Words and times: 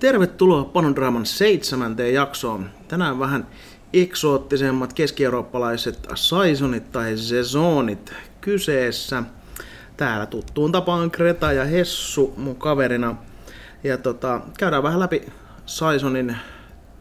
Tervetuloa 0.00 0.64
Panodraaman 0.64 1.26
seitsemänteen 1.26 2.14
jaksoon. 2.14 2.70
Tänään 2.88 3.18
vähän 3.18 3.46
eksoottisemmat 3.92 4.92
keski-eurooppalaiset 4.92 6.08
saisonit 6.14 6.92
tai 6.92 7.16
sezonit 7.16 8.12
kyseessä. 8.40 9.22
Täällä 9.96 10.26
tuttuun 10.26 10.72
tapaan 10.72 11.10
Kreta 11.10 11.52
ja 11.52 11.64
Hessu 11.64 12.34
mun 12.36 12.56
kaverina. 12.56 13.16
Ja 13.84 13.98
tota, 13.98 14.40
käydään 14.58 14.82
vähän 14.82 15.00
läpi 15.00 15.22
saisonin 15.66 16.36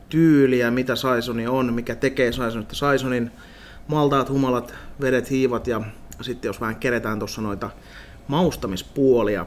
tyyliä, 0.09 0.71
mitä 0.71 0.95
saisoni 0.95 1.47
on, 1.47 1.73
mikä 1.73 1.95
tekee 1.95 2.31
saisonista 2.31 2.75
saisonin. 2.75 3.31
Maltaat, 3.87 4.29
humalat, 4.29 4.75
vedet, 5.01 5.29
hiivat 5.29 5.67
ja 5.67 5.81
sitten 6.21 6.49
jos 6.49 6.61
vähän 6.61 6.75
keretään 6.75 7.19
tuossa 7.19 7.41
noita 7.41 7.69
maustamispuolia. 8.27 9.45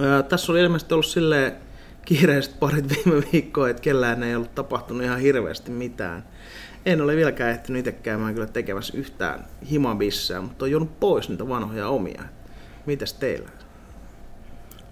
Öö, 0.00 0.22
tässä 0.22 0.52
oli 0.52 0.60
ilmeisesti 0.60 0.94
ollut 0.94 1.06
silleen 1.06 1.63
kiireiset 2.04 2.60
parit 2.60 2.88
viime 2.88 3.22
viikkoa, 3.32 3.68
että 3.68 3.82
kellään 3.82 4.22
ei 4.22 4.36
ollut 4.36 4.54
tapahtunut 4.54 5.02
ihan 5.02 5.20
hirveästi 5.20 5.70
mitään. 5.70 6.24
En 6.86 7.00
ole 7.00 7.16
vieläkään 7.16 7.50
ehtinyt 7.50 7.86
itse 7.86 7.92
käymään 7.92 8.34
kyllä 8.34 8.46
tekemässä 8.46 8.98
yhtään 8.98 9.44
himabissää, 9.70 10.40
mutta 10.40 10.64
on 10.64 10.70
joudut 10.70 11.00
pois 11.00 11.28
niitä 11.28 11.48
vanhoja 11.48 11.88
omia. 11.88 12.22
Mitäs 12.86 13.12
teillä? 13.12 13.48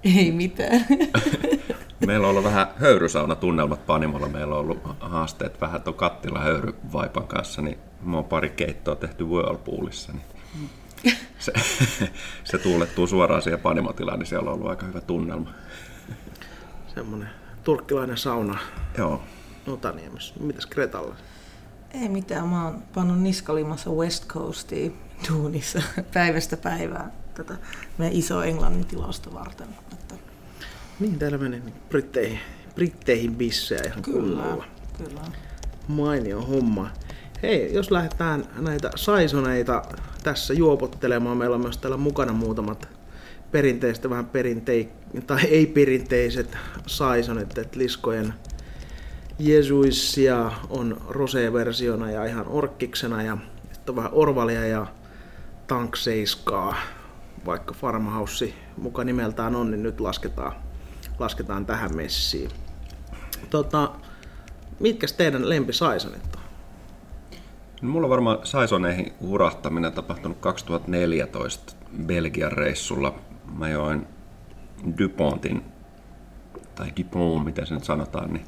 Ei 0.04 0.32
mitään. 0.32 0.86
Meillä 2.06 2.26
on 2.26 2.30
ollut 2.30 2.44
vähän 2.44 2.66
höyrysauna-tunnelmat 2.76 3.86
Panimolla. 3.86 4.28
Meillä 4.28 4.54
on 4.54 4.60
ollut 4.60 4.80
haasteet 5.00 5.60
vähän 5.60 5.82
tuon 5.82 5.96
kattila 5.96 6.40
höyryvaipan 6.40 7.26
kanssa, 7.26 7.62
niin 7.62 7.78
mä 8.02 8.16
oon 8.16 8.24
pari 8.24 8.50
keittoa 8.50 8.96
tehty 8.96 9.24
Whirlpoolissa. 9.24 10.12
Niin 10.12 10.24
se, 11.38 11.52
se 12.44 12.58
tuulettuu 12.58 13.06
suoraan 13.06 13.42
siihen 13.42 13.60
Panimotilaan, 13.60 14.18
niin 14.18 14.26
siellä 14.26 14.50
on 14.50 14.54
ollut 14.54 14.70
aika 14.70 14.86
hyvä 14.86 15.00
tunnelma 15.00 15.50
semmoinen 16.94 17.28
turkkilainen 17.64 18.16
sauna. 18.16 18.58
Joo. 18.98 19.22
Otaniemessä. 19.66 20.34
Mitäs 20.40 20.66
Kretalla? 20.66 21.14
Ei 22.02 22.08
mitään, 22.08 22.48
mä 22.48 22.64
oon 22.64 22.82
pannut 22.94 23.20
niskalimassa 23.20 23.90
West 23.90 24.26
Coastiin 24.26 24.98
duunissa 25.30 25.82
päivästä 26.14 26.56
päivään 26.56 27.12
tätä 27.34 27.54
meidän 27.98 28.16
iso 28.16 28.42
englannin 28.42 28.86
tilausta 28.86 29.34
varten. 29.34 29.68
Että... 29.92 30.14
Niin, 31.00 31.18
täällä 31.18 31.38
meni 31.38 31.60
niin 31.60 31.74
Britteihin, 31.88 32.38
Britteihin 32.74 33.34
bissejä 33.34 33.82
ihan 33.86 34.02
Kyllä, 34.02 34.20
kunnolla. 34.20 34.64
kyllä. 34.98 35.20
Mainio 35.88 36.40
homma. 36.40 36.90
Hei, 37.42 37.74
jos 37.74 37.90
lähdetään 37.90 38.44
näitä 38.56 38.90
saisoneita 38.96 39.82
tässä 40.22 40.54
juopottelemaan, 40.54 41.36
meillä 41.36 41.54
on 41.54 41.62
myös 41.62 41.78
täällä 41.78 41.96
mukana 41.96 42.32
muutamat 42.32 42.88
perinteistä 43.52 44.10
vähän 44.10 44.26
perintei, 44.26 44.88
tai 45.26 45.44
ei-perinteiset 45.44 46.56
saisonit, 46.86 47.58
että 47.58 47.78
liskojen 47.78 48.34
Jesuissia 49.38 50.52
on 50.70 51.00
rosé-versiona 51.08 52.10
ja 52.10 52.24
ihan 52.24 52.48
orkkiksena 52.48 53.22
ja 53.22 53.38
sitten 53.72 53.92
on 53.92 53.96
vähän 53.96 54.12
orvalia 54.14 54.66
ja 54.66 54.86
tankseiskaa, 55.66 56.76
vaikka 57.46 57.74
Farmhouse 57.74 58.54
muka 58.76 59.04
nimeltään 59.04 59.56
on, 59.56 59.70
niin 59.70 59.82
nyt 59.82 60.00
lasketaan, 60.00 60.52
lasketaan 61.18 61.66
tähän 61.66 61.96
messiin. 61.96 62.50
Tota, 63.50 63.90
mitkä 64.80 65.06
teidän 65.16 65.48
lempisaisonit 65.48 66.36
on? 66.36 66.42
No, 67.82 67.88
mulla 67.88 68.06
on 68.06 68.10
varmaan 68.10 68.38
saisoneihin 68.44 69.12
hurahtaminen 69.20 69.92
tapahtunut 69.92 70.38
2014 70.40 71.72
Belgian 72.06 72.52
reissulla 72.52 73.18
mä 73.58 73.68
join 73.68 74.06
Dupontin, 74.98 75.62
tai 76.74 76.92
Dupont, 77.00 77.44
miten 77.44 77.66
se 77.66 77.74
nyt 77.74 77.84
sanotaan, 77.84 78.32
niin 78.32 78.44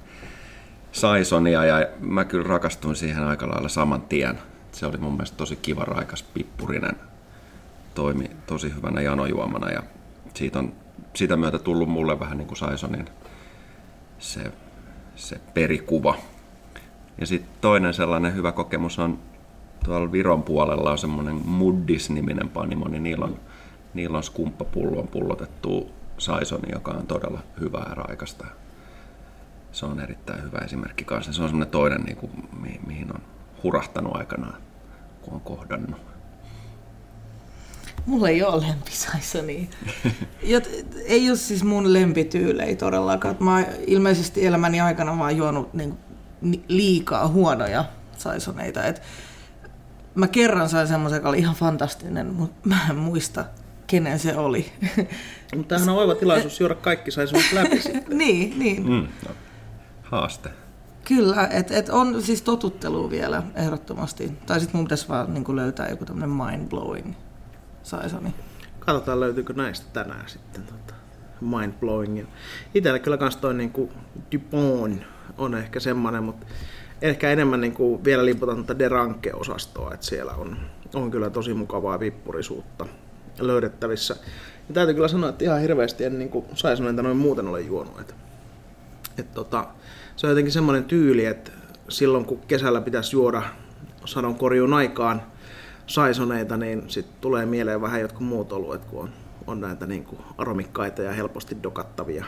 Saisonia 0.92 1.64
ja 1.64 1.86
mä 2.00 2.24
kyllä 2.24 2.48
rakastuin 2.48 2.96
siihen 2.96 3.24
aika 3.24 3.48
lailla 3.48 3.68
saman 3.68 4.02
tien. 4.02 4.38
Se 4.72 4.86
oli 4.86 4.96
mun 4.96 5.12
mielestä 5.12 5.36
tosi 5.36 5.56
kiva, 5.56 5.84
raikas, 5.84 6.22
pippurinen, 6.22 6.96
toimi 7.94 8.30
tosi 8.46 8.74
hyvänä 8.74 9.00
janojuomana 9.00 9.70
ja 9.70 9.82
siitä 10.34 10.58
on 10.58 10.72
sitä 11.14 11.36
myötä 11.36 11.58
tullut 11.58 11.88
mulle 11.88 12.20
vähän 12.20 12.38
niin 12.38 12.48
kuin 12.48 12.58
Saisonin 12.58 13.06
se, 14.18 14.52
se 15.16 15.40
perikuva. 15.54 16.16
Ja 17.20 17.26
sitten 17.26 17.50
toinen 17.60 17.94
sellainen 17.94 18.34
hyvä 18.34 18.52
kokemus 18.52 18.98
on 18.98 19.18
tuolla 19.84 20.12
Viron 20.12 20.42
puolella 20.42 20.90
on 20.90 20.98
semmoinen 20.98 21.40
Muddis-niminen 21.44 22.48
panimo, 22.48 22.88
niin 22.88 23.02
niillä 23.02 23.24
on 23.24 23.40
niillä 23.94 24.16
on 24.16 24.24
skumppapulloon 24.24 25.08
pullotettu 25.08 25.90
saisoni, 26.18 26.72
joka 26.72 26.92
on 26.92 27.06
todella 27.06 27.40
hyvää 27.60 27.86
ja 27.88 27.94
raikasta. 27.94 28.46
Se 29.72 29.86
on 29.86 30.00
erittäin 30.00 30.42
hyvä 30.42 30.58
esimerkki 30.58 31.04
kanssa. 31.04 31.32
Se 31.32 31.42
on 31.42 31.48
semmoinen 31.48 31.70
toinen, 31.72 32.00
niin 32.00 32.16
kuin, 32.16 32.30
mi- 32.60 32.80
mihin 32.86 33.14
on 33.14 33.22
hurahtanut 33.62 34.16
aikanaan, 34.16 34.62
kun 35.22 35.34
on 35.34 35.40
kohdannut. 35.40 36.00
Mulla 38.06 38.28
ei 38.28 38.42
ole 38.42 38.66
lempisaisoni. 38.66 39.70
Ei 41.04 41.30
ole 41.30 41.36
siis 41.36 41.64
mun 41.64 41.92
lempityylei 41.92 42.76
todellakaan. 42.76 43.36
Mä 43.40 43.64
ilmeisesti 43.86 44.46
elämäni 44.46 44.80
aikana 44.80 45.18
vaan 45.18 45.36
juonut 45.36 45.74
niin, 45.74 45.98
liikaa 46.68 47.28
huonoja 47.28 47.84
saisoneita. 48.18 48.84
Et 48.84 49.02
mä 50.14 50.28
kerran 50.28 50.68
sain 50.68 50.88
semmoisen, 50.88 51.16
joka 51.16 51.28
oli 51.28 51.38
ihan 51.38 51.54
fantastinen, 51.54 52.26
mutta 52.26 52.68
mä 52.68 52.78
en 52.90 52.96
muista 52.96 53.44
kenen 53.86 54.18
se 54.18 54.36
oli. 54.36 54.72
Mutta 55.56 55.68
tämähän 55.68 55.88
on 55.88 55.98
oiva 55.98 56.14
tilaisuus 56.14 56.60
juoda 56.60 56.74
kaikki 56.74 57.10
saisi 57.10 57.54
läpi 57.54 57.80
sitten. 57.82 58.18
niin, 58.18 58.58
niin. 58.58 58.82
Mm, 58.82 59.08
no. 59.28 59.34
Haaste. 60.02 60.50
Kyllä, 61.04 61.46
että 61.46 61.76
et 61.76 61.88
on 61.88 62.22
siis 62.22 62.42
totuttelu 62.42 63.10
vielä 63.10 63.42
ehdottomasti. 63.54 64.32
Tai 64.46 64.60
sitten 64.60 64.78
mun 64.78 64.84
pitäisi 64.84 65.08
vaan 65.08 65.34
niin 65.34 65.56
löytää 65.56 65.88
joku 65.88 66.04
tämmöinen 66.04 66.36
mind-blowing 66.36 67.14
saisoni. 67.82 68.34
Katsotaan 68.78 69.20
löytyykö 69.20 69.52
näistä 69.52 69.86
tänään 69.92 70.28
sitten 70.28 70.62
tota, 70.62 70.94
mind-blowing. 71.40 72.26
Itellä 72.74 72.98
kyllä 72.98 73.16
kans 73.16 73.36
toi 73.36 73.54
niin 73.54 73.70
kuin 73.70 73.90
Dupont 74.32 75.02
on 75.38 75.54
ehkä 75.54 75.80
semmoinen, 75.80 76.24
mutta 76.24 76.46
ehkä 77.02 77.30
enemmän 77.30 77.60
niin 77.60 77.74
kuin 77.74 78.04
vielä 78.04 78.24
liputan 78.24 78.64
tätä 78.64 78.78
Deranke-osastoa, 78.78 79.94
että 79.94 80.06
siellä 80.06 80.32
on, 80.32 80.56
on 80.94 81.10
kyllä 81.10 81.30
tosi 81.30 81.54
mukavaa 81.54 82.00
vippurisuutta 82.00 82.86
löydettävissä. 83.38 84.16
Ja 84.68 84.74
täytyy 84.74 84.94
kyllä 84.94 85.08
sanoa, 85.08 85.30
että 85.30 85.44
ihan 85.44 85.60
hirveästi 85.60 86.04
en 86.04 86.18
niin 86.18 86.28
kuin, 86.28 86.46
saisonenta 86.54 87.02
noin 87.02 87.16
muuten 87.16 87.48
ole 87.48 87.60
juonut. 87.60 88.00
Et, 88.00 88.14
et, 89.18 89.34
tota, 89.34 89.66
se 90.16 90.26
on 90.26 90.30
jotenkin 90.30 90.52
semmoinen 90.52 90.84
tyyli, 90.84 91.26
että 91.26 91.50
silloin 91.88 92.24
kun 92.24 92.40
kesällä 92.48 92.80
pitäisi 92.80 93.16
juoda 93.16 93.42
sadonkorjuun 94.04 94.74
aikaan 94.74 95.22
saisoneita, 95.86 96.56
niin 96.56 96.90
sitten 96.90 97.16
tulee 97.20 97.46
mieleen 97.46 97.80
vähän 97.80 98.00
jotkut 98.00 98.26
muut 98.26 98.52
oluet, 98.52 98.84
kun 98.84 99.00
on, 99.00 99.10
on 99.46 99.60
näitä 99.60 99.86
niin 99.86 100.04
kuin 100.04 100.20
aromikkaita 100.38 101.02
ja 101.02 101.12
helposti 101.12 101.56
dokattavia 101.62 102.24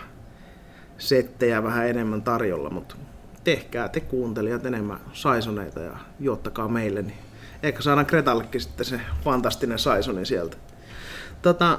settejä 0.98 1.62
vähän 1.62 1.88
enemmän 1.88 2.22
tarjolla, 2.22 2.70
mutta 2.70 2.96
tehkää 3.44 3.88
te 3.88 4.00
kuuntelijat 4.00 4.66
enemmän 4.66 5.00
saisoneita 5.12 5.80
ja 5.80 5.96
juottakaa 6.20 6.68
meille, 6.68 7.02
niin 7.02 7.18
ehkä 7.62 7.82
saadaan 7.82 8.06
Kretallekin 8.06 8.60
sitten 8.60 8.86
se 8.86 9.00
fantastinen 9.24 9.78
saisoni 9.78 10.26
sieltä. 10.26 10.56
Tota, 11.42 11.78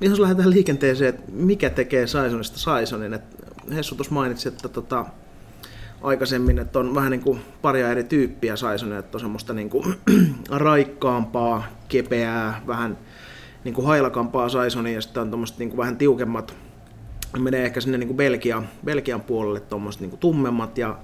jos 0.00 0.20
lähdetään 0.20 0.50
liikenteeseen, 0.50 1.08
että 1.08 1.32
mikä 1.32 1.70
tekee 1.70 2.06
Saisonista 2.06 2.58
Saisonin, 2.58 3.14
että 3.14 3.46
Hessu 3.74 3.94
tuossa 3.94 4.14
mainitsi, 4.14 4.48
että 4.48 4.68
tota, 4.68 5.06
aikaisemmin, 6.02 6.58
että 6.58 6.78
on 6.78 6.94
vähän 6.94 7.10
niin 7.10 7.20
kuin 7.20 7.40
paria 7.62 7.90
eri 7.90 8.04
tyyppiä 8.04 8.56
Saisonia, 8.56 8.98
että 8.98 9.16
on 9.16 9.20
semmoista 9.20 9.52
niin 9.52 9.70
kuin 9.70 9.94
raikkaampaa, 10.50 11.64
kepeää, 11.88 12.62
vähän 12.66 12.98
niin 13.64 13.74
kuin 13.74 13.86
hailakampaa 13.86 14.48
Saisonia 14.48 14.92
ja 14.92 15.00
sitten 15.00 15.22
on 15.22 15.30
tuommoista 15.30 15.58
niin 15.58 15.68
kuin 15.68 15.78
vähän 15.78 15.96
tiukemmat, 15.96 16.54
menee 17.38 17.64
ehkä 17.64 17.80
sinne 17.80 17.98
niin 17.98 18.08
kuin 18.08 18.16
Belgian, 18.16 18.68
Belgian 18.84 19.20
puolelle 19.20 19.60
tuommoiset 19.60 20.00
niin 20.00 20.10
kuin 20.10 20.20
tummemmat 20.20 20.78
ja 20.78 20.98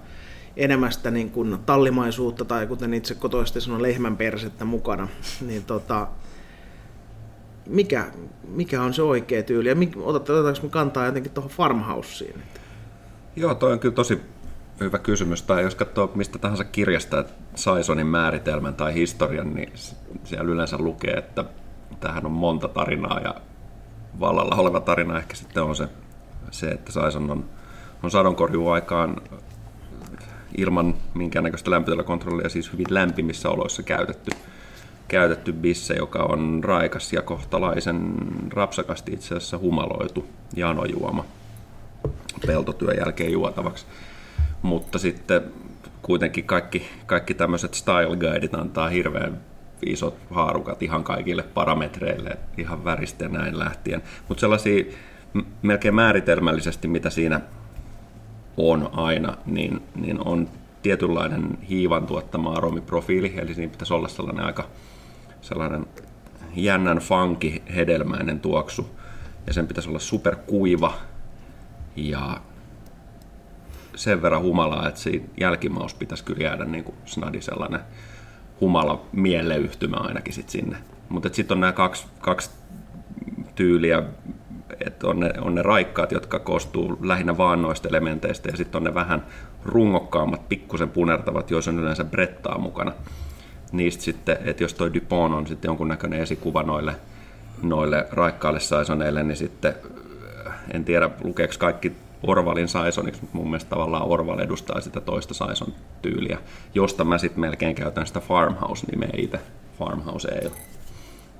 enemmän 0.56 0.92
sitä 0.92 1.10
niin 1.10 1.30
kuin 1.30 1.58
tallimaisuutta 1.66 2.44
tai 2.44 2.66
kuten 2.66 2.94
itse 2.94 3.14
kotoisesti 3.14 3.60
sanon 3.60 3.82
lehmänpersettä 3.82 4.64
mukana, 4.64 5.08
niin 5.40 5.64
tota, 5.64 6.06
mikä, 7.68 8.04
mikä 8.48 8.82
on 8.82 8.94
se 8.94 9.02
oikea 9.02 9.42
tyyli 9.42 9.68
ja 9.68 9.76
otetaanko 9.96 10.60
me 10.62 10.68
kantaa 10.68 11.06
jotenkin 11.06 11.32
tuohon 11.32 11.50
farmhouseen? 11.50 12.42
Joo, 13.36 13.54
toi 13.54 13.72
on 13.72 13.78
kyllä 13.78 13.94
tosi 13.94 14.20
hyvä 14.80 14.98
kysymys. 14.98 15.42
Tai 15.42 15.62
jos 15.62 15.74
katsoo 15.74 16.12
mistä 16.14 16.38
tahansa 16.38 16.64
kirjasta 16.64 17.24
Saisonin 17.54 18.06
määritelmän 18.06 18.74
tai 18.74 18.94
historian, 18.94 19.54
niin 19.54 19.72
siellä 20.24 20.50
yleensä 20.50 20.78
lukee, 20.78 21.14
että 21.14 21.44
tähän 22.00 22.26
on 22.26 22.32
monta 22.32 22.68
tarinaa 22.68 23.20
ja 23.20 23.34
vallalla 24.20 24.56
oleva 24.56 24.80
tarina 24.80 25.18
ehkä 25.18 25.36
sitten 25.36 25.62
on 25.62 25.76
se, 25.76 25.88
se 26.50 26.68
että 26.68 26.92
Saison 26.92 27.30
on, 27.30 27.44
on 28.02 28.10
sadonkorjuaikaan 28.10 29.16
ilman 30.58 30.94
minkäännäköistä 31.14 31.70
lämpötilakontrollia, 31.70 32.48
siis 32.48 32.72
hyvin 32.72 32.86
lämpimissä 32.90 33.48
oloissa 33.48 33.82
käytetty 33.82 34.30
käytetty 35.08 35.52
bisse, 35.52 35.94
joka 35.94 36.18
on 36.18 36.64
raikas 36.64 37.12
ja 37.12 37.22
kohtalaisen 37.22 38.14
rapsakasti 38.50 39.12
itse 39.12 39.34
asiassa 39.34 39.58
humaloitu 39.58 40.26
janojuoma. 40.56 41.24
peltotyön 42.46 42.96
jälkeen 42.96 43.32
juotavaksi. 43.32 43.86
Mutta 44.62 44.98
sitten 44.98 45.42
kuitenkin 46.02 46.44
kaikki, 46.44 46.86
kaikki 47.06 47.34
tämmöiset 47.34 47.74
style 47.74 48.16
guideit 48.16 48.54
antaa 48.54 48.88
hirveän 48.88 49.40
isot 49.86 50.16
haarukat 50.30 50.82
ihan 50.82 51.04
kaikille 51.04 51.42
parametreille, 51.42 52.38
ihan 52.58 52.84
väristä 52.84 53.24
ja 53.24 53.28
näin 53.28 53.58
lähtien. 53.58 54.02
Mutta 54.28 54.40
sellaisia 54.40 54.84
melkein 55.62 55.94
määritelmällisesti, 55.94 56.88
mitä 56.88 57.10
siinä 57.10 57.40
on 58.56 58.90
aina, 58.92 59.36
niin, 59.46 59.82
niin 59.94 60.26
on 60.26 60.48
tietynlainen 60.82 61.58
hiivan 61.68 62.06
tuottama 62.06 62.52
aromiprofiili, 62.52 63.34
eli 63.36 63.54
siinä 63.54 63.72
pitäisi 63.72 63.94
olla 63.94 64.08
sellainen 64.08 64.44
aika 64.44 64.64
sellainen 65.48 65.86
jännän 66.54 66.98
funky 66.98 67.62
hedelmäinen 67.76 68.40
tuoksu, 68.40 68.90
ja 69.46 69.52
sen 69.52 69.66
pitäisi 69.66 69.88
olla 69.88 69.98
superkuiva 69.98 70.94
ja 71.96 72.40
sen 73.94 74.22
verran 74.22 74.42
humalaa, 74.42 74.88
että 74.88 75.00
siinä 75.00 75.24
jälkimaus 75.40 75.94
pitäisi 75.94 76.24
kyllä 76.24 76.44
jäädä 76.44 76.64
niin 76.64 76.84
kuin 76.84 76.96
snadi 77.04 77.40
sellainen 77.40 77.80
humala 78.60 79.06
mieleyhtymä 79.12 79.96
ainakin 79.96 80.34
sit 80.34 80.48
sinne. 80.48 80.76
Mutta 81.08 81.28
sitten 81.32 81.54
on 81.54 81.60
nämä 81.60 81.72
kaksi, 81.72 82.06
kaksi 82.20 82.50
tyyliä, 83.54 84.02
että 84.86 85.06
on 85.06 85.20
ne, 85.20 85.32
on 85.40 85.54
ne 85.54 85.62
raikkaat, 85.62 86.12
jotka 86.12 86.38
koostuu 86.38 86.98
lähinnä 87.00 87.38
vaan 87.38 87.62
noista 87.62 87.88
elementeistä, 87.88 88.48
ja 88.48 88.56
sitten 88.56 88.78
on 88.78 88.84
ne 88.84 88.94
vähän 88.94 89.26
rungokkaammat, 89.64 90.48
pikkusen 90.48 90.90
punertavat, 90.90 91.50
joissa 91.50 91.70
on 91.70 91.78
yleensä 91.78 92.04
brettaa 92.04 92.58
mukana. 92.58 92.92
Niistä 93.72 94.02
sitten, 94.02 94.38
että 94.44 94.64
jos 94.64 94.74
toi 94.74 94.94
Dupont 94.94 95.34
on 95.34 95.46
sitten 95.46 95.68
jonkunnäköinen 95.68 96.20
esikuva 96.20 96.62
noille, 96.62 96.96
noille 97.62 98.06
raikkaille 98.10 98.60
saisoneille, 98.60 99.22
niin 99.22 99.36
sitten 99.36 99.74
en 100.74 100.84
tiedä 100.84 101.10
lukeeko 101.24 101.54
kaikki 101.58 101.92
Orvalin 102.22 102.68
Saisoniksi, 102.68 103.20
mutta 103.20 103.36
mun 103.36 103.50
mielestä 103.50 103.70
tavallaan 103.70 104.08
Orval 104.08 104.38
edustaa 104.38 104.80
sitä 104.80 105.00
toista 105.00 105.34
Saison 105.34 105.74
tyyliä, 106.02 106.38
josta 106.74 107.04
mä 107.04 107.18
sitten 107.18 107.40
melkein 107.40 107.74
käytän 107.74 108.06
sitä 108.06 108.20
Farmhouse-nimeä 108.20 109.10
itse. 109.16 109.40
Farmhouse 109.78 110.28
ei 110.28 110.46
ole. 110.46 110.56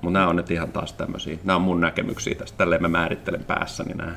Mutta 0.01 0.19
nämä 0.19 0.27
on 0.29 0.35
nyt 0.35 0.51
ihan 0.51 0.71
taas 0.71 0.93
tämmöisiä, 0.93 1.37
nämä 1.43 1.55
on 1.55 1.61
mun 1.61 1.81
näkemyksiä 1.81 2.35
tästä, 2.35 2.57
tälleen 2.57 2.81
mä 2.81 2.87
määrittelen 2.87 3.43
päässäni 3.43 3.93
nämä. 3.93 4.15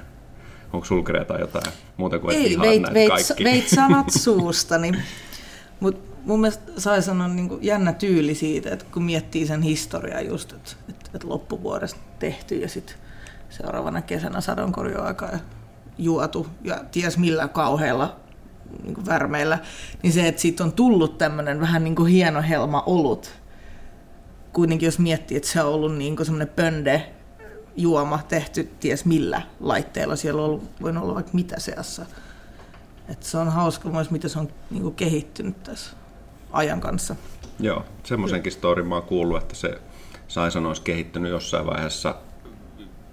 Onko 0.73 0.87
sulla 0.87 1.25
tai 1.25 1.41
jotain 1.41 1.73
muuta 1.97 2.19
kuin 2.19 2.37
Ei, 2.37 2.58
veit, 2.61 2.82
veit, 2.94 3.08
kaikki? 3.08 3.44
veit 3.44 3.69
sanat 3.69 4.06
suustani. 4.25 4.93
Mutta 5.81 6.12
mun 6.24 6.40
mielestä 6.40 6.72
Saison 6.78 7.20
on 7.20 7.36
niinku 7.36 7.58
jännä 7.62 7.92
tyyli 7.92 8.34
siitä, 8.34 8.70
että 8.70 8.84
kun 8.92 9.02
miettii 9.02 9.46
sen 9.46 9.62
historiaa 9.62 10.20
just, 10.20 10.52
että 10.52 10.72
et, 10.88 11.10
et 11.14 11.24
loppuvuodesta 11.24 12.00
tehty 12.19 12.56
ja 12.56 12.69
sitten 12.69 12.96
seuraavana 13.50 14.02
kesänä 14.02 14.40
sadonkorjuaika 14.40 15.26
ja 15.26 15.38
juotu 15.98 16.46
ja 16.64 16.84
ties 16.92 17.19
millä 17.19 17.48
kauheilla 17.48 18.16
niin 18.82 19.06
värmeillä, 19.06 19.58
niin 20.02 20.12
se, 20.12 20.28
että 20.28 20.40
siitä 20.40 20.64
on 20.64 20.72
tullut 20.72 21.19
tämmöinen 21.19 21.60
vähän 21.60 21.84
niin 21.84 21.94
kuin 21.94 22.12
hieno 22.12 22.42
helma 22.42 22.82
olut. 22.86 23.30
Kuitenkin 24.52 24.86
jos 24.86 24.98
miettii, 24.98 25.36
että 25.36 25.48
se 25.48 25.62
on 25.62 25.74
ollut 25.74 25.96
niin 25.96 26.24
semmoinen 26.24 26.48
pönde 26.56 27.12
juoma 27.76 28.20
tehty 28.28 28.70
ties 28.80 29.04
millä 29.04 29.42
laitteella. 29.60 30.16
Siellä 30.16 30.42
on 30.42 30.48
ollut, 30.48 30.70
voinut 30.82 31.02
olla 31.02 31.14
vaikka 31.14 31.32
mitä 31.34 31.60
seassa. 31.60 32.06
että 33.08 33.26
se 33.26 33.38
on 33.38 33.48
hauska 33.48 33.88
myös, 33.88 34.10
miten 34.10 34.30
se 34.30 34.38
on 34.38 34.48
niin 34.70 34.82
kuin 34.82 34.94
kehittynyt 34.94 35.62
tässä 35.62 35.96
ajan 36.52 36.81
kanssa. 36.81 37.16
Joo, 37.60 37.84
semmoisenkin 38.04 38.52
storin 38.52 38.87
mä 38.87 38.94
oon 38.94 39.04
kuullut, 39.04 39.43
että 39.43 39.54
se 39.54 39.81
Saison 40.28 40.66
olisi 40.66 40.82
kehittynyt 40.82 41.31
jossain 41.31 41.66
vaiheessa 41.66 42.14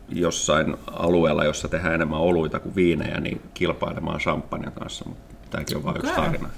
jossain 0.09 0.77
alueella, 0.87 1.43
jossa 1.43 1.67
tehdään 1.67 1.93
enemmän 1.93 2.19
oluita 2.19 2.59
kuin 2.59 2.75
viinejä, 2.75 3.19
niin 3.19 3.41
kilpailemaan 3.53 4.19
champagnen 4.19 4.71
kanssa, 4.71 5.05
mutta 5.09 5.35
tämäkin 5.49 5.77
on 5.77 5.83
vain 5.83 5.97
yksi 5.97 6.11
tarina. 6.15 6.49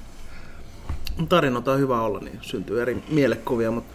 Tarinoita 1.30 1.72
on 1.72 1.80
hyvä 1.80 2.02
olla, 2.02 2.20
niin 2.20 2.40
syntyy 2.42 2.82
eri 2.82 3.04
mielekuvia, 3.10 3.72
mutta 3.72 3.94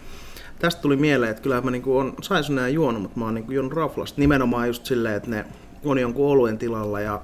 tästä 0.59 0.81
tuli 0.81 0.95
mieleen, 0.95 1.31
että 1.31 1.43
kyllä 1.43 1.61
mä 1.61 1.71
niin 1.71 1.83
on 1.85 2.13
Saisoneja 2.21 2.69
juonut, 2.69 3.01
mutta 3.01 3.19
mä 3.19 3.25
oon 3.25 3.33
niin 3.33 3.45
juonut 3.49 3.73
raflasta 3.73 4.21
nimenomaan 4.21 4.67
just 4.67 4.85
silleen, 4.85 5.15
että 5.15 5.29
ne 5.29 5.45
on 5.85 5.99
jonkun 5.99 6.31
oluen 6.31 6.57
tilalla 6.57 7.01
ja 7.01 7.21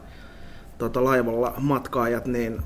tota, 0.77 1.04
laivalla 1.04 1.54
matkaajat, 1.57 2.25
niin 2.25 2.62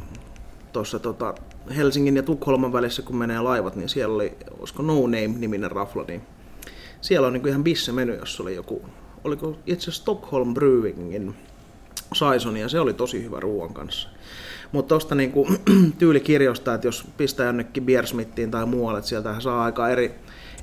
tuossa 0.73 0.99
tota, 0.99 1.33
Helsingin 1.75 2.15
ja 2.15 2.23
Tukholman 2.23 2.73
välissä, 2.73 3.01
kun 3.01 3.15
menee 3.15 3.41
laivat, 3.41 3.75
niin 3.75 3.89
siellä 3.89 4.15
oli, 4.15 4.37
olisiko 4.59 4.83
No 4.83 5.01
Name-niminen 5.01 5.71
rafla, 5.71 6.03
niin 6.07 6.21
siellä 7.01 7.27
on 7.27 7.33
niin 7.33 7.47
ihan 7.47 7.63
bisse 7.63 7.91
meny, 7.91 8.15
jos 8.15 8.39
oli 8.39 8.55
joku 8.55 8.81
oliko 9.27 9.57
itse 9.65 9.91
Stockholm 9.91 10.53
Brewingin 10.53 11.35
Saison, 12.13 12.57
ja 12.57 12.69
se 12.69 12.79
oli 12.79 12.93
tosi 12.93 13.23
hyvä 13.23 13.39
ruoan 13.39 13.73
kanssa. 13.73 14.09
Mutta 14.71 14.89
tuosta 14.89 15.15
niinku, 15.15 15.47
tyylikirjosta, 15.99 16.73
että 16.73 16.87
jos 16.87 17.05
pistää 17.17 17.45
jonnekin 17.45 17.85
Beersmithiin 17.85 18.51
tai 18.51 18.65
muualle, 18.65 18.99
että 18.99 19.09
sieltä 19.09 19.39
saa 19.39 19.63
aika 19.63 19.89
eri, 19.89 20.15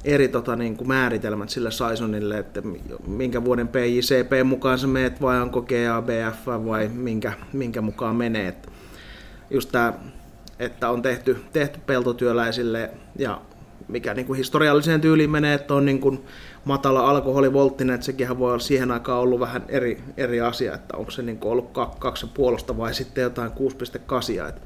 eri 0.05 0.29
tota, 0.29 0.57
niinku 0.57 0.85
määritelmät 0.85 1.51
sille 1.51 1.71
Saisonille, 1.71 2.39
että 2.39 2.63
minkä 3.07 3.45
vuoden 3.45 3.69
PJCP 3.69 4.45
mukaan 4.45 4.79
sä 4.79 4.87
meet, 4.87 5.21
vai 5.21 5.41
onko 5.41 5.63
GABF 5.63 6.47
vai 6.47 6.89
minkä, 6.89 7.33
minkä 7.53 7.81
mukaan 7.81 8.17
menee. 8.17 8.57
just 9.51 9.69
tämä, 9.73 9.93
että 10.59 10.91
on 10.91 11.03
tehty, 11.03 11.45
tehty 11.53 11.81
peltotyöläisille 11.87 12.91
ja 13.19 13.41
mikä 13.89 14.15
niin 14.15 14.27
kuin 14.27 14.37
historialliseen 14.37 15.01
tyyliin 15.01 15.31
menee, 15.31 15.55
että 15.55 15.75
on 15.75 15.85
niin 15.85 16.01
kuin 16.01 16.25
matala 16.65 17.11
alkoholivolttinen, 17.11 17.95
että 17.95 18.07
sekin 18.07 18.39
voi 18.39 18.51
olla 18.51 18.59
siihen 18.59 18.91
aikaan 18.91 19.21
ollut 19.21 19.41
vähän 19.41 19.65
eri, 19.69 20.03
eri 20.17 20.41
asia, 20.41 20.75
että 20.75 20.97
onko 20.97 21.11
se 21.11 21.23
niin 21.23 21.39
kuin 21.39 21.53
ollut 21.53 21.71
kaksi 21.99 22.27
puolosta 22.35 22.77
vai 22.77 22.95
sitten 22.95 23.23
jotain 23.23 23.51
6,8, 23.51 24.49
että 24.49 24.61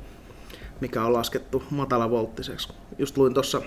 mikä 0.81 1.05
on 1.05 1.13
laskettu 1.13 1.63
matalavolttiseksi. 1.71 2.69
Just 2.99 3.17
luin 3.17 3.35
tuossa 3.35 3.63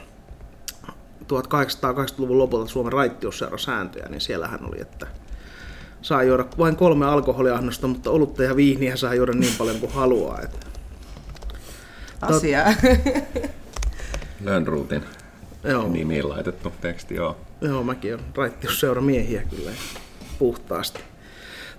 1880-luvun 1.21 2.37
lopulta 2.37 2.67
Suomen 2.67 2.93
sääntöjä, 3.57 4.09
niin 4.09 4.21
siellähän 4.21 4.65
oli, 4.65 4.81
että 4.81 5.07
saa 6.01 6.23
juoda 6.23 6.45
vain 6.57 6.75
kolme 6.75 7.05
alkoholiahnosta, 7.05 7.87
mutta 7.87 8.09
olutta 8.09 8.43
ja 8.43 8.55
viiniä 8.55 8.95
saa 8.95 9.15
juoda 9.15 9.33
niin 9.33 9.53
paljon 9.57 9.79
kuin 9.79 9.91
haluaa. 9.91 10.41
Että... 10.41 10.70
Asia. 12.21 12.65
Lönnruutin 14.43 15.03
Joo. 15.63 15.87
nimiin 15.87 16.29
laitettu 16.29 16.73
teksti, 16.81 17.15
joo. 17.15 17.37
Joo, 17.61 17.83
mäkin 17.83 18.13
olen 18.13 18.25
raittiusseura 18.35 19.01
miehiä 19.01 19.41
kyllä 19.49 19.71
puhtaasti. 20.39 20.99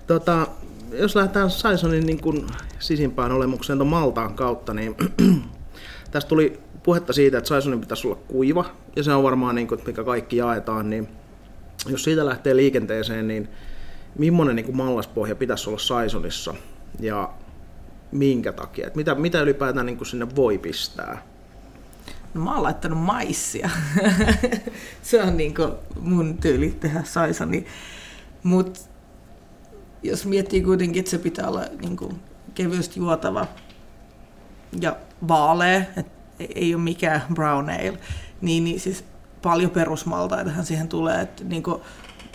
Tota, 0.06 0.46
jos 0.92 1.16
lähdetään 1.16 1.50
Saisonin 1.50 2.06
niin 2.06 2.20
kuin 2.20 2.46
sisimpään 2.78 3.32
olemukseen 3.32 3.78
tuon 3.78 3.88
Maltaan 3.88 4.34
kautta, 4.34 4.74
niin 4.74 4.96
tästä 6.10 6.28
tuli 6.28 6.60
puhetta 6.82 7.12
siitä, 7.12 7.38
että 7.38 7.48
Saisonin 7.48 7.80
pitäisi 7.80 8.06
olla 8.06 8.18
kuiva, 8.28 8.64
ja 8.96 9.02
se 9.02 9.12
on 9.12 9.22
varmaan 9.22 9.54
niin 9.54 9.68
kuin, 9.68 9.80
mikä 9.86 10.04
kaikki 10.04 10.36
jaetaan, 10.36 10.90
niin 10.90 11.08
jos 11.86 12.04
siitä 12.04 12.26
lähtee 12.26 12.56
liikenteeseen, 12.56 13.28
niin 13.28 13.48
millainen 14.18 14.56
niin 14.56 14.66
kuin 14.66 14.76
mallaspohja 14.76 15.36
pitäisi 15.36 15.70
olla 15.70 15.78
Saisonissa, 15.78 16.54
ja 17.00 17.30
minkä 18.12 18.52
takia? 18.52 18.86
Että 18.86 18.96
mitä, 18.96 19.14
mitä 19.14 19.40
ylipäätään 19.40 19.86
niin 19.86 19.96
kuin 19.96 20.08
sinne 20.08 20.36
voi 20.36 20.58
pistää? 20.58 21.22
No 22.34 22.40
mä 22.40 22.54
oon 22.54 22.62
laittanut 22.62 22.98
maissia. 22.98 23.70
se 25.02 25.22
on 25.22 25.36
niin 25.36 25.54
mun 26.00 26.38
tyyli 26.38 26.76
tehdä 26.80 27.02
saisoni. 27.04 27.66
Mutta 28.42 28.80
jos 30.02 30.26
miettii 30.26 30.62
kuitenkin, 30.62 31.00
että 31.00 31.10
se 31.10 31.18
pitää 31.18 31.48
olla 31.48 31.64
niin 31.80 32.20
kevyesti 32.54 33.00
juotava 33.00 33.46
ja 34.80 34.96
vaalea, 35.28 35.82
että 35.96 36.12
ei 36.54 36.74
ole 36.74 36.82
mikään 36.82 37.22
brown 37.34 37.70
ale, 37.70 37.98
niin, 38.40 38.64
niin 38.64 38.80
siis 38.80 39.04
paljon 39.42 39.70
perusmaltaitahan 39.70 40.64
siihen 40.64 40.88
tulee. 40.88 41.20
Että 41.20 41.44
niin 41.44 41.62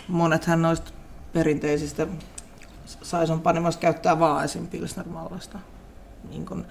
monethan 0.07 0.61
noista 0.61 0.91
perinteisistä 1.33 2.07
saison 2.87 3.41
panemasta 3.41 3.81
käyttää 3.81 4.19
vaan 4.19 4.45
esim. 4.45 4.67
pilsnermallasta. 4.67 5.59
Niin 6.29 6.45
kun, 6.45 6.65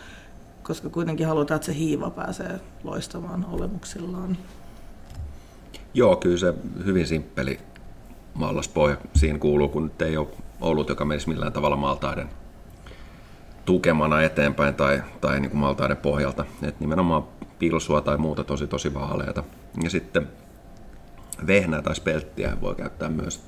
koska 0.62 0.88
kuitenkin 0.88 1.26
halutaan, 1.26 1.56
että 1.56 1.66
se 1.66 1.74
hiiva 1.74 2.10
pääsee 2.10 2.60
loistamaan 2.84 3.46
olemuksillaan. 3.50 4.36
Joo, 5.94 6.16
kyllä 6.16 6.38
se 6.38 6.54
hyvin 6.84 7.06
simppeli 7.06 7.60
mallaspohja 8.34 8.96
siinä 9.14 9.38
kuuluu, 9.38 9.68
kun 9.68 9.84
nyt 9.84 10.02
ei 10.02 10.16
ole 10.16 10.28
ollut, 10.60 10.88
joka 10.88 11.04
menisi 11.04 11.28
millään 11.28 11.52
tavalla 11.52 11.76
maltaiden 11.76 12.28
tukemana 13.64 14.22
eteenpäin 14.22 14.74
tai, 14.74 15.02
tai 15.20 15.40
niin 15.40 15.50
kuin 15.50 15.60
maltaiden 15.60 15.96
pohjalta. 15.96 16.44
Et 16.62 16.80
nimenomaan 16.80 17.24
pilsua 17.58 18.00
tai 18.00 18.18
muuta 18.18 18.44
tosi 18.44 18.66
tosi 18.66 18.94
vaaleita. 18.94 19.44
Ja 19.84 19.90
sitten 19.90 20.28
vehnää 21.46 21.82
tai 21.82 21.94
spelttiä 21.94 22.56
voi 22.60 22.74
käyttää 22.74 23.08
myös. 23.08 23.42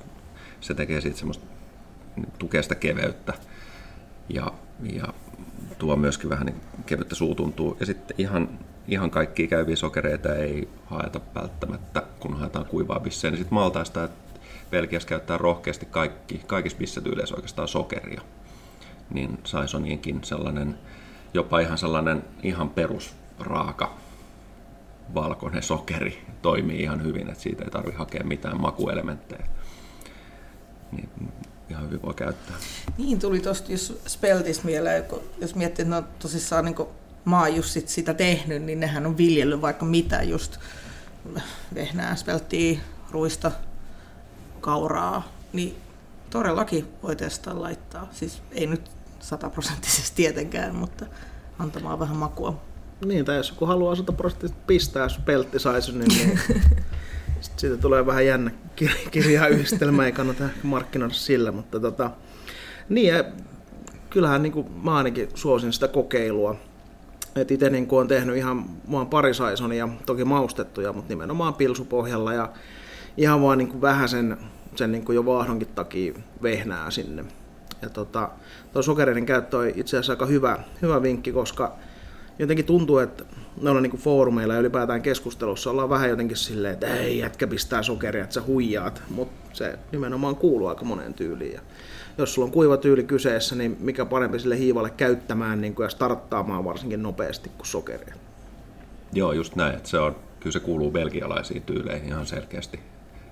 Se 0.61 0.73
tekee 0.73 1.01
siitä 1.01 1.17
semmoista 1.17 1.45
tukee 2.39 2.63
sitä 2.63 2.75
keveyttä. 2.75 3.33
Ja, 4.29 4.51
ja 4.93 5.13
tuo 5.77 5.95
myöskin 5.95 6.29
vähän 6.29 6.45
niin 6.45 6.61
kevyttä 6.85 7.15
suutuntuu. 7.15 7.77
Ja 7.79 7.85
sitten 7.85 8.15
ihan, 8.17 8.49
ihan 8.87 9.11
kaikkia 9.11 9.47
käyviä 9.47 9.75
sokereita 9.75 10.35
ei 10.35 10.69
haeta 10.85 11.19
välttämättä, 11.35 12.03
kun 12.19 12.37
haetaan 12.39 12.65
kuivaa 12.65 12.99
bissejä. 12.99 13.31
Niin 13.31 13.37
sitten 13.37 13.55
maltaista, 13.55 14.03
että 14.03 14.39
Belgiassa 14.71 15.09
käyttää 15.09 15.37
rohkeasti 15.37 15.85
kaikki, 15.85 16.41
kaikissa 16.47 16.77
bissetyyleissä 16.77 17.35
oikeastaan 17.35 17.67
sokeria. 17.67 18.21
niin 19.09 19.39
Saisoniinkin 19.43 20.23
sellainen, 20.23 20.77
jopa 21.33 21.59
ihan 21.59 21.77
sellainen 21.77 22.23
ihan 22.43 22.69
perusraaka 22.69 23.97
valkoinen 25.13 25.63
sokeri 25.63 26.25
toimii 26.41 26.81
ihan 26.81 27.03
hyvin, 27.03 27.29
että 27.29 27.43
siitä 27.43 27.63
ei 27.63 27.69
tarvitse 27.69 27.97
hakea 27.97 28.23
mitään 28.23 28.61
makuelementtejä. 28.61 29.47
Niin 30.91 31.09
ihan 31.69 31.85
hyvin 31.85 32.01
voi 32.01 32.13
käyttää. 32.13 32.55
Niin 32.97 33.19
tuli 33.19 33.39
tuosta 33.39 33.71
jos 33.71 34.01
speltis 34.07 34.63
mieleen, 34.63 35.05
jos 35.41 35.55
miettii, 35.55 35.83
että 35.83 35.95
no 35.95 36.03
tosissaan 36.19 36.65
niin 36.65 36.75
maajussit 37.25 37.89
sitä 37.89 38.13
tehnyt, 38.13 38.63
niin 38.63 38.79
nehän 38.79 39.05
on 39.05 39.17
viljellyt 39.17 39.61
vaikka 39.61 39.85
mitä 39.85 40.23
just 40.23 40.57
vehnää, 41.75 42.15
spelttiä, 42.15 42.79
ruista, 43.11 43.51
kauraa, 44.61 45.31
niin 45.53 45.75
todellakin 46.29 46.87
voi 47.03 47.15
testaa 47.15 47.61
laittaa. 47.61 48.07
Siis 48.11 48.41
ei 48.51 48.67
nyt 48.67 48.91
sataprosenttisesti 49.19 50.15
tietenkään, 50.15 50.75
mutta 50.75 51.05
antamaan 51.59 51.99
vähän 51.99 52.17
makua. 52.17 52.61
Niin, 53.05 53.25
tai 53.25 53.37
jos 53.37 53.49
joku 53.49 53.65
haluaa 53.65 53.95
sataprosenttisesti 53.95 54.61
pistää 54.67 55.09
speltti 55.09 55.59
saisi, 55.59 55.91
niin, 55.97 56.39
niin 57.39 57.59
siitä 57.59 57.77
tulee 57.77 58.05
vähän 58.05 58.25
jännä 58.25 58.51
kirjayhdistelmä, 59.11 60.05
ei 60.05 60.11
kannata 60.11 60.43
markkinoida 60.63 61.13
sillä, 61.13 61.51
mutta 61.51 61.79
tota, 61.79 62.11
niin, 62.89 63.07
ja 63.07 63.23
kyllähän 64.09 64.43
niin 64.43 64.53
kuin, 64.53 64.67
mä 64.83 64.97
ainakin 64.97 65.29
suosin 65.33 65.73
sitä 65.73 65.87
kokeilua. 65.87 66.55
Et 67.35 67.51
itse 67.51 67.69
niin 67.69 67.87
on 67.91 68.07
tehnyt 68.07 68.37
ihan 68.37 68.65
vaan 68.91 69.07
pari 69.07 69.33
saisonia, 69.33 69.89
toki 70.05 70.25
maustettuja, 70.25 70.93
mutta 70.93 71.09
nimenomaan 71.09 71.53
pilsupohjalla 71.53 72.33
ja 72.33 72.49
ihan 73.17 73.41
vaan 73.41 73.57
niin 73.57 73.67
kuin 73.67 73.81
vähän 73.81 74.09
sen, 74.09 74.37
sen 74.75 74.91
niin 74.91 75.05
kuin 75.05 75.15
jo 75.15 75.25
vaahdonkin 75.25 75.67
takia 75.67 76.13
vehnää 76.41 76.91
sinne. 76.91 77.25
Ja 77.81 77.89
tota, 77.89 78.29
tuo 78.73 78.81
sokereiden 78.81 79.25
käyttö 79.25 79.57
on 79.57 79.67
itse 79.67 79.97
asiassa 79.97 80.13
aika 80.13 80.25
hyvä, 80.25 80.59
hyvä 80.81 81.01
vinkki, 81.01 81.31
koska 81.31 81.75
jotenkin 82.39 82.65
tuntuu, 82.65 82.97
että 82.97 83.23
noilla 83.61 83.81
niin 83.81 83.97
foorumeilla 83.97 84.53
ja 84.53 84.59
ylipäätään 84.59 85.01
keskustelussa 85.01 85.71
ollaan 85.71 85.89
vähän 85.89 86.09
jotenkin 86.09 86.37
silleen, 86.37 86.73
että 86.73 86.95
ei 86.95 87.17
jätkä 87.17 87.47
pistää 87.47 87.83
sokeria, 87.83 88.23
että 88.23 88.33
sä 88.33 88.41
huijaat, 88.41 89.03
mutta 89.09 89.55
se 89.55 89.79
nimenomaan 89.91 90.35
kuuluu 90.35 90.67
aika 90.67 90.85
moneen 90.85 91.13
tyyliin. 91.13 91.53
Ja 91.53 91.61
jos 92.17 92.33
sulla 92.33 92.45
on 92.45 92.51
kuiva 92.51 92.77
tyyli 92.77 93.03
kyseessä, 93.03 93.55
niin 93.55 93.77
mikä 93.79 94.05
parempi 94.05 94.39
sille 94.39 94.57
hiivalle 94.57 94.89
käyttämään 94.89 95.61
niin 95.61 95.75
kuin 95.75 95.83
ja 95.83 95.89
starttaamaan 95.89 96.65
varsinkin 96.65 97.03
nopeasti 97.03 97.49
kuin 97.57 97.67
sokeria. 97.67 98.15
Joo, 99.13 99.31
just 99.31 99.55
näin. 99.55 99.75
Että 99.75 99.89
se 99.89 99.99
on, 99.99 100.15
kyllä 100.39 100.53
se 100.53 100.59
kuuluu 100.59 100.91
belgialaisiin 100.91 101.61
tyyleihin 101.61 102.07
ihan 102.07 102.25
selkeästi. 102.25 102.79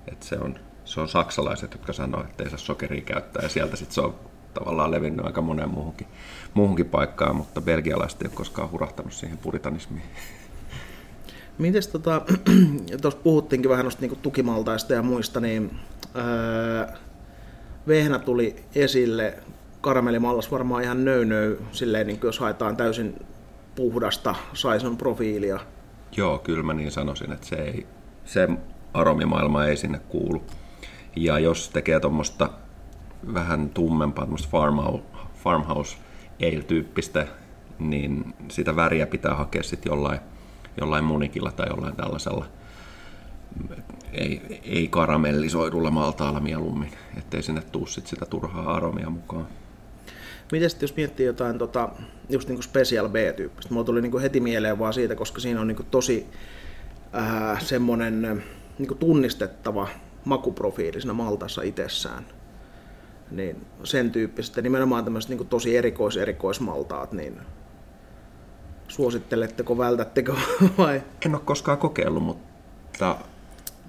Että 0.08 0.26
se 0.26 0.38
on, 0.38 0.58
se 0.84 1.00
on 1.00 1.08
saksalaiset, 1.08 1.72
jotka 1.72 1.92
sanoo, 1.92 2.20
että 2.20 2.44
ei 2.44 2.50
saa 2.50 2.58
sokeria 2.58 3.00
käyttää 3.00 3.42
ja 3.42 3.48
sieltä 3.48 3.76
sitten 3.76 3.94
se 3.94 4.00
on 4.00 4.14
tavallaan 4.54 4.90
levinnyt 4.90 5.26
aika 5.26 5.40
moneen 5.40 5.70
muuhunkin, 5.70 6.06
muuhunkin 6.54 6.86
paikkaan, 6.86 7.36
mutta 7.36 7.60
belgialaiset 7.60 8.22
ei 8.22 8.26
ole 8.26 8.34
koskaan 8.34 8.70
hurahtanut 8.70 9.12
siihen 9.12 9.38
puritanismiin. 9.38 10.06
Mites 11.58 11.88
tota, 11.88 12.22
tuossa 13.02 13.20
puhuttiinkin 13.22 13.70
vähän 13.70 13.84
noista 13.84 14.00
niinku 14.00 14.16
tukimaltaista 14.16 14.94
ja 14.94 15.02
muista, 15.02 15.40
niin 15.40 15.70
öö, 16.16 16.86
vehnä 17.88 18.18
tuli 18.18 18.56
esille, 18.74 19.38
karamellimallas 19.80 20.50
varmaan 20.50 20.82
ihan 20.82 21.04
nöynöy, 21.04 21.62
silleen 21.72 22.06
niin 22.06 22.20
jos 22.22 22.38
haetaan 22.38 22.76
täysin 22.76 23.26
puhdasta 23.74 24.34
Saison 24.54 24.96
profiilia. 24.96 25.60
Joo, 26.16 26.38
kyllä 26.38 26.62
mä 26.62 26.74
niin 26.74 26.90
sanoisin, 26.90 27.32
että 27.32 27.46
se, 27.46 27.56
ei, 27.56 27.86
se 28.24 28.48
aromimaailma 28.94 29.64
ei 29.64 29.76
sinne 29.76 29.98
kuulu. 30.08 30.42
Ja 31.16 31.38
jos 31.38 31.68
tekee 31.68 32.00
tuommoista 32.00 32.50
vähän 33.34 33.70
tummempaa, 33.70 34.28
farmhouse, 34.50 35.04
farmhouse 35.34 35.96
ale-tyyppistä, 36.42 37.26
niin 37.78 38.34
sitä 38.48 38.76
väriä 38.76 39.06
pitää 39.06 39.34
hakea 39.34 39.62
sitten 39.62 39.90
jollain, 39.90 40.20
jollain 40.80 41.04
munikilla 41.04 41.52
tai 41.52 41.68
jollain 41.68 41.96
tällaisella 41.96 42.46
ei, 44.12 44.60
ei 44.64 44.88
karamellisoidulla 44.88 45.90
maltaalla 45.90 46.40
mieluummin, 46.40 46.90
ettei 47.18 47.42
sinne 47.42 47.62
tuu 47.72 47.86
sit 47.86 48.06
sitä 48.06 48.26
turhaa 48.26 48.74
aromia 48.74 49.10
mukaan. 49.10 49.48
Miten 50.52 50.70
jos 50.80 50.96
miettii 50.96 51.26
jotain 51.26 51.58
tota, 51.58 51.88
just 52.28 52.48
niin 52.48 52.62
Special 52.62 53.08
B-tyyppistä? 53.08 53.74
Mulla 53.74 53.84
tuli 53.84 54.02
niin 54.02 54.20
heti 54.20 54.40
mieleen 54.40 54.78
vaan 54.78 54.92
siitä, 54.92 55.14
koska 55.14 55.40
siinä 55.40 55.60
on 55.60 55.66
niin 55.66 55.86
tosi 55.90 56.26
äh, 57.14 57.62
semmoinen 57.62 58.44
niin 58.78 58.98
tunnistettava 58.98 59.88
makuprofiili 60.24 61.00
siinä 61.00 61.12
maltassa 61.12 61.62
itsessään 61.62 62.24
niin 63.30 63.66
sen 63.84 64.10
tyyppiset, 64.10 64.56
nimenomaan 64.56 65.04
tämmöiset 65.04 65.30
niin 65.30 65.48
tosi 65.48 65.76
erikois-erikoismaltaat, 65.76 67.12
niin 67.12 67.40
suositteletteko, 68.88 69.78
vältättekö 69.78 70.34
vai? 70.78 71.02
En 71.26 71.34
ole 71.34 71.42
koskaan 71.44 71.78
kokeillut, 71.78 72.22
mutta 72.22 73.16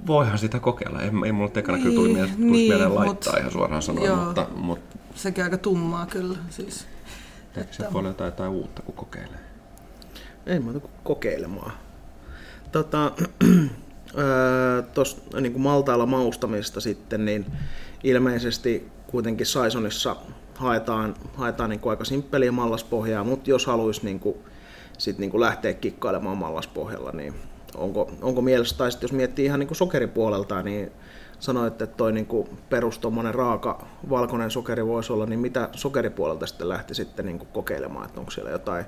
voihan 0.08 0.38
sitä 0.38 0.60
kokeilla. 0.60 1.02
Ei, 1.02 1.12
ei 1.26 1.32
mulle 1.32 1.50
tekana 1.50 1.78
niin, 1.78 1.84
kyllä 1.84 1.96
tuli 1.96 2.14
mieleen, 2.14 2.36
niin, 2.38 2.52
mieleen 2.52 2.96
laittaa 2.96 3.34
mut, 3.34 3.40
ihan 3.40 3.52
suoraan 3.52 3.82
sanoen, 3.82 4.06
joo, 4.06 4.26
mutta, 4.26 4.48
mutta... 4.56 4.98
Sekin 5.16 5.44
aika 5.44 5.58
tummaa 5.58 6.06
kyllä. 6.06 6.38
Siis, 6.50 6.88
Eikö 7.58 7.74
se 7.74 7.84
paljon 7.94 8.06
jotain, 8.06 8.28
jotain 8.28 8.52
uutta, 8.52 8.82
kun 8.82 8.96
kokeilee? 8.96 9.40
Ei 10.46 10.60
muuta 10.60 10.80
kuin 10.80 10.92
kokeilemaan. 11.04 11.72
Tota, 12.72 13.12
tuossa 14.94 15.18
niin 15.42 15.62
maltailla 15.62 16.06
maustamista 16.06 16.82
sitten, 16.82 17.26
niin 17.26 17.46
ilmeisesti 18.04 18.88
kuitenkin 19.12 19.46
Saisonissa 19.46 20.16
haetaan, 20.56 21.16
haetaan 21.36 21.70
niin 21.70 21.80
kuin 21.80 21.92
aika 21.92 22.06
simppeliä 22.06 22.52
mallaspohjaa, 22.52 23.24
mutta 23.24 23.50
jos 23.50 23.66
haluaisi 23.66 24.06
niin 24.06 24.20
kuin, 24.20 24.38
sit 24.98 25.18
niin 25.18 25.32
kuin 25.32 25.42
lähteä 25.42 25.74
kikkailemaan 25.74 26.38
mallaspohjalla, 26.38 27.12
niin 27.12 27.34
onko, 27.76 28.12
onko 28.22 28.42
mielessä, 28.42 28.78
tai 28.78 28.92
sitten 28.92 29.08
jos 29.08 29.14
miettii 29.14 29.46
ihan 29.46 29.60
niin 29.60 29.68
kuin 29.68 29.78
sokeripuolelta, 29.78 30.64
niin 30.64 30.92
sanoitte, 31.40 31.84
että 31.84 31.98
toi 31.98 32.12
niin 32.12 32.26
kuin 32.26 32.50
perus 32.70 33.00
raaka 33.32 33.88
valkoinen 34.10 34.52
sokeri 34.52 34.86
voisi 34.86 35.14
olla, 35.14 35.26
niin 35.26 35.40
mitä 35.40 35.70
sokeripuolelta 35.72 36.48
sitten 36.48 36.70
lähti 36.70 36.96
sitten 36.96 37.26
niin 37.26 37.40
kuin 37.40 37.50
kokeilemaan, 37.54 38.06
että 38.06 38.20
onko 38.20 38.32
siellä 38.32 38.52
jotain 38.52 38.86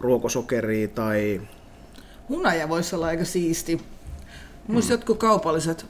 ruokosokeria 0.00 0.88
tai... 0.88 1.42
Hunaja 2.28 2.68
voisi 2.68 2.96
olla 2.96 3.06
aika 3.06 3.24
siisti. 3.24 3.82
Muista 4.68 4.92
hmm. 4.92 4.98
jotkut 4.98 5.18
kaupalliset 5.18 5.86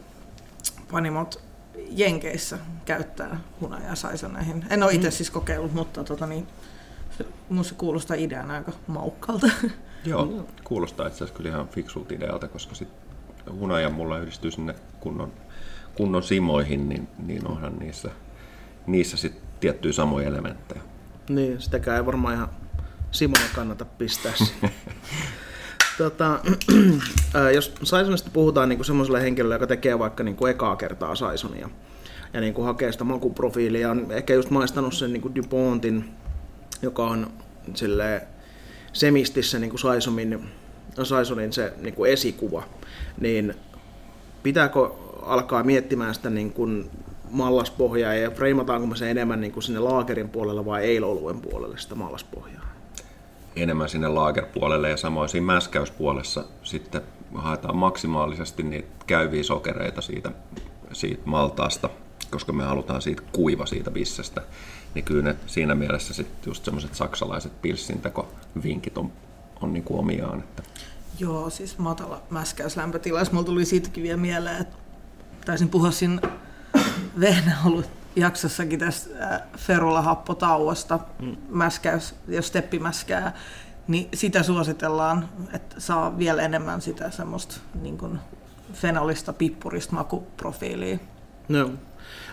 panimot 0.92 1.45
Jenkeissä 1.90 2.58
käyttää 2.84 3.40
hunajaa 3.60 3.94
saisoneihin. 3.94 4.64
En 4.70 4.82
ole 4.82 4.92
itse 4.92 5.08
mm. 5.08 5.12
siis 5.12 5.30
kokeillut, 5.30 5.74
mutta 5.74 6.04
tota, 6.04 6.26
niin, 6.26 6.46
minusta 7.48 7.74
kuulostaa 7.74 8.16
ideana 8.16 8.54
aika 8.54 8.72
maukkalta. 8.86 9.46
Joo, 10.04 10.46
kuulostaa 10.64 11.06
itse 11.06 11.16
asiassa 11.16 11.36
kyllä 11.36 11.50
ihan 11.50 11.68
fiksulta 11.68 12.14
idealta, 12.14 12.48
koska 12.48 12.74
sit 12.74 12.88
hunaja 13.50 13.90
mulla 13.90 14.18
yhdistyy 14.18 14.50
sinne 14.50 14.74
kunnon, 15.00 15.32
kunnon 15.94 16.22
simoihin, 16.22 16.88
niin, 16.88 17.08
niin 17.18 17.46
onhan 17.46 17.78
niissä, 17.78 18.10
niissä 18.86 19.16
sitten 19.16 19.42
tiettyjä 19.60 19.92
samoja 19.92 20.28
elementtejä. 20.28 20.82
Niin, 21.28 21.60
sitäkään 21.60 21.96
ei 21.96 22.06
varmaan 22.06 22.34
ihan 22.34 22.48
Simoja 23.10 23.46
kannata 23.54 23.84
pistää 23.84 24.32
tota, 25.98 26.40
jos 27.54 27.74
Saisonista 27.82 28.30
puhutaan 28.32 28.68
niin 28.68 28.84
semmoiselle 28.84 29.22
henkilölle, 29.22 29.54
joka 29.54 29.66
tekee 29.66 29.98
vaikka 29.98 30.22
niin 30.24 30.36
kuin 30.36 30.50
ekaa 30.50 30.76
kertaa 30.76 31.14
Saisonia, 31.14 31.68
ja 32.32 32.40
niin 32.40 32.54
kuin 32.54 32.64
hakee 32.64 32.92
sitä 32.92 33.04
makuprofiilia, 33.04 33.90
on 33.90 34.06
ehkä 34.10 34.34
just 34.34 34.50
maistanut 34.50 34.94
sen 34.94 35.12
niin 35.12 35.20
kuin 35.20 35.34
Dupontin, 35.34 36.04
joka 36.82 37.06
on 37.06 37.30
sille 37.74 38.22
semistissä 38.92 39.58
niin 39.58 39.70
kuin 39.70 39.80
Saisonin, 39.80 40.48
Saisonin 41.02 41.52
se 41.52 41.72
niin 41.80 41.94
kuin 41.94 42.12
esikuva, 42.12 42.62
niin 43.20 43.54
pitääkö 44.42 44.90
alkaa 45.22 45.64
miettimään 45.64 46.14
sitä 46.14 46.30
niin 46.30 46.52
kuin 46.52 46.90
mallaspohjaa 47.30 48.14
ja 48.14 48.30
freimataanko 48.30 48.86
me 48.86 48.96
se 48.96 49.10
enemmän 49.10 49.40
niin 49.40 49.52
kuin 49.52 49.62
sinne 49.62 49.80
laakerin 49.80 50.28
puolelle 50.28 50.64
vai 50.64 50.84
eiloluen 50.84 51.40
puolelle 51.40 51.78
sitä 51.78 51.94
mallaspohjaa? 51.94 52.65
Enemmän 53.56 53.88
sinne 53.88 54.08
laagerpuolelle 54.08 54.90
ja 54.90 54.96
samoin 54.96 55.28
siinä 55.28 55.46
mäskäyspuolessa 55.46 56.44
sitten 56.62 57.02
haetaan 57.34 57.76
maksimaalisesti 57.76 58.62
niitä 58.62 58.88
käyviä 59.06 59.42
sokereita 59.42 60.00
siitä, 60.00 60.32
siitä 60.92 61.22
maltaasta, 61.24 61.90
koska 62.30 62.52
me 62.52 62.64
halutaan 62.64 63.02
siitä 63.02 63.22
kuiva 63.32 63.66
siitä 63.66 63.90
bissestä. 63.90 64.42
Niin 64.94 65.04
kyllä 65.04 65.22
ne, 65.22 65.36
siinä 65.46 65.74
mielessä 65.74 66.14
sitten 66.14 66.50
just 66.50 66.64
semmoiset 66.64 66.94
saksalaiset 66.94 67.62
pilssintekovinkit 67.62 68.98
on, 68.98 69.12
on 69.60 69.72
niin 69.72 69.84
kuin 69.84 70.00
omiaan. 70.00 70.38
Että. 70.38 70.62
Joo, 71.18 71.50
siis 71.50 71.78
matala 71.78 72.22
mäskäyslämpötilassa. 72.30 73.32
Mulla 73.32 73.46
tuli 73.46 73.64
siitäkin 73.64 74.02
vielä 74.02 74.16
mieleen, 74.16 74.60
että 74.60 74.76
taisin 75.46 75.68
puhua 75.68 75.90
siinä 75.90 76.22
vehnäolut 77.20 77.86
jaksossakin 78.16 78.78
tästä 78.78 79.34
äh, 79.34 79.42
ferulahapotauosta, 79.56 80.98
mm. 81.20 81.36
mäskäys, 81.48 82.14
jos 82.28 82.46
steppi 82.46 82.78
mäskää, 82.78 83.32
niin 83.88 84.08
sitä 84.14 84.42
suositellaan, 84.42 85.28
että 85.52 85.80
saa 85.80 86.18
vielä 86.18 86.42
enemmän 86.42 86.80
sitä 86.80 87.10
semmoista 87.10 87.56
niin 87.82 87.98
kuin 87.98 88.18
fenolista, 88.72 89.32
pippurista 89.32 89.94
makuprofiilia. 89.94 90.98
No. 91.48 91.70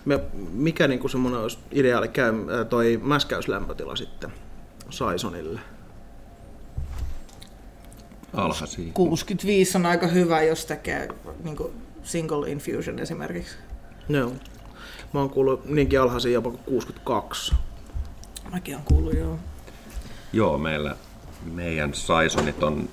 Me, 0.06 0.20
mikä 0.52 0.88
niin 0.88 1.10
semmoinen 1.10 1.42
olisi 1.42 1.58
ideaali 1.72 2.08
käy, 2.08 2.34
toi 2.70 3.00
mäskäyslämpötila 3.04 3.96
sitten 3.96 4.34
Saisonille? 4.90 5.60
Alhaisia. 8.34 8.92
65 8.94 9.78
on 9.78 9.86
aika 9.86 10.08
hyvä, 10.08 10.42
jos 10.42 10.66
tekee 10.66 11.08
niin 11.44 11.58
kuin 11.58 11.74
single 12.04 12.50
infusion 12.50 13.00
esimerkiksi. 13.00 13.58
No. 14.10 14.32
Mä 15.14 15.20
oon 15.20 15.30
kuullut 15.30 15.66
niinkin 15.66 16.02
alhaisia 16.02 16.32
jopa 16.32 16.50
kuin 16.50 16.64
62. 16.64 17.56
Mäkin 18.52 18.76
on 18.76 18.82
kuullut, 18.86 19.14
joo. 19.14 19.40
Joo, 20.34 20.58
meillä 20.58 20.96
meidän 21.44 21.94
Saisonit 21.94 22.64
on, 22.64 22.90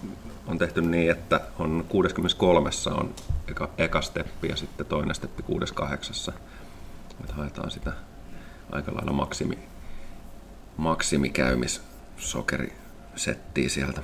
on 0.46 0.58
tehty 0.58 0.82
niin, 0.82 1.10
että 1.10 1.40
on 1.58 1.84
63 1.88 2.70
on 2.86 3.14
eka, 3.48 3.70
eka 3.78 4.02
steppi 4.02 4.48
ja 4.48 4.56
sitten 4.56 4.86
toinen 4.86 5.14
steppi 5.14 5.42
68. 5.42 6.34
Että 7.20 7.34
haetaan 7.34 7.70
sitä 7.70 7.92
aika 8.72 8.94
lailla 8.94 9.12
maksimi, 9.12 9.58
maksimikäymissokerisettiä 10.76 13.68
sieltä. 13.68 14.02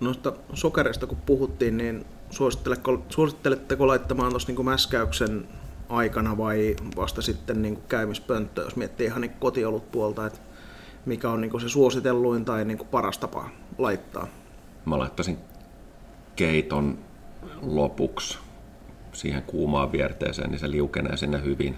Noista 0.00 0.32
sokereista 0.54 1.06
kun 1.06 1.18
puhuttiin, 1.26 1.76
niin 1.76 2.06
suositteletteko, 2.30 3.02
suositteletteko 3.08 3.86
laittamaan 3.86 4.30
tuossa 4.30 4.52
niin 4.52 4.64
mäskäyksen 4.64 5.48
aikana 5.88 6.36
vai 6.36 6.76
vasta 6.96 7.22
sitten 7.22 7.62
niin 7.62 7.78
käymispönttöä, 7.88 8.64
jos 8.64 8.76
miettii 8.76 9.06
ihan 9.06 9.20
niin 9.20 9.32
kotiolut 9.38 9.92
puolta, 9.92 10.26
että 10.26 10.38
mikä 11.06 11.30
on 11.30 11.40
niin 11.40 11.60
se 11.60 11.68
suositelluin 11.68 12.44
tai 12.44 12.64
niin 12.64 12.78
paras 12.90 13.18
tapa 13.18 13.48
laittaa? 13.78 14.26
Mä 14.84 14.98
laittaisin 14.98 15.38
keiton 16.36 16.98
lopuksi 17.62 18.38
siihen 19.12 19.42
kuumaan 19.42 19.92
vierteeseen, 19.92 20.50
niin 20.50 20.58
se 20.58 20.70
liukenee 20.70 21.16
sinne 21.16 21.42
hyvin. 21.44 21.76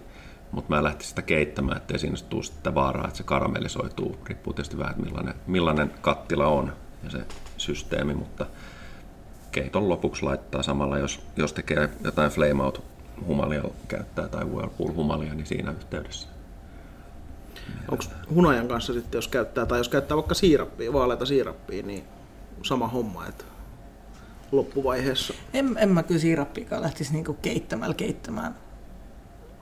Mutta 0.52 0.74
mä 0.74 0.84
lähtisin 0.84 1.08
sitä 1.08 1.22
keittämään, 1.22 1.76
ettei 1.76 1.98
siinä 1.98 2.16
tule 2.28 2.42
sitä 2.42 2.74
vaaraa, 2.74 3.04
että 3.04 3.16
se 3.16 3.22
karamellisoituu. 3.22 4.16
Riippuu 4.26 4.52
tietysti 4.52 4.78
vähän, 4.78 4.90
että 4.90 5.04
millainen, 5.04 5.34
millainen 5.46 5.90
kattila 6.00 6.46
on 6.46 6.72
ja 7.04 7.10
se 7.10 7.18
systeemi, 7.56 8.14
mutta 8.14 8.46
keiton 9.52 9.88
lopuksi 9.88 10.22
laittaa 10.22 10.62
samalla, 10.62 10.98
jos, 10.98 11.20
jos 11.36 11.52
tekee 11.52 11.88
jotain 12.04 12.30
flame 12.30 12.62
out 12.62 12.82
humalia 13.26 13.62
käyttää 13.88 14.28
tai 14.28 14.44
whirlpool 14.44 14.92
humalia, 14.92 15.34
niin 15.34 15.46
siinä 15.46 15.70
yhteydessä. 15.72 16.28
Onko 17.90 18.04
hunajan 18.34 18.68
kanssa 18.68 18.92
sitten, 18.92 19.18
jos 19.18 19.28
käyttää, 19.28 19.66
tai 19.66 19.78
jos 19.78 19.88
käyttää 19.88 20.16
vaikka 20.16 20.34
siirappia, 20.34 20.92
vaaleita 20.92 21.26
siirappia, 21.26 21.82
niin 21.82 22.04
sama 22.62 22.88
homma, 22.88 23.26
että 23.26 23.44
loppuvaiheessa? 24.52 25.34
En, 25.54 25.76
en 25.78 25.88
mä 25.88 26.02
kyllä 26.02 26.20
siirappiikaan 26.20 26.82
lähtisi 26.82 27.12
niinku 27.12 27.34
keittämällä 27.34 27.94
keittämään. 27.94 28.54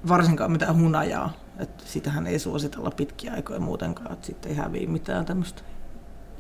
Varsinkaan 0.09 0.53
mitään 0.53 0.81
hunajaa. 0.81 1.33
Et 1.59 1.83
sitähän 1.85 2.27
ei 2.27 2.39
suositella 2.39 2.91
pitkiä 2.91 3.33
aikoja 3.33 3.61
muutenkaan, 3.61 4.13
että 4.13 4.27
sitten 4.27 4.51
ei 4.51 4.57
häviä 4.57 4.89
mitään 4.89 5.25
tämmöistä 5.25 5.63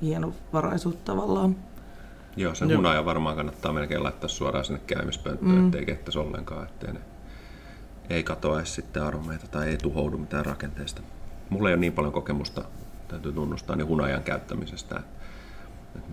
hienovaraisuutta 0.03 1.13
tavallaan. 1.13 1.57
Joo, 2.37 2.55
sen 2.55 2.71
Joo. 2.71 2.79
hunaja 2.79 3.05
varmaan 3.05 3.37
kannattaa 3.37 3.73
melkein 3.73 4.03
laittaa 4.03 4.29
suoraan 4.29 4.65
sinne 4.65 4.81
käymispönttöön, 4.87 5.53
mm. 5.53 5.67
ettei 5.67 5.87
kehtäisi 5.87 6.19
ollenkaan, 6.19 6.67
ettei 6.67 6.93
ne 6.93 7.01
ei 8.11 8.23
katoa 8.23 8.65
sitten 8.65 9.03
aromeita 9.03 9.47
tai 9.47 9.69
ei 9.69 9.77
tuhoudu 9.77 10.19
mitään 10.19 10.47
rakenteesta. 10.47 11.03
Mulla 11.51 11.69
ei 11.69 11.75
ole 11.75 11.81
niin 11.81 11.93
paljon 11.93 12.13
kokemusta, 12.13 12.65
täytyy 13.09 13.33
tunnustaa, 13.33 13.77
niin 13.77 13.89
hunajan 13.89 14.23
käyttämisestä. 14.23 15.01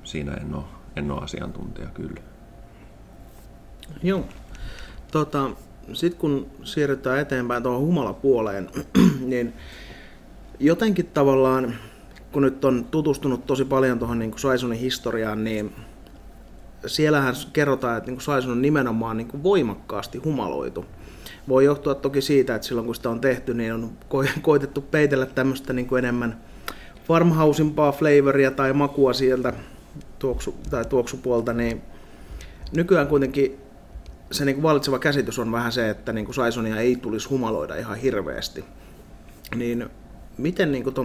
Siinä 0.03 0.33
en 0.33 0.55
ole, 0.55 0.63
en 0.95 1.11
ole 1.11 1.23
asiantuntija 1.23 1.87
kyllä. 1.87 2.21
Joo. 4.03 4.25
Tota, 5.11 5.49
Sitten 5.93 6.19
kun 6.19 6.47
siirrytään 6.63 7.19
eteenpäin 7.19 7.63
tuohon 7.63 7.81
humalapuoleen, 7.81 8.69
niin 9.25 9.53
jotenkin 10.59 11.05
tavallaan, 11.05 11.75
kun 12.31 12.43
nyt 12.43 12.65
on 12.65 12.85
tutustunut 12.91 13.45
tosi 13.45 13.65
paljon 13.65 13.99
tuohon 13.99 14.19
niin 14.19 14.37
Saisonin 14.37 14.79
historiaan, 14.79 15.43
niin 15.43 15.75
siellähän 16.85 17.35
kerrotaan, 17.53 17.97
että 17.97 18.11
niin 18.11 18.21
Saison 18.21 18.51
on 18.51 18.61
nimenomaan 18.61 19.17
niin 19.17 19.27
kuin 19.27 19.43
voimakkaasti 19.43 20.17
humaloitu. 20.17 20.85
Voi 21.47 21.65
johtua 21.65 21.95
toki 21.95 22.21
siitä, 22.21 22.55
että 22.55 22.67
silloin 22.67 22.85
kun 22.85 22.95
sitä 22.95 23.09
on 23.09 23.21
tehty, 23.21 23.53
niin 23.53 23.73
on 23.73 23.91
koitettu 24.41 24.81
peitellä 24.91 25.25
tämmöistä 25.25 25.73
niin 25.73 25.87
kuin 25.87 25.99
enemmän 25.99 26.41
farmhouseimpaa 27.07 27.91
flavoria 27.91 28.51
tai 28.51 28.73
makua 28.73 29.13
sieltä 29.13 29.53
tuoksu, 30.19 30.55
tai 30.69 30.85
tuoksupuolta, 30.85 31.53
niin 31.53 31.81
nykyään 32.75 33.07
kuitenkin 33.07 33.57
se 34.31 34.45
niin 34.45 34.55
kuin 34.55 34.63
valitseva 34.63 34.99
käsitys 34.99 35.39
on 35.39 35.51
vähän 35.51 35.71
se, 35.71 35.89
että 35.89 36.13
niin 36.13 36.25
kuin 36.25 36.35
Saisonia 36.35 36.79
ei 36.79 36.95
tulisi 36.95 37.29
humaloida 37.29 37.75
ihan 37.75 37.97
hirveästi. 37.97 38.65
Niin 39.55 39.89
miten 40.37 40.71
niin 40.71 40.83
kuin 40.83 40.95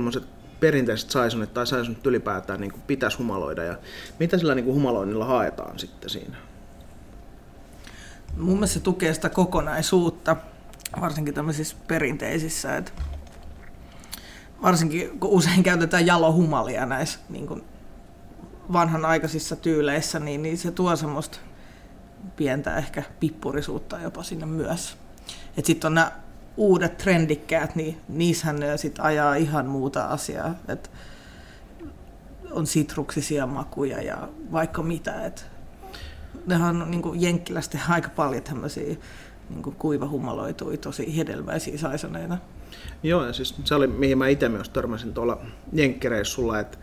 perinteiset 0.61 1.11
saisonit 1.11 1.55
tai 1.55 1.67
saisonit 1.67 2.07
ylipäätään 2.07 2.61
niin 2.61 2.73
kuin 2.73 2.83
pitäisi 2.87 3.19
humaloida 3.19 3.65
ja 3.65 3.79
mitä 4.19 4.39
sillä 4.39 4.55
niin 4.55 4.65
kuin 4.65 4.75
humaloinnilla 4.75 5.25
haetaan 5.25 5.79
sitten 5.79 6.11
siinä? 6.11 6.37
Mun 8.37 8.55
mielestä 8.55 8.75
se 8.75 8.81
tukee 8.81 9.15
sitä 9.15 9.29
kokonaisuutta, 9.29 10.37
varsinkin 11.01 11.35
tämmöisissä 11.35 11.77
perinteisissä, 11.87 12.77
että 12.77 12.93
varsinkin 14.63 15.21
kun 15.21 15.31
usein 15.31 15.63
käytetään 15.63 16.07
jalohumalia 16.07 16.87
näissä 16.87 17.19
niin 17.29 17.47
kuin 17.47 17.65
vanhanaikaisissa 18.73 19.57
tyyleissä, 19.57 20.19
niin, 20.19 20.43
niin 20.43 20.59
se 20.59 20.71
tuo 20.71 20.97
semmoista 20.97 21.39
pientä 22.37 22.77
ehkä 22.77 23.03
pippurisuutta 23.21 23.99
jopa 24.01 24.23
sinne 24.23 24.47
myös. 24.47 24.97
Sitten 25.63 25.89
on 25.89 25.95
nämä 25.95 26.13
uudet 26.59 26.99
trendikkäät, 26.99 27.77
niin 27.77 28.01
niissähän 28.09 28.61
ne 28.61 28.77
sit 28.77 28.99
ajaa 28.99 29.35
ihan 29.35 29.67
muuta 29.67 30.05
asiaa. 30.05 30.55
Et 30.69 30.91
on 32.51 32.67
sitruksisia 32.67 33.47
makuja 33.47 34.03
ja 34.03 34.29
vaikka 34.53 34.83
mitä. 34.83 35.27
Et 35.27 35.47
nehän 36.47 36.83
on 36.83 36.91
niin 36.91 37.03
Jenkkilästä 37.15 37.79
aika 37.89 38.09
paljon 38.09 38.43
tämmöisiä 38.43 38.97
niin 39.51 39.63
kuivahumaloituja, 39.63 40.79
tosi 40.79 41.17
hedelmäisiä 41.17 41.79
saisoneita. 41.79 42.39
Joo, 43.03 43.27
ja 43.27 43.33
siis 43.33 43.55
se 43.65 43.75
oli, 43.75 43.87
mihin 43.87 44.19
mä 44.19 44.29
itse 44.29 44.49
myös 44.49 44.69
törmäsin 44.69 45.15
tuolla 45.15 45.41
Jenkkireissulla, 45.73 46.61
että 46.61 46.79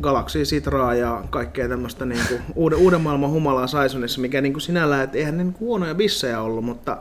Galaxy 0.00 0.42
Citraa 0.42 0.94
ja 0.94 1.24
kaikkea 1.30 1.68
tämmöistä 1.68 2.06
niin 2.06 2.20
uuden, 2.54 2.78
uuden 2.78 3.00
maailman 3.00 3.30
humalaa 3.30 3.66
Saisonissa, 3.66 4.20
mikä 4.20 4.40
niin 4.40 4.52
kuin 4.52 4.60
sinällään, 4.60 5.04
että 5.04 5.18
eihän 5.18 5.36
ne 5.36 5.44
niin 5.44 5.56
huonoja 5.60 5.94
bissejä 5.94 6.40
ollut, 6.40 6.64
mutta 6.64 6.98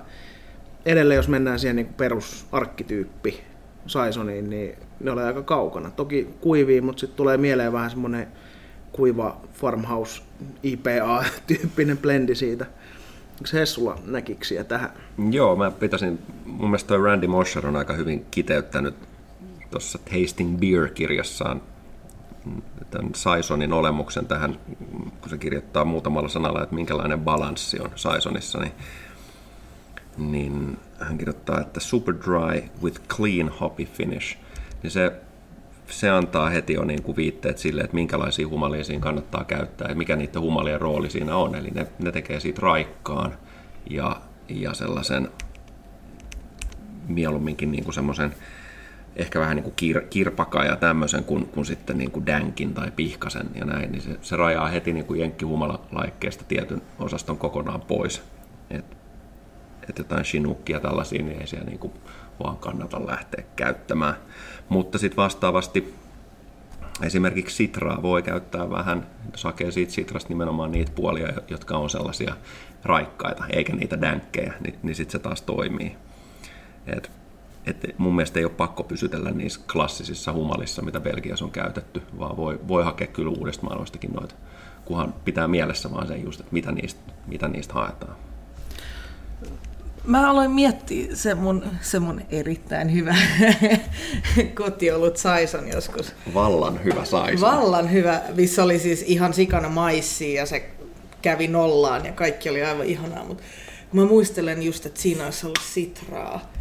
edelleen 0.89 1.15
jos 1.15 1.28
mennään 1.28 1.60
siihen 1.60 1.75
niin 1.75 1.93
perusarkkityyppi 1.93 3.41
Saisoniin, 3.88 4.49
niin 4.49 4.75
ne 4.99 5.12
oli 5.12 5.21
aika 5.21 5.41
kaukana. 5.41 5.91
Toki 5.91 6.30
kuivii, 6.41 6.82
mutta 6.82 6.99
sitten 6.99 7.17
tulee 7.17 7.38
mieleen 7.38 7.73
vähän 7.73 7.89
semmoinen 7.89 8.28
kuiva 8.91 9.41
farmhouse 9.54 10.21
IPA-tyyppinen 10.63 11.97
blendi 12.04 12.36
siitä. 12.36 12.65
Onko 13.32 13.45
se 13.45 13.65
sulla 13.65 13.99
näkiksiä 14.06 14.63
tähän? 14.63 14.89
Joo, 15.32 15.56
mä 15.56 15.71
pitäisin, 15.71 16.19
mun 16.45 16.69
mielestä 16.69 16.88
toi 16.88 17.04
Randy 17.04 17.28
Mosher 17.28 17.67
on 17.67 17.75
aika 17.75 17.93
hyvin 17.93 18.25
kiteyttänyt 18.32 18.95
tuossa 19.71 19.99
Tasting 19.99 20.60
Beer-kirjassaan 20.60 21.62
tämän 22.91 23.15
Saisonin 23.15 23.73
olemuksen 23.73 24.25
tähän, 24.25 24.60
kun 25.21 25.30
se 25.30 25.38
kirjoittaa 25.38 25.86
muutamalla 25.86 26.30
sanalla, 26.30 26.63
että 26.63 26.75
minkälainen 26.75 27.19
balanssi 27.19 27.80
on 27.80 27.91
Saisonissa, 27.95 28.60
niin 28.60 28.71
niin 30.19 30.77
hän 30.99 31.17
kirjoittaa, 31.17 31.62
että 31.62 31.79
super 31.79 32.15
dry 32.15 32.63
with 32.84 33.01
clean 33.08 33.49
hoppy 33.49 33.86
finish. 33.86 34.38
Niin 34.84 34.91
se, 34.91 35.12
se 35.88 36.10
antaa 36.10 36.49
heti 36.49 36.73
jo 36.73 36.86
niin 36.86 37.03
kuin 37.03 37.15
viitteet 37.15 37.58
sille, 37.58 37.82
että 37.82 37.95
minkälaisia 37.95 38.47
humalia 38.47 38.84
siinä 38.84 39.01
kannattaa 39.01 39.43
käyttää 39.43 39.89
ja 39.89 39.95
mikä 39.95 40.15
niiden 40.15 40.41
humalien 40.41 40.82
rooli 40.82 41.10
siinä 41.10 41.36
on. 41.36 41.55
Eli 41.55 41.71
ne, 41.71 41.88
ne 42.03 42.12
tekee 42.12 42.39
siitä 42.39 42.62
raikkaan 42.62 43.34
ja, 43.89 44.21
ja 44.49 44.73
sellaisen 44.73 45.29
mieluumminkin 47.08 47.71
niin 47.71 47.84
kuin 47.84 47.93
semmoisen 47.93 48.36
ehkä 49.15 49.39
vähän 49.39 49.55
niin 49.55 49.63
kuin 49.63 49.75
kir, 49.75 50.01
kirpaka 50.10 50.63
ja 50.63 50.75
tämmöisen 50.75 51.23
kuin, 51.23 51.45
kuin 51.45 51.65
sitten 51.65 51.97
niin 51.97 52.12
kuin 52.12 52.25
dänkin 52.25 52.73
tai 52.73 52.91
pihkasen 52.91 53.49
ja 53.55 53.65
näin, 53.65 53.91
niin 53.91 54.01
se, 54.01 54.17
se 54.21 54.36
rajaa 54.36 54.67
heti 54.67 54.93
niin 54.93 55.05
kuin 55.05 55.19
jenkkihumala-laikkeesta 55.19 56.43
tietyn 56.47 56.82
osaston 56.99 57.38
kokonaan 57.38 57.82
pois. 57.82 58.23
Et 58.69 58.98
että 59.89 60.02
jotain 60.02 60.23
Chinookia 60.23 60.80
tällaisia, 60.80 61.23
niin 61.23 61.41
ei 61.41 61.47
siellä 61.47 61.65
niin 61.65 61.80
kuin 61.80 61.93
vaan 62.43 62.58
kannata 62.58 63.08
lähteä 63.08 63.43
käyttämään. 63.56 64.15
Mutta 64.69 64.97
sitten 64.97 65.17
vastaavasti 65.17 65.93
esimerkiksi 67.04 67.56
Sitraa 67.56 68.02
voi 68.02 68.21
käyttää 68.21 68.69
vähän, 68.69 69.08
jos 69.32 69.43
hakee 69.43 69.71
siitä 69.71 69.91
Sitrasta 69.91 70.30
nimenomaan 70.30 70.71
niitä 70.71 70.91
puolia, 70.95 71.34
jotka 71.47 71.78
on 71.78 71.89
sellaisia 71.89 72.36
raikkaita, 72.84 73.43
eikä 73.49 73.75
niitä 73.75 74.02
dänkkejä, 74.02 74.54
niin, 74.60 74.75
niin 74.84 74.95
sitten 74.95 75.12
se 75.12 75.19
taas 75.19 75.41
toimii. 75.41 75.95
Et, 76.88 77.12
et 77.65 77.95
mun 77.97 78.15
mielestä 78.15 78.39
ei 78.39 78.45
ole 78.45 78.54
pakko 78.54 78.84
pysytellä 78.84 79.32
niissä 79.32 79.62
klassisissa 79.71 80.34
humalissa, 80.34 80.82
mitä 80.82 80.99
Belgiassa 80.99 81.45
on 81.45 81.52
käytetty, 81.52 82.02
vaan 82.19 82.38
voi, 82.38 82.60
voi 82.67 82.84
hakea 82.84 83.08
kyllä 83.08 83.32
uudesta 83.32 83.63
maailmastakin 83.63 84.12
noita, 84.12 84.36
kunhan 84.86 85.13
pitää 85.25 85.47
mielessä 85.47 85.91
vaan 85.91 86.08
se 86.08 86.17
just, 86.17 86.39
että 86.39 86.54
mitä 86.54 86.71
niistä, 86.71 87.12
mitä 87.28 87.47
niistä 87.47 87.73
haetaan 87.73 88.15
Mä 90.03 90.29
aloin 90.29 90.51
miettiä 90.51 91.15
se 91.15 91.35
mun, 91.35 91.65
se 91.81 91.99
mun 91.99 92.21
erittäin 92.29 92.93
hyvä 92.93 93.15
kotiolut 94.63 95.17
Saison 95.17 95.67
joskus. 95.67 96.13
Vallan 96.33 96.83
hyvä 96.83 97.05
saison. 97.05 97.41
Vallan 97.41 97.91
hyvä, 97.91 98.21
missä 98.35 98.63
oli 98.63 98.79
siis 98.79 99.03
ihan 99.07 99.33
sikana 99.33 99.69
maissia 99.69 100.41
ja 100.41 100.45
se 100.45 100.69
kävi 101.21 101.47
nollaan 101.47 102.05
ja 102.05 102.12
kaikki 102.12 102.49
oli 102.49 102.63
aivan 102.63 102.85
ihanaa, 102.85 103.25
mutta 103.25 103.43
mä 103.93 104.05
muistelen 104.05 104.63
just, 104.63 104.85
että 104.85 105.01
siinä 105.01 105.25
olisi 105.25 105.45
ollut 105.45 105.62
sitraa. 105.73 106.51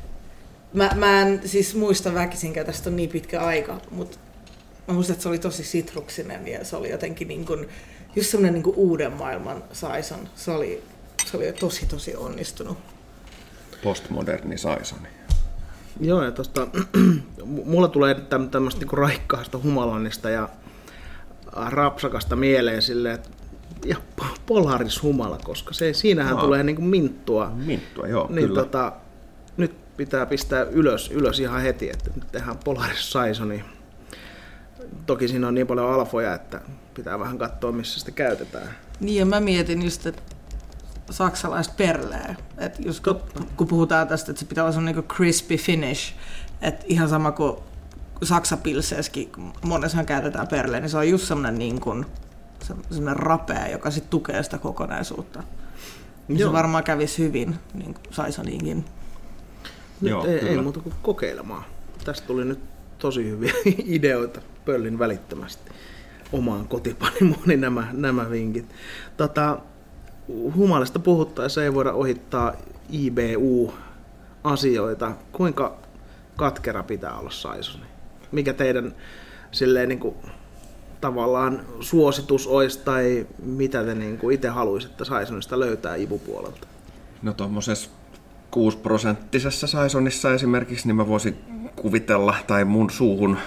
Mä, 0.72 0.90
mä 0.94 1.22
en 1.22 1.40
siis 1.44 1.74
muista 1.74 2.14
väkisinkään, 2.14 2.66
tästä 2.66 2.90
on 2.90 2.96
niin 2.96 3.11
pitkä 3.11 3.40
aika, 3.40 3.81
mutta 3.90 4.18
mä 4.88 4.94
muistan, 4.94 5.14
että 5.14 5.22
se 5.22 5.29
oli 5.29 5.38
tosi 5.38 5.64
sitruksinen 5.64 6.48
ja 6.48 6.64
se 6.64 6.77
oli 6.77 6.90
jotenkin 6.90 7.29
niin 7.29 7.46
kuin, 7.46 7.68
just 8.16 8.31
semmoinen 8.31 8.62
niin 8.62 8.74
uuden 8.77 9.12
maailman 9.12 9.64
saison. 9.72 10.29
Se 10.35 10.51
oli, 10.51 10.83
se 11.31 11.37
oli 11.37 11.53
tosi 11.53 11.87
tosi 11.87 12.16
onnistunut. 12.16 12.79
Postmoderni 13.83 14.59
saisoni. 14.59 15.09
Joo, 16.01 16.23
ja 16.23 16.33
tosta, 16.33 16.67
mulla 17.64 17.88
tulee 17.88 18.14
tämmöistä 18.51 18.81
niinku 18.81 18.97
raikkaasta 18.97 19.59
humalannista 19.62 20.31
ja 20.31 20.49
rapsakasta 21.71 22.37
mieleen 22.37 22.83
silleen, 22.83 23.14
että 23.14 23.29
ja 23.85 23.97
Polaris 24.47 25.03
humala, 25.03 25.38
koska 25.45 25.75
se, 25.75 25.93
siinähän 25.93 26.37
no. 26.37 26.43
tulee 26.43 26.62
niinku 26.62 26.83
minttua. 26.83 27.51
Minttua, 27.51 28.07
joo, 28.07 28.27
niin 28.29 28.49
kyllä. 28.49 28.62
Tota, 28.62 28.93
nyt 29.57 29.97
pitää 29.97 30.27
pistää 30.27 30.62
ylös, 30.62 31.11
ylös 31.11 31.41
ihan 31.41 31.62
heti, 31.62 31.91
että 31.91 32.11
nyt 32.14 32.33
tehdään 32.33 32.59
Polaris 32.64 33.12
Saisoni. 33.12 33.64
Toki 35.07 35.29
siinä 35.29 35.49
on 35.49 35.55
niin 35.55 35.67
paljon 35.67 35.93
alfoja, 35.93 36.35
että 36.35 36.61
pitää 36.95 37.19
vähän 37.19 37.38
katsoa, 37.38 37.73
missä 37.73 38.01
sitä 38.01 38.11
käytetään. 38.11 38.69
Niin, 39.01 39.17
ja 39.17 39.27
mä 39.27 39.41
mietin 39.41 39.83
just, 39.83 40.07
että 40.07 40.23
saksalaista 41.11 41.75
perleä. 41.77 42.35
Et 42.59 42.77
just 42.85 43.05
kun, 43.05 43.21
kun 43.57 43.66
puhutaan 43.66 44.09
tästä, 44.09 44.33
että 44.33 44.40
se 44.40 44.47
pitää 44.47 44.64
olla 44.64 44.73
semmoinen 44.73 44.97
niin 44.97 45.09
crispy 45.09 45.57
finish, 45.57 46.14
että 46.62 46.85
ihan 46.88 47.09
sama 47.09 47.33
kuin 47.33 47.57
saksapilseessäkin, 48.23 49.31
monessa 49.62 50.05
käytetään 50.05 50.49
perleä, 50.49 50.81
niin 50.81 50.90
se 50.90 50.99
on 50.99 51.09
just 51.09 51.25
semmoinen 51.25 51.59
niin 51.59 51.81
kuin, 51.81 52.07
semmoinen 52.90 53.16
rapea, 53.16 53.68
joka 53.68 53.90
sitten 53.90 54.11
tukee 54.11 54.42
sitä 54.42 54.59
kokonaisuutta. 54.59 55.42
Niin 56.29 56.38
se 56.38 56.53
varmaan 56.53 56.85
kävisi 56.85 57.23
hyvin, 57.23 57.55
niin 57.75 57.94
kuin 57.94 58.05
Saisoniinkin. 58.11 58.85
Nyt 60.01 60.11
Joo, 60.11 60.27
ei, 60.27 60.38
ei 60.38 60.59
muuta 60.59 60.81
kuin 60.81 60.94
kokeilemaan. 61.03 61.64
Tästä 62.05 62.27
tuli 62.27 62.44
nyt 62.44 62.61
tosi 62.99 63.25
hyviä 63.25 63.53
ideoita 63.97 64.40
pöllin 64.64 64.99
välittömästi 64.99 65.71
omaan 66.33 66.68
kotipanimooni 66.68 67.57
nämä, 67.57 67.88
nämä 67.92 68.31
vinkit. 68.31 68.66
Tota, 69.16 69.59
humalista 70.57 70.99
puhuttaessa 70.99 71.64
ei 71.64 71.75
voida 71.75 71.93
ohittaa 71.93 72.53
IBU-asioita. 72.93 75.12
Kuinka 75.33 75.77
katkera 76.37 76.83
pitää 76.83 77.19
olla 77.19 77.31
Saisoni? 77.31 77.85
Mikä 78.33 78.53
teidän 78.53 78.95
silleen 79.51 79.88
niin 79.88 79.99
kuin, 79.99 80.14
tavallaan 81.01 81.61
suositus 81.81 82.47
olisi 82.47 82.81
tai 82.85 83.27
mitä 83.43 83.85
te 83.85 83.95
niin 83.95 84.19
kuin 84.19 84.35
itse 84.35 84.49
haluaisitte 84.49 85.05
Saisonista 85.05 85.61
löytää 85.61 85.97
ibupuolelta? 85.97 86.67
No 87.23 87.33
tuommoisessa 87.33 87.91
6 88.51 88.77
prosenttisessa 88.77 89.67
Saisonissa 89.67 90.35
esimerkiksi, 90.35 90.87
niin 90.87 90.97
mä 90.97 91.09
voisin 91.09 91.37
kuvitella, 91.77 92.35
tai 92.47 92.64
mun 92.64 92.91
suuhun 92.91 93.38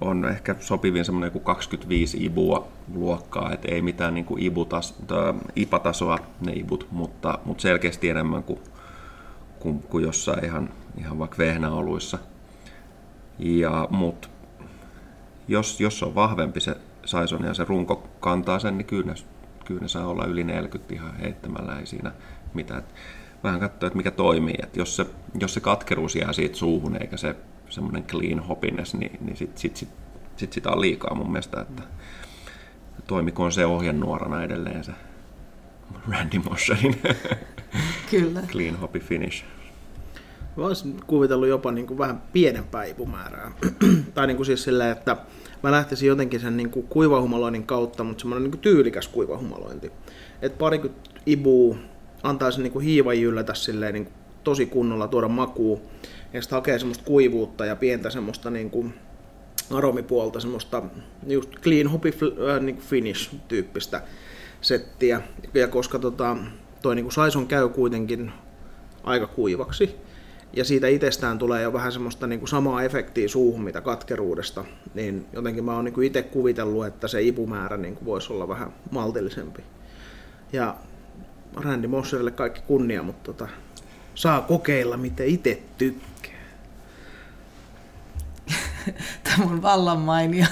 on 0.00 0.24
ehkä 0.24 0.56
sopivin 0.60 1.04
semmoinen 1.04 1.32
kuin 1.32 1.44
25 1.44 2.24
ibua 2.24 2.68
luokkaa, 2.94 3.52
että 3.52 3.68
ei 3.68 3.82
mitään 3.82 4.14
niin 4.14 4.24
kuin 4.24 4.42
ibutas, 4.42 4.94
ipatasoa 5.56 6.18
ne 6.40 6.52
ibut, 6.52 6.86
mutta, 6.90 7.38
mutta 7.44 7.62
selkeästi 7.62 8.08
enemmän 8.08 8.42
kuin, 8.42 8.60
kuin, 9.58 9.82
kuin 9.82 10.04
jossain 10.04 10.44
ihan, 10.44 10.70
ihan 10.98 11.18
vaikka 11.18 11.38
vehnäoluissa. 11.38 12.18
Ja, 13.38 13.88
mut, 13.90 14.30
jos, 15.48 15.80
jos 15.80 16.02
on 16.02 16.14
vahvempi 16.14 16.60
se 16.60 16.76
saison 17.04 17.44
ja 17.44 17.54
se 17.54 17.64
runko 17.64 18.08
kantaa 18.20 18.58
sen, 18.58 18.78
niin 18.78 18.86
kyllä 18.86 19.06
ne, 19.06 19.14
kyllä 19.64 19.80
ne 19.80 19.88
saa 19.88 20.06
olla 20.06 20.24
yli 20.24 20.44
40 20.44 20.94
ihan 20.94 21.16
heittämällä, 21.16 21.78
ei 21.78 21.86
siinä 21.86 22.12
mitään. 22.54 22.82
Vähän 23.44 23.60
katsoa, 23.60 23.86
että 23.86 23.96
mikä 23.96 24.10
toimii. 24.10 24.54
Että 24.62 24.78
jos, 24.78 24.96
se, 24.96 25.06
jos 25.40 25.54
se 25.54 25.60
katkeruus 25.60 26.16
jää 26.16 26.32
siitä 26.32 26.56
suuhun 26.56 26.96
eikä 26.96 27.16
se 27.16 27.36
semmoinen 27.70 28.04
clean 28.04 28.40
hoppiness, 28.40 28.94
niin, 28.94 29.18
niin 29.20 29.36
sit, 29.36 29.58
sit, 29.58 29.76
sit, 29.76 29.88
sit 30.36 30.52
sitä 30.52 30.70
on 30.70 30.80
liikaa 30.80 31.14
mun 31.14 31.32
mielestä, 31.32 31.60
että 31.60 31.82
toimikoon 33.06 33.52
se 33.52 33.66
ohjenuorana 33.66 34.42
edelleen 34.42 34.84
se 34.84 34.92
Randy 36.08 36.38
Mosherin 36.38 37.02
Kyllä. 38.10 38.42
clean 38.48 38.76
hoppy 38.76 39.00
finish. 39.00 39.44
Mä 40.56 40.66
olisin 40.66 40.96
kuvitellut 41.06 41.48
jopa 41.48 41.72
niin 41.72 41.86
kuin 41.86 41.98
vähän 41.98 42.22
pienempää 42.32 42.84
ipumäärää. 42.84 43.52
tai 44.14 44.26
niin 44.26 44.36
kuin 44.36 44.46
siis 44.46 44.62
silleen, 44.62 44.90
että 44.90 45.16
mä 45.62 45.70
lähtisin 45.70 46.08
jotenkin 46.08 46.40
sen 46.40 46.56
niin 46.56 46.70
kuin 46.70 46.86
kuivahumaloinnin 46.86 47.66
kautta, 47.66 48.04
mutta 48.04 48.20
semmoinen 48.20 48.42
niin 48.42 48.50
kuin 48.50 48.60
tyylikäs 48.60 49.08
kuivahumalointi. 49.08 49.92
Että 50.42 50.58
parikymmentä 50.58 51.10
ibu 51.26 51.76
antaa 52.22 52.50
sen 52.50 52.62
niin 52.62 52.72
kuin 52.72 52.84
hiivan 52.84 53.20
jyllätä 53.20 53.54
silleen 53.54 53.94
niin 53.94 54.04
kuin 54.04 54.14
tosi 54.44 54.66
kunnolla, 54.66 55.08
tuoda 55.08 55.28
makuu 55.28 55.80
ja 56.32 56.42
sitten 56.42 56.56
hakee 56.56 56.78
semmoista 56.78 57.04
kuivuutta 57.04 57.66
ja 57.66 57.76
pientä 57.76 58.10
semmoista 58.10 58.50
niin 58.50 58.70
kuin 58.70 58.94
aromipuolta, 59.70 60.40
semmoista 60.40 60.82
just 61.26 61.50
clean 61.50 61.86
äh, 61.86 62.60
niin 62.60 62.76
kuin 62.76 62.86
finish 62.86 63.34
tyyppistä 63.48 64.02
settiä. 64.60 65.22
Ja 65.54 65.68
koska 65.68 65.98
tota, 65.98 66.36
toi 66.82 66.94
niin 66.94 67.04
kuin 67.04 67.12
saison 67.12 67.46
käy 67.46 67.68
kuitenkin 67.68 68.32
aika 69.04 69.26
kuivaksi, 69.26 69.96
ja 70.52 70.64
siitä 70.64 70.88
itsestään 70.88 71.38
tulee 71.38 71.62
jo 71.62 71.72
vähän 71.72 71.92
semmoista 71.92 72.26
niin 72.26 72.38
kuin 72.38 72.48
samaa 72.48 72.82
efektiä 72.82 73.28
suuhun, 73.28 73.62
mitä 73.62 73.80
katkeruudesta, 73.80 74.64
niin 74.94 75.26
jotenkin 75.32 75.64
mä 75.64 75.74
oon 75.74 75.84
niin 75.84 76.02
itse 76.02 76.22
kuvitellut, 76.22 76.86
että 76.86 77.08
se 77.08 77.22
ipumäärä 77.22 77.76
niin 77.76 77.94
kuin 77.94 78.06
voisi 78.06 78.32
olla 78.32 78.48
vähän 78.48 78.72
maltillisempi. 78.90 79.62
Ja 80.52 80.76
Randy 81.56 81.88
Mosserille 81.88 82.30
kaikki 82.30 82.60
kunnia, 82.66 83.02
mutta 83.02 83.32
tota, 83.32 83.48
saa 84.20 84.40
kokeilla, 84.40 84.96
miten 84.96 85.26
itse 85.26 85.62
tykkää. 85.78 86.40
Tämä 89.24 89.50
on 89.50 89.62
vallan 89.62 89.98
mainio. 89.98 90.46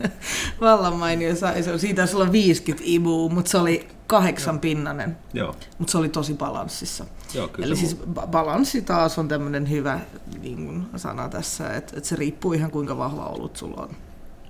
vallan 0.60 0.96
mainio 0.96 1.36
saiso. 1.36 1.78
Siitä 1.78 2.02
olisi 2.02 2.16
olla 2.16 2.32
50 2.32 2.84
ibu, 2.86 3.28
mutta 3.28 3.50
se 3.50 3.58
oli 3.58 3.88
kahdeksan 4.06 4.54
Joo. 4.54 4.60
pinnanen. 4.60 5.16
Joo. 5.34 5.54
Mutta 5.78 5.90
se 5.90 5.98
oli 5.98 6.08
tosi 6.08 6.34
balanssissa. 6.34 7.04
Joo, 7.34 7.48
kyllä 7.48 7.66
Eli 7.66 7.76
siis 7.76 7.96
balanssi 8.26 8.82
taas 8.82 9.18
on 9.18 9.28
tämmöinen 9.28 9.70
hyvä 9.70 10.00
niin 10.42 10.66
kuin 10.66 10.86
sana 10.96 11.28
tässä, 11.28 11.74
että, 11.74 11.96
että 11.96 12.08
se 12.08 12.16
riippuu 12.16 12.52
ihan 12.52 12.70
kuinka 12.70 12.98
vahva 12.98 13.26
olut 13.26 13.56
sulla 13.56 13.82
on. 13.82 13.90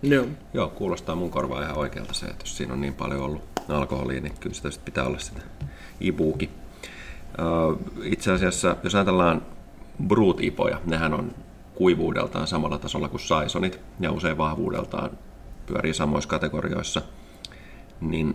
Joo. 0.02 0.26
Joo, 0.54 0.68
kuulostaa 0.68 1.16
mun 1.16 1.30
korvaa 1.30 1.62
ihan 1.62 1.78
oikealta 1.78 2.14
se, 2.14 2.26
että 2.26 2.42
jos 2.42 2.56
siinä 2.56 2.72
on 2.72 2.80
niin 2.80 2.94
paljon 2.94 3.20
ollut 3.20 3.42
alkoholia, 3.68 4.20
niin 4.20 4.34
kyllä 4.40 4.54
sitä 4.54 4.68
pitää 4.84 5.04
olla 5.04 5.18
sitä 5.18 5.40
ibuukin. 6.00 6.50
Itse 8.02 8.32
asiassa, 8.32 8.76
jos 8.82 8.94
ajatellaan 8.94 9.42
brut-ipoja, 10.06 10.80
nehän 10.84 11.14
on 11.14 11.34
kuivuudeltaan 11.74 12.46
samalla 12.46 12.78
tasolla 12.78 13.08
kuin 13.08 13.20
Saisonit 13.20 13.80
ja 14.00 14.12
usein 14.12 14.38
vahvuudeltaan 14.38 15.10
pyörii 15.66 15.94
samoissa 15.94 16.28
kategorioissa, 16.28 17.02
niin 18.00 18.34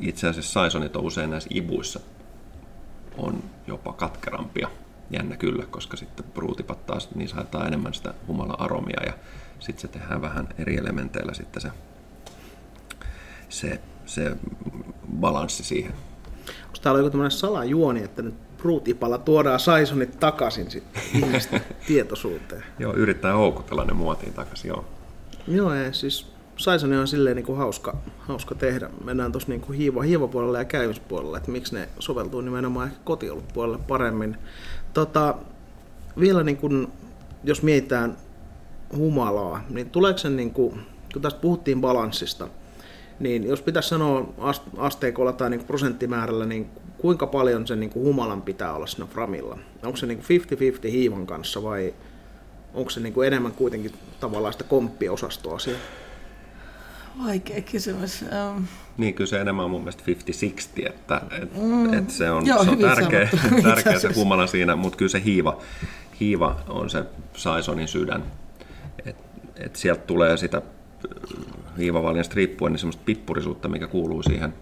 itse 0.00 0.28
asiassa 0.28 0.52
Saisonit 0.52 0.96
on 0.96 1.04
usein 1.04 1.30
näissä 1.30 1.50
ibuissa 1.52 2.00
on 3.18 3.42
jopa 3.66 3.92
katkerampia. 3.92 4.68
Jännä 5.10 5.36
kyllä, 5.36 5.66
koska 5.70 5.96
sitten 5.96 6.24
bruutipat 6.34 6.86
taas, 6.86 7.14
niin 7.14 7.28
saattaa 7.28 7.66
enemmän 7.66 7.94
sitä 7.94 8.14
humala-aromia 8.26 9.02
ja 9.06 9.12
sitten 9.58 9.80
se 9.80 9.88
tehdään 9.88 10.22
vähän 10.22 10.48
eri 10.58 10.76
elementeillä 10.76 11.34
sitten 11.34 11.62
se, 11.62 11.70
se, 13.48 13.80
se 14.06 14.36
balanssi 15.20 15.64
siihen. 15.64 15.92
Onko 16.66 16.78
täällä 16.82 17.00
joku 17.00 17.10
tämmöinen 17.10 17.30
salajuoni, 17.30 18.02
että 18.02 18.22
nyt 18.22 18.34
Bruutipalla 18.56 19.18
tuodaan 19.18 19.60
Saisonit 19.60 20.20
takaisin 20.20 20.70
sitten 20.70 21.02
ihmisten 21.14 21.60
tietoisuuteen. 21.86 22.64
Joo, 22.78 22.94
yrittää 22.94 23.34
houkutella 23.34 23.84
ne 23.84 23.92
muotiin 23.92 24.32
takaisin, 24.32 24.68
joo. 24.68 24.84
Joo, 25.48 25.74
ei, 25.74 25.94
siis 25.94 26.26
Saisoni 26.58 26.96
on 26.96 27.08
silleen 27.08 27.36
niin 27.36 27.46
kuin 27.46 27.58
hauska, 27.58 27.96
hauska 28.18 28.54
tehdä. 28.54 28.90
Mennään 29.04 29.32
tuossa 29.32 29.48
niin 29.48 29.72
hiiva, 29.72 30.02
hiivapuolella 30.02 30.58
ja 30.58 30.64
käymispuolella, 30.64 31.36
että 31.36 31.50
miksi 31.50 31.74
ne 31.74 31.88
soveltuu 31.98 32.40
nimenomaan 32.40 32.88
ehkä 32.88 33.00
kotiolutpuolelle 33.04 33.78
paremmin. 33.88 34.36
Tota, 34.94 35.34
vielä 36.20 36.42
niin 36.42 36.56
kuin, 36.56 36.88
jos 37.44 37.62
mietitään 37.62 38.16
humalaa, 38.96 39.64
niin 39.70 39.90
tuleeko 39.90 40.18
se, 40.18 40.30
niin 40.30 40.50
kuin, 40.50 40.80
kun 41.12 41.22
tästä 41.22 41.40
puhuttiin 41.40 41.80
balanssista, 41.80 42.48
niin 43.20 43.44
jos 43.44 43.62
pitäisi 43.62 43.88
sanoa 43.88 44.34
asteikolla 44.76 45.32
tai 45.32 45.50
niin 45.50 45.64
prosenttimäärällä, 45.64 46.46
niin 46.46 46.70
kuinka 46.98 47.26
paljon 47.26 47.66
sen 47.66 47.80
niin 47.80 47.90
kuin 47.90 48.04
humalan 48.04 48.42
pitää 48.42 48.74
olla 48.74 48.86
siinä 48.86 49.06
framilla? 49.06 49.58
Onko 49.82 49.96
se 49.96 50.06
niin 50.06 50.18
50-50 50.18 50.90
hiivan 50.90 51.26
kanssa 51.26 51.62
vai 51.62 51.94
onko 52.74 52.90
se 52.90 53.00
niin 53.00 53.12
kuin 53.12 53.26
enemmän 53.26 53.52
kuitenkin 53.52 53.92
tavallaan 54.20 54.52
sitä 54.52 54.64
komppiosastoa 54.64 55.58
siellä? 55.58 55.80
Vaikea 57.24 57.60
kysymys. 57.60 58.22
Um, 58.22 58.66
Niin, 58.98 59.14
kyllä 59.14 59.28
se 59.28 59.40
enemmän 59.40 59.64
on 59.64 59.70
mun 59.70 59.80
mielestä 59.80 60.02
50-60, 60.84 60.88
että 60.88 61.20
et, 61.42 61.56
mm. 61.56 61.94
et 61.94 62.10
se 62.10 62.30
on, 62.30 62.46
Joo, 62.46 62.64
se 62.64 62.70
on 62.70 62.78
tärkeä, 62.78 63.28
tärkeä 63.62 63.98
se 63.98 64.12
humala 64.12 64.46
siinä, 64.46 64.76
mutta 64.76 64.98
kyllä 64.98 65.10
se 65.10 65.24
hiiva, 65.24 65.58
hiiva 66.20 66.60
on 66.68 66.90
se 66.90 67.04
Saisonin 67.36 67.88
sydän. 67.88 68.22
Et, 69.04 69.16
et 69.56 69.76
sieltä 69.76 70.02
tulee 70.06 70.36
sitä 70.36 70.62
hiivavalinnasta 71.78 72.34
riippuen 72.34 72.72
niin 72.72 72.80
semmoista 72.80 73.02
pippurisuutta, 73.04 73.68
mikä 73.68 73.86
kuuluu 73.86 74.22
siihen 74.22 74.54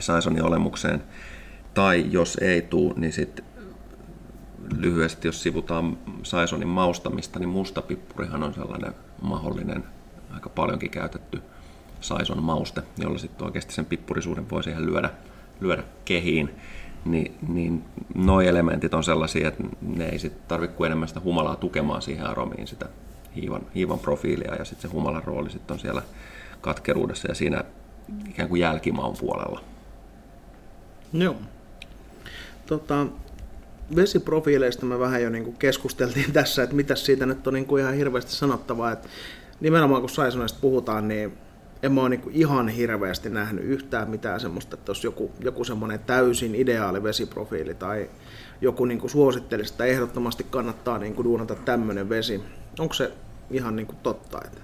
Saisonin 0.00 0.44
olemukseen. 0.44 1.02
Tai 1.74 2.06
jos 2.10 2.38
ei 2.40 2.62
tule, 2.62 2.94
niin 2.96 3.12
sitten 3.12 3.44
lyhyesti, 4.76 5.28
jos 5.28 5.42
sivutaan 5.42 5.98
Saisonin 6.22 6.68
maustamista, 6.68 7.38
niin 7.38 7.48
mustapippurihan 7.48 8.42
on 8.42 8.54
sellainen 8.54 8.94
mahdollinen, 9.22 9.84
aika 10.34 10.48
paljonkin 10.48 10.90
käytetty 10.90 11.42
Saison 12.00 12.42
mauste, 12.42 12.82
jolla 12.98 13.18
sitten 13.18 13.46
oikeasti 13.46 13.74
sen 13.74 13.84
pippurisuuden 13.84 14.50
voi 14.50 14.64
siihen 14.64 14.86
lyödä, 14.86 15.10
lyödä 15.60 15.82
kehiin. 16.04 16.50
Ni, 17.04 17.32
niin 17.48 17.84
nuo 18.14 18.40
elementit 18.40 18.94
on 18.94 19.04
sellaisia, 19.04 19.48
että 19.48 19.64
ne 19.82 20.04
ei 20.04 20.18
sitten 20.18 20.42
tarvitse 20.48 20.86
enemmän 20.86 21.08
sitä 21.08 21.20
humalaa 21.20 21.56
tukemaan 21.56 22.02
siihen 22.02 22.26
aromiin 22.26 22.66
sitä 22.66 22.88
hiivan, 23.36 23.62
hiivan 23.74 23.98
profiilia 23.98 24.54
ja 24.54 24.64
sitten 24.64 24.90
se 24.90 24.94
humalan 24.96 25.24
rooli 25.24 25.50
sitten 25.50 25.74
on 25.74 25.80
siellä 25.80 26.02
katkeruudessa 26.60 27.28
ja 27.28 27.34
siinä 27.34 27.64
ikään 28.28 28.48
kuin 28.48 28.60
jälkimaun 28.60 29.16
puolella. 29.20 29.60
Joo. 31.12 31.36
Tota, 32.66 33.06
vesiprofiileista 33.96 34.86
me 34.86 34.98
vähän 34.98 35.22
jo 35.22 35.30
niin 35.30 35.44
kuin 35.44 35.56
keskusteltiin 35.56 36.32
tässä, 36.38 36.62
että 36.62 36.76
mitä 36.76 36.94
siitä 36.94 37.26
nyt 37.26 37.46
on 37.46 37.54
niin 37.54 37.66
kuin 37.66 37.82
ihan 37.82 37.94
hirveästi 37.94 38.32
sanottavaa. 38.32 38.92
Että 38.92 39.08
nimenomaan 39.60 40.02
kun 40.02 40.10
Saisonesta 40.10 40.58
puhutaan, 40.60 41.08
niin 41.08 41.32
en 41.82 41.92
mä 41.92 42.00
ole 42.00 42.08
niin 42.08 42.30
ihan 42.30 42.68
hirveästi 42.68 43.30
nähnyt 43.30 43.64
yhtään 43.64 44.10
mitään 44.10 44.40
semmoista, 44.40 44.74
että 44.74 44.92
olisi 44.92 45.06
joku, 45.06 45.32
joku 45.40 45.64
semmoinen 45.64 45.98
täysin 45.98 46.54
ideaali 46.54 47.02
vesiprofiili 47.02 47.74
tai 47.74 48.10
joku 48.60 48.84
niin 48.84 49.10
suosittelisi, 49.10 49.72
että 49.72 49.84
ehdottomasti 49.84 50.46
kannattaa 50.50 50.98
niin 50.98 51.14
kuin 51.14 51.24
duunata 51.24 51.54
tämmöinen 51.54 52.08
vesi. 52.08 52.40
Onko 52.78 52.94
se 52.94 53.12
ihan 53.50 53.76
niin 53.76 53.86
kuin 53.86 53.98
totta? 54.02 54.40
Että... 54.44 54.60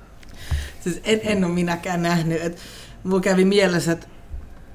Siis 0.80 1.00
en, 1.04 1.20
en 1.22 1.44
ole 1.44 1.52
minäkään 1.52 2.02
nähnyt. 2.02 2.42
Et 2.42 2.58
mulla 3.04 3.20
kävi 3.20 3.44
mielessä, 3.44 3.92
että 3.92 4.06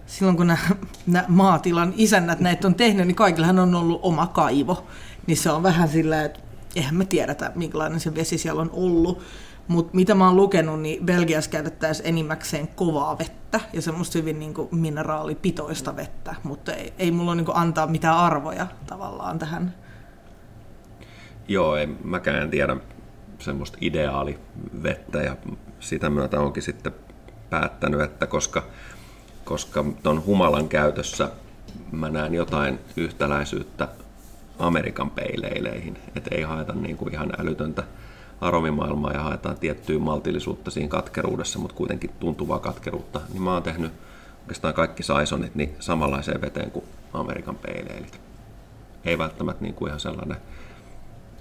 silloin 0.06 0.38
kun 0.38 0.48
nämä, 0.48 0.60
nämä 1.08 1.26
maatilan 1.28 1.94
isännät 1.98 2.40
näitä 2.40 2.68
on 2.68 2.76
tehnyt, 2.76 3.08
niin 3.08 3.16
kaikillahan 3.16 3.60
on 3.60 3.76
ollut 3.76 4.00
oma 4.04 4.28
kaivo. 4.28 4.88
Niin 5.28 5.38
se 5.38 5.52
on 5.52 5.64
vähän 5.64 5.90
sillä, 5.90 6.24
että 6.24 6.40
eihän 6.76 6.96
me 6.96 7.06
tiedetä, 7.06 7.52
minkälainen 7.56 8.00
se 8.00 8.16
vesi 8.16 8.38
siellä 8.38 8.62
on 8.62 8.70
ollut. 8.74 9.24
Mutta 9.68 9.96
mitä 9.96 10.16
mä 10.16 10.28
oon 10.28 10.36
lukenut, 10.36 10.82
niin 10.82 11.06
Belgiassa 11.06 11.52
käytettäisiin 11.52 12.08
enimmäkseen 12.10 12.68
kovaa 12.68 13.18
vettä 13.18 13.60
ja 13.74 13.82
semmoista 13.82 14.18
hyvin 14.18 14.40
niin 14.40 14.54
kuin 14.54 14.68
mineraalipitoista 14.72 15.96
vettä, 15.96 16.36
mutta 16.44 16.74
ei, 16.74 16.94
ei 16.98 17.12
mulla 17.12 17.32
ole 17.32 17.36
niin 17.36 17.46
kuin 17.46 17.58
antaa 17.58 17.88
mitään 17.88 18.18
arvoja 18.18 18.68
tavallaan 18.88 19.40
tähän. 19.40 19.74
Joo, 21.48 21.76
ei 21.76 21.88
mäkään 22.04 22.50
tiedä 22.50 22.78
semmoista 23.40 23.78
ideaalivettä 23.82 25.18
ja 25.18 25.36
sitä 25.80 26.10
myötä 26.10 26.40
onkin 26.40 26.64
sitten 26.64 26.94
päättänyt, 27.50 28.02
että 28.02 28.28
koska, 28.28 28.64
koska 29.46 29.86
ton 30.04 30.26
humalan 30.26 30.70
käytössä 30.70 31.32
mä 31.92 32.10
näen 32.10 32.34
jotain 32.34 32.80
yhtäläisyyttä 32.98 33.88
Amerikan 34.60 35.10
peileileihin, 35.10 35.98
että 36.16 36.36
ei 36.36 36.44
haeta 36.44 36.74
niin 36.74 36.98
kuin 36.98 37.14
ihan 37.14 37.34
älytöntä 37.38 37.84
aromimaailmaa 38.42 39.14
ja 39.14 39.24
haetaan 39.24 39.60
tiettyä 39.60 40.00
maltillisuutta 40.00 40.72
siinä 40.72 40.90
katkeruudessa, 40.90 41.60
mutta 41.60 41.76
kuitenkin 41.76 42.12
tuntuvaa 42.20 42.60
katkeruutta, 42.60 43.22
niin 43.34 43.42
mä 43.42 43.54
oon 43.54 43.64
tehnyt 43.64 43.92
oikeastaan 44.42 44.74
kaikki 44.74 45.04
saisonit 45.04 45.56
niin 45.56 45.76
samanlaiseen 45.80 46.42
veteen 46.42 46.72
kuin 46.72 46.86
Amerikan 47.14 47.56
peileilit. 47.56 48.20
Ei 49.06 49.18
välttämättä 49.18 49.64
niin 49.64 49.74
kuin 49.74 49.88
ihan 49.88 50.00
sellainen 50.00 50.38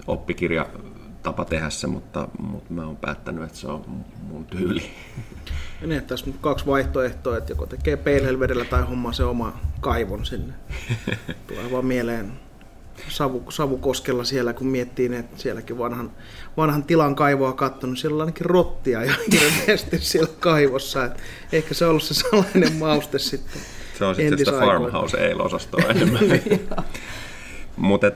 oppikirja 0.07 0.65
tapa 1.25 1.45
tehdä 1.45 1.69
se, 1.69 1.87
mutta, 1.87 2.27
mutta 2.39 2.73
mä 2.73 2.85
oon 2.85 2.97
päättänyt, 2.97 3.43
että 3.43 3.57
se 3.57 3.67
on 3.67 4.05
mun 4.27 4.45
tyyli. 4.45 4.83
Ja 5.81 5.87
niin, 5.87 5.97
että 5.97 6.07
tässä 6.07 6.25
on 6.29 6.37
kaksi 6.41 6.65
vaihtoehtoa, 6.65 7.37
että 7.37 7.51
joko 7.51 7.65
tekee 7.65 7.97
peilhelvedellä 7.97 8.65
tai 8.65 8.83
hommaa 8.83 9.13
se 9.13 9.23
oma 9.23 9.59
kaivon 9.79 10.25
sinne. 10.25 10.53
Tulee 11.47 11.71
vaan 11.71 11.85
mieleen 11.85 12.31
Savu, 13.07 13.51
Savukoskella 13.51 14.23
siellä, 14.23 14.53
kun 14.53 14.67
miettii, 14.67 15.15
että 15.15 15.41
sielläkin 15.41 15.77
vanhan, 15.77 16.11
vanhan 16.57 16.83
tilan 16.83 17.15
kaivoa 17.15 17.53
katsonut, 17.53 17.99
siellä 17.99 18.15
on 18.15 18.21
ainakin 18.21 18.45
rottia 18.45 19.03
ja 19.03 19.13
hirveästi 19.31 19.99
siellä 19.99 20.31
kaivossa. 20.39 21.05
Että 21.05 21.19
ehkä 21.51 21.73
se 21.73 21.85
on 21.85 21.89
ollut 21.89 22.03
se 22.03 22.13
salainen 22.13 22.73
mauste 22.73 23.19
sitten. 23.19 23.61
Se 23.97 24.05
on 24.05 24.15
sitten 24.15 24.37
sitä 24.37 24.51
farmhouse 24.51 25.17
ale-osastoa 25.17 25.83
enemmän. 25.89 26.23
Mutta 27.77 28.11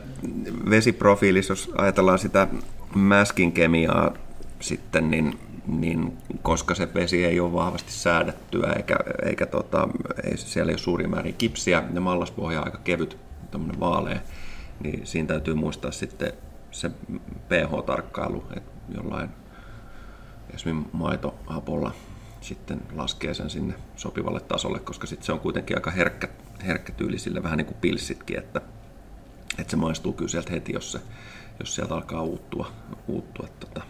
vesiprofiilissa, 0.70 1.52
jos 1.52 1.72
ajatellaan 1.78 2.20
sitä 2.20 2.48
mäskin 2.96 3.52
kemiaa 3.52 4.14
sitten, 4.60 5.12
niin, 5.12 5.40
niin 5.68 6.18
koska 6.42 6.76
se 6.76 6.94
vesi 6.94 7.26
ei 7.26 7.40
ole 7.40 7.54
vahvasti 7.54 7.92
säädettyä 7.92 8.74
eikä, 8.78 8.96
eikä 9.26 9.46
tota, 9.46 9.88
ei, 10.24 10.38
siellä 10.38 10.70
ei 10.70 10.74
ole 10.74 10.78
suuria 10.78 11.08
määrin 11.08 11.36
kipsiä 11.38 11.84
ja 11.94 12.02
mallaspohja 12.02 12.60
on 12.60 12.66
aika 12.66 12.80
kevyt, 12.84 13.18
tämmöinen 13.52 13.80
vaalea, 13.80 14.20
niin 14.80 15.08
siinä 15.08 15.28
täytyy 15.28 15.54
muistaa 15.54 15.92
sitten 15.92 16.34
se 16.72 16.92
pH-tarkkailu, 17.50 18.44
että 18.58 18.72
jollain 18.96 19.30
esimerkiksi 20.54 20.90
maitohapolla 20.94 21.92
sitten 22.42 22.82
laskee 22.96 23.34
sen 23.34 23.50
sinne 23.50 23.74
sopivalle 23.96 24.40
tasolle, 24.40 24.80
koska 24.80 25.08
sitten 25.08 25.26
se 25.26 25.32
on 25.32 25.40
kuitenkin 25.40 25.78
aika 25.78 25.92
herkkä, 25.92 26.28
herkkä 26.66 26.94
tyyli 26.94 27.20
sille, 27.20 27.44
vähän 27.44 27.58
niin 27.58 27.66
kuin 27.66 27.78
pilssitkin, 27.82 28.38
että, 28.38 28.62
että 29.58 29.72
se 29.72 29.78
maistuu 29.78 30.14
kyllä 30.14 30.30
sieltä 30.30 30.52
heti, 30.52 30.74
jos, 30.74 30.92
se, 30.92 31.00
jos 31.60 31.76
sieltä 31.76 31.94
alkaa 31.96 32.22
uuttua, 32.22 32.72
uuttua 33.08 33.48
tota, 33.60 33.82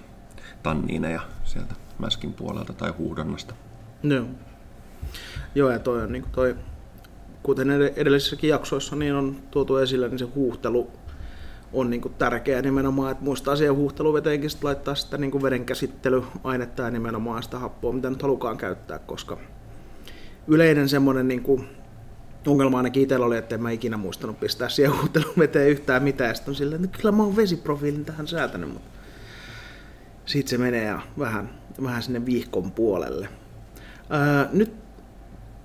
tanniineja 0.64 1.22
sieltä 1.44 1.76
mäskin 2.00 2.34
puolelta 2.34 2.74
tai 2.74 2.92
huudonnasta. 2.98 3.54
Joo. 4.04 4.26
Joo, 5.56 5.72
ja 5.72 5.80
toi 5.80 6.04
on 6.04 6.12
niin 6.12 6.26
toi, 6.32 6.56
kuten 7.44 7.70
ed- 7.70 7.94
edellisissäkin 7.96 8.50
jaksoissa 8.50 8.96
niin 8.96 9.16
on 9.16 9.36
tuotu 9.52 9.78
esille, 9.78 10.10
niin 10.10 10.20
se 10.20 10.26
huuhtelu 10.26 10.92
on 11.74 11.90
niin 11.90 12.02
tärkeä 12.18 12.62
nimenomaan, 12.62 13.12
että 13.12 13.24
muistaa 13.24 13.56
siihen 13.56 13.76
huuhteluveteenkin 13.76 14.50
sit 14.50 14.64
laittaa 14.64 14.96
sitä 14.96 15.18
niin 15.18 15.44
vedenkäsittelyainetta 15.44 16.84
ja 16.84 16.92
nimenomaan 16.92 17.44
sitä 17.44 17.60
happoa, 17.60 17.94
mitä 17.94 18.10
nyt 18.10 18.22
halukaan 18.22 18.58
käyttää, 18.58 19.00
koska 19.00 19.38
yleinen 20.48 20.90
semmoinen 20.90 21.28
niin 21.28 21.44
kuin, 21.44 21.70
ongelma 22.48 22.78
ainakin 22.78 23.04
itsellä 23.04 23.26
oli, 23.26 23.38
että 23.38 23.56
en 23.56 23.62
mä 23.62 23.72
ikinä 23.72 23.98
muistanut 23.98 24.40
pistää 24.40 24.70
siihen 24.70 24.98
huuhteluveteen 24.98 25.70
yhtään 25.70 26.04
mitään, 26.04 26.36
sitten 26.36 26.52
on 26.52 26.56
silleen, 26.56 26.84
että 26.84 26.98
kyllä 26.98 27.12
mä 27.12 27.24
oon 27.24 27.36
vesiprofiilin 27.36 28.06
tähän 28.06 28.28
säätänyt, 28.28 28.74
mutta 28.74 29.00
siitä 30.26 30.50
se 30.50 30.58
menee 30.58 30.86
ja 30.86 31.02
vähän, 31.20 31.50
vähän 31.84 32.04
sinne 32.04 32.26
viihkon 32.26 32.72
puolelle. 32.72 33.30
Ää, 34.10 34.50
nyt 34.52 34.74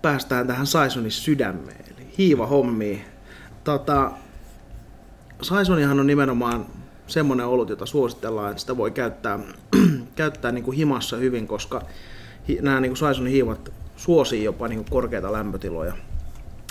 päästään 0.02 0.46
tähän 0.46 0.66
Saisonin 0.66 1.10
sydämeen, 1.10 1.84
eli 1.96 2.06
hiivahommiin. 2.18 3.04
Tota, 3.64 4.12
Saisonihan 5.42 6.00
on 6.00 6.06
nimenomaan 6.06 6.66
semmoinen 7.06 7.46
olut, 7.46 7.68
jota 7.68 7.86
suositellaan, 7.86 8.50
että 8.50 8.60
sitä 8.60 8.76
voi 8.76 8.90
käyttää, 8.90 9.38
käyttää 10.16 10.52
niin 10.52 10.64
kuin 10.64 10.76
himassa 10.76 11.16
hyvin, 11.16 11.46
koska 11.46 11.82
hi, 12.48 12.58
nämä 12.62 12.80
niin 12.80 12.90
kuin 12.90 12.96
Saisonin 12.96 13.32
hiivat 13.32 13.72
suosii 13.96 14.44
jopa 14.44 14.68
niin 14.68 14.78
kuin 14.78 14.90
korkeita 14.90 15.32
lämpötiloja. 15.32 15.94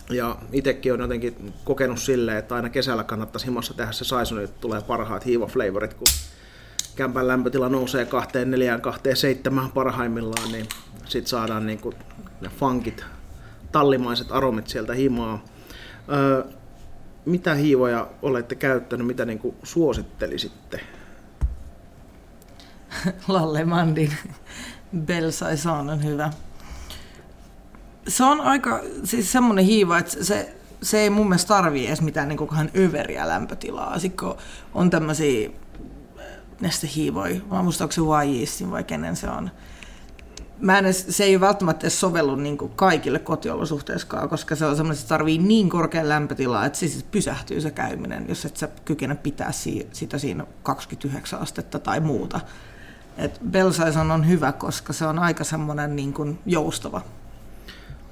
Ja 0.09 0.35
itsekin 0.51 0.93
on 0.93 0.99
jotenkin 0.99 1.53
kokenut 1.63 1.99
silleen, 1.99 2.37
että 2.37 2.55
aina 2.55 2.69
kesällä 2.69 3.03
kannattaisi 3.03 3.45
himassa 3.45 3.73
tehdä 3.73 3.91
se 3.91 4.05
Saisoni, 4.05 4.43
että 4.43 4.61
tulee 4.61 4.81
parhaat 4.81 5.25
hiivaflavorit, 5.25 5.93
kun 5.93 6.07
kämpän 6.95 7.27
lämpötila 7.27 7.69
nousee 7.69 8.05
24 8.05 8.79
27 8.79 9.71
parhaimmillaan, 9.71 10.51
niin 10.51 10.67
sitten 11.05 11.29
saadaan 11.29 11.65
niinku 11.65 11.93
ne 12.41 12.49
funkit, 12.49 13.05
tallimaiset 13.71 14.31
aromit 14.31 14.67
sieltä 14.67 14.93
himaa. 14.93 15.43
Öö, 16.13 16.43
mitä 17.25 17.53
hiivoja 17.53 18.07
olette 18.21 18.55
käyttänyt, 18.55 19.07
mitä 19.07 19.25
niinku 19.25 19.55
suosittelisitte? 19.63 20.79
Lalle 23.27 23.65
Mandin 23.65 24.13
Belsaison 24.97 25.89
on 25.89 26.03
hyvä. 26.03 26.31
Se 28.07 28.23
on 28.23 28.41
aika 28.41 28.81
siis 29.03 29.31
semmoinen 29.31 29.65
hiiva, 29.65 29.97
että 29.97 30.23
se, 30.23 30.55
se 30.81 30.99
ei 30.99 31.09
mun 31.09 31.29
mielestä 31.29 31.47
tarvii 31.47 31.87
edes 31.87 32.01
mitään 32.01 32.27
niin 32.27 32.37
kohan 32.37 32.69
överiä 32.75 33.27
lämpötilaa. 33.27 33.99
Sitten 33.99 34.27
kun 34.27 34.37
on 34.73 34.89
tämmöisiä 34.89 35.49
nestehiivoja, 36.61 37.41
mä 37.51 37.63
muistan, 37.63 37.85
onko 37.85 38.21
se 38.21 38.27
YGistin 38.27 38.71
vai 38.71 38.83
kenen 38.83 39.15
se 39.15 39.29
on. 39.29 39.51
Mä 40.59 40.77
en 40.77 40.85
edes, 40.85 41.05
se 41.09 41.23
ei 41.23 41.39
välttämättä 41.39 41.83
edes 41.83 41.99
sovellu 41.99 42.35
niin 42.35 42.57
kaikille 42.57 43.19
kotiolosuhteissakaan, 43.19 44.29
koska 44.29 44.55
se 44.55 44.65
on 44.65 44.75
semmoinen, 44.75 44.93
että 44.93 45.01
se 45.01 45.07
tarvii 45.07 45.37
niin 45.37 45.69
korkean 45.69 46.09
lämpötilaa, 46.09 46.65
että 46.65 46.79
siis 46.79 47.03
pysähtyy 47.03 47.61
se 47.61 47.71
käyminen, 47.71 48.25
jos 48.29 48.45
et 48.45 48.57
sä 48.57 48.69
kykene 48.85 49.15
pitää 49.15 49.51
si- 49.51 49.87
sitä 49.91 50.17
siinä 50.17 50.45
29 50.63 51.39
astetta 51.39 51.79
tai 51.79 51.99
muuta. 51.99 52.39
Et 53.17 53.39
Belsaison 53.51 54.11
on 54.11 54.27
hyvä, 54.27 54.51
koska 54.51 54.93
se 54.93 55.05
on 55.05 55.19
aika 55.19 55.43
semmoinen 55.43 55.95
niin 55.95 56.39
joustava. 56.45 57.01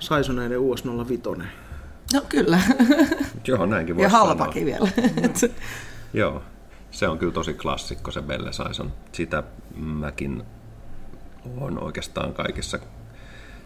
Saisoneiden 0.02 0.60
US 0.60 0.84
05. 1.08 1.24
No 2.14 2.22
kyllä. 2.30 2.60
Joo, 3.48 3.66
näinkin 3.66 3.96
voi 3.96 4.04
ja 4.04 4.10
sanoa. 4.10 4.26
halpakin 4.26 4.66
vielä. 4.66 4.90
Joo, 6.14 6.44
se 6.92 7.08
on 7.08 7.18
kyllä 7.18 7.34
tosi 7.34 7.54
klassikko 7.54 8.12
se 8.12 8.22
Belle 8.22 8.54
Saison. 8.54 8.94
Sitä 9.12 9.44
mäkin 9.76 10.44
on 11.58 11.84
oikeastaan 11.84 12.34
kaikissa 12.34 12.80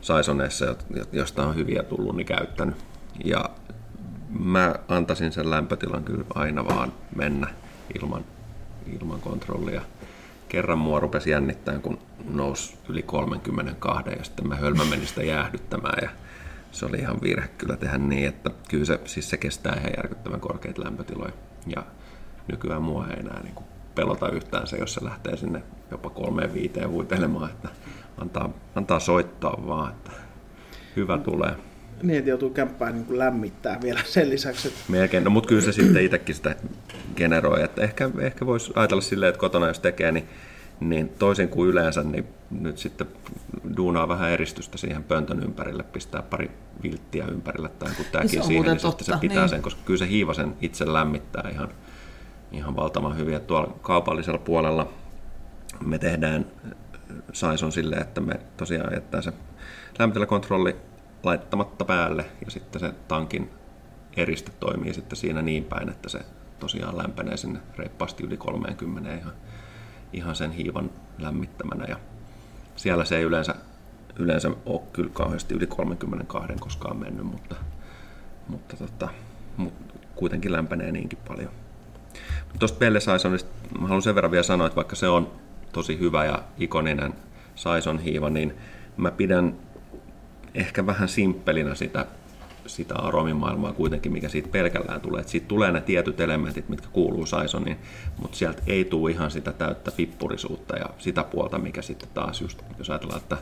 Saisoneissa, 0.01 0.75
josta 1.11 1.45
on 1.45 1.55
hyviä 1.55 1.83
tullut, 1.83 2.15
niin 2.15 2.27
käyttänyt. 2.27 2.75
Ja 3.23 3.49
mä 4.39 4.75
antaisin 4.87 5.31
sen 5.31 5.49
lämpötilan 5.49 6.03
kyllä 6.03 6.25
aina 6.35 6.65
vaan 6.65 6.93
mennä 7.15 7.47
ilman, 8.01 8.25
ilman 8.99 9.21
kontrollia. 9.21 9.81
Kerran 10.49 10.77
mua 10.77 10.99
rupesi 10.99 11.29
jännittämään, 11.29 11.81
kun 11.81 11.99
nousi 12.29 12.77
yli 12.89 13.01
32 13.01 14.09
ja 14.09 14.23
sitten 14.23 14.47
mä 14.47 14.55
hölmä 14.55 14.85
menin 14.85 15.07
sitä 15.07 15.23
jäähdyttämään 15.23 15.99
ja 16.01 16.09
se 16.75 16.85
oli 16.85 16.97
ihan 16.97 17.21
virhe 17.21 17.47
kyllä 17.47 17.77
tehdä 17.77 17.97
niin, 17.97 18.27
että 18.27 18.51
kyllä 18.69 18.85
se, 18.85 18.99
siis 19.05 19.29
se 19.29 19.38
kestää 19.38 19.75
ihan 19.79 19.91
järkyttävän 19.97 20.39
korkeita 20.39 20.83
lämpötiloja. 20.83 21.33
Ja 21.75 21.83
nykyään 22.51 22.81
mua 22.81 23.07
ei 23.07 23.19
enää 23.19 23.43
niin 23.43 23.55
kuin 23.55 23.65
pelota 23.95 24.29
yhtään 24.29 24.67
se, 24.67 24.77
jos 24.77 24.93
se 24.93 25.05
lähtee 25.05 25.38
sinne 25.38 25.63
jopa 25.91 26.09
kolmeen 26.09 26.53
viiteen 26.53 26.89
huitelemaan, 26.89 27.49
että 27.51 27.69
antaa, 28.17 28.49
antaa 28.75 28.99
soittaa 28.99 29.63
vaan, 29.67 29.91
että 29.91 30.11
hyvä 30.95 31.17
tulee. 31.17 31.55
Niin, 32.03 32.17
että 32.17 32.29
joutuu 32.29 32.49
kämppään 32.49 32.93
niin 32.93 33.05
kuin 33.05 33.19
lämmittää 33.19 33.81
vielä 33.81 33.99
sen 34.05 34.29
lisäksi. 34.29 34.67
Että... 34.67 34.79
Melkein, 34.88 35.23
no 35.23 35.29
mutta 35.29 35.47
kyllä 35.47 35.61
se 35.61 35.71
sitten 35.71 36.03
itsekin 36.03 36.35
sitä 36.35 36.55
generoi, 37.15 37.63
että 37.63 37.81
ehkä, 37.81 38.09
ehkä 38.19 38.45
voisi 38.45 38.71
ajatella 38.75 39.01
silleen, 39.01 39.29
että 39.29 39.39
kotona 39.39 39.67
jos 39.67 39.79
tekee, 39.79 40.11
niin, 40.11 40.29
niin 40.79 41.09
toisin 41.09 41.49
kuin 41.49 41.69
yleensä, 41.69 42.03
niin 42.03 42.27
nyt 42.51 42.77
sitten 42.77 43.07
duunaa 43.77 44.07
vähän 44.07 44.31
eristystä 44.31 44.77
siihen 44.77 45.03
pöntön 45.03 45.43
ympärille, 45.43 45.83
pistää 45.83 46.21
pari 46.21 46.51
vilttiä 46.83 47.25
ympärille 47.25 47.69
tai 47.69 47.91
kun 47.97 48.05
tämäkin 48.11 48.43
siihen, 48.43 48.65
niin 48.65 48.79
sitten 48.79 49.05
se 49.05 49.11
totta, 49.11 49.19
pitää 49.19 49.39
niin. 49.39 49.49
sen, 49.49 49.61
koska 49.61 49.81
kyllä 49.85 49.97
se 49.97 50.07
hiiva 50.07 50.33
sen 50.33 50.53
itse 50.61 50.93
lämmittää 50.93 51.49
ihan, 51.51 51.69
ihan 52.51 52.75
valtavan 52.75 53.17
hyvin. 53.17 53.35
Että 53.35 53.47
tuolla 53.47 53.75
kaupallisella 53.81 54.39
puolella 54.39 54.93
me 55.85 55.99
tehdään 55.99 56.45
Saison 57.33 57.71
silleen, 57.71 58.01
että 58.01 58.21
me 58.21 58.39
tosiaan 58.57 58.93
jättää 58.93 59.21
se 59.21 59.33
lämpötilakontrolli 59.99 60.75
laittamatta 61.23 61.85
päälle 61.85 62.25
ja 62.45 62.51
sitten 62.51 62.79
se 62.79 62.93
tankin 63.07 63.49
eriste 64.17 64.51
toimii 64.59 64.93
sitten 64.93 65.17
siinä 65.17 65.41
niin 65.41 65.63
päin, 65.63 65.89
että 65.89 66.09
se 66.09 66.19
tosiaan 66.59 66.97
lämpenee 66.97 67.38
sinne 67.38 67.59
reippaasti 67.77 68.23
yli 68.23 68.38
30 68.38 69.15
ihan, 69.15 69.33
ihan 70.17 70.36
sen 70.36 70.51
hiivan 70.51 70.89
lämmittämänä 71.17 71.86
ja 71.88 71.99
siellä 72.75 73.06
se 73.06 73.17
ei 73.17 73.23
yleensä, 73.23 73.56
yleensä 74.15 74.51
ole 74.65 74.82
kyllä 74.93 75.10
kauheasti 75.13 75.54
yli 75.54 75.67
32 75.67 76.54
koskaan 76.60 76.97
mennyt, 76.97 77.25
mutta, 77.25 77.56
mutta, 78.47 78.78
tota, 78.78 79.10
mutta 79.58 79.93
kuitenkin 80.15 80.51
lämpenee 80.51 80.91
niinkin 80.91 81.19
paljon. 81.28 81.51
Tuosta 82.60 82.78
Pelle 82.78 82.99
Saisonista 82.99 83.49
mä 83.80 83.88
haluan 83.88 84.01
sen 84.01 84.15
verran 84.15 84.32
vielä 84.32 84.43
sanoa, 84.43 84.67
että 84.67 84.75
vaikka 84.75 84.95
se 84.95 85.08
on 85.08 85.32
tosi 85.71 85.99
hyvä 85.99 86.25
ja 86.25 86.43
ikoninen 86.58 87.13
Saison 87.56 87.99
hiiva, 87.99 88.30
niin 88.30 88.54
mä 88.97 89.12
pidän 89.12 89.56
ehkä 90.54 90.86
vähän 90.86 91.08
simppelinä 91.08 91.75
sitä, 91.75 92.06
sitä 92.65 92.95
aromimaailmaa 92.95 93.73
kuitenkin, 93.73 94.12
mikä 94.12 94.30
siitä 94.30 94.49
pelkällään 94.49 95.01
tulee. 95.01 95.21
Et 95.21 95.28
siitä 95.28 95.47
tulee 95.47 95.71
ne 95.71 95.82
tietyt 95.82 96.19
elementit, 96.19 96.69
mitkä 96.69 96.88
kuuluu 96.91 97.25
Saisoniin, 97.25 97.78
mutta 98.21 98.38
sieltä 98.38 98.62
ei 98.67 98.86
tule 98.86 99.12
ihan 99.12 99.32
sitä 99.32 99.54
täyttä 99.54 99.91
pippurisuutta 99.91 100.78
ja 100.78 100.86
sitä 100.97 101.23
puolta, 101.23 101.58
mikä 101.58 101.82
sitten 101.82 102.10
taas 102.13 102.41
just, 102.41 102.62
jos 102.78 102.89
ajatellaan, 102.89 103.21
että 103.21 103.38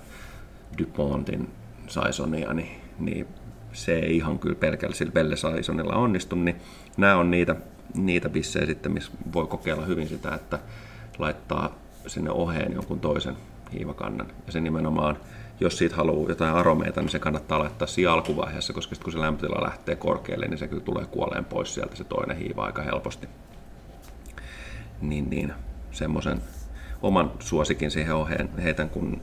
DuPontin 0.77 1.49
Saisonia, 1.87 2.53
niin, 2.53 2.81
niin 2.99 3.27
se 3.73 3.93
ei 3.99 4.17
ihan 4.17 4.39
kyllä 4.39 4.55
pelkällä 4.55 4.95
sillä 4.95 5.11
Belle 5.11 5.35
Saisonilla 5.35 5.95
onnistu, 5.95 6.35
niin 6.35 6.55
nämä 6.97 7.15
on 7.15 7.31
niitä, 7.31 7.55
niitä 7.95 8.29
bissejä 8.29 8.65
sitten, 8.65 8.91
missä 8.91 9.11
voi 9.33 9.47
kokeilla 9.47 9.85
hyvin 9.85 10.07
sitä, 10.07 10.35
että 10.35 10.59
laittaa 11.17 11.75
sinne 12.07 12.31
oheen 12.31 12.73
jonkun 12.73 12.99
toisen 12.99 13.35
hiivakannan. 13.73 14.27
Ja 14.45 14.51
se 14.51 14.59
nimenomaan, 14.59 15.17
jos 15.63 15.77
siitä 15.77 15.95
haluaa 15.95 16.29
jotain 16.29 16.55
aromeita, 16.55 17.01
niin 17.01 17.09
se 17.09 17.19
kannattaa 17.19 17.59
laittaa 17.59 17.87
siinä 17.87 18.11
alkuvaiheessa, 18.11 18.73
koska 18.73 18.95
sitten 18.95 19.03
kun 19.03 19.13
se 19.13 19.19
lämpötila 19.19 19.63
lähtee 19.63 19.95
korkealle, 19.95 20.47
niin 20.47 20.57
se 20.57 20.67
kyllä 20.67 20.83
tulee 20.83 21.05
kuoleen 21.05 21.45
pois 21.45 21.73
sieltä 21.73 21.95
se 21.95 22.03
toinen 22.03 22.37
hiiva 22.37 22.65
aika 22.65 22.81
helposti. 22.81 23.27
Niin, 25.01 25.29
niin 25.29 25.53
semmoisen 25.91 26.41
oman 27.01 27.31
suosikin 27.39 27.91
siihen 27.91 28.15
oheen 28.15 28.49
heitän 28.57 28.89
kun 28.89 29.21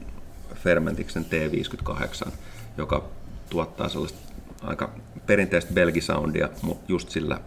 Fermentiksen 0.55 1.25
T58, 1.25 2.31
joka 2.77 3.09
tuottaa 3.49 3.89
sellaista 3.89 4.19
aika 4.63 4.89
perinteistä 5.25 5.73
belgisoundia, 5.73 6.49
mutta 6.61 6.85
just 6.87 7.09
sillä 7.09 7.39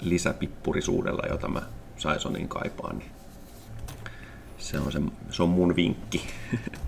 lisäpippurisuudella, 0.00 1.22
jota 1.30 1.48
mä 1.48 1.62
Saisonin 1.96 2.48
kaipaan, 2.48 2.98
niin 2.98 3.10
se 4.58 4.78
on, 4.78 4.92
se, 4.92 5.00
se 5.30 5.42
on 5.42 5.48
mun 5.48 5.76
vinkki. 5.76 6.26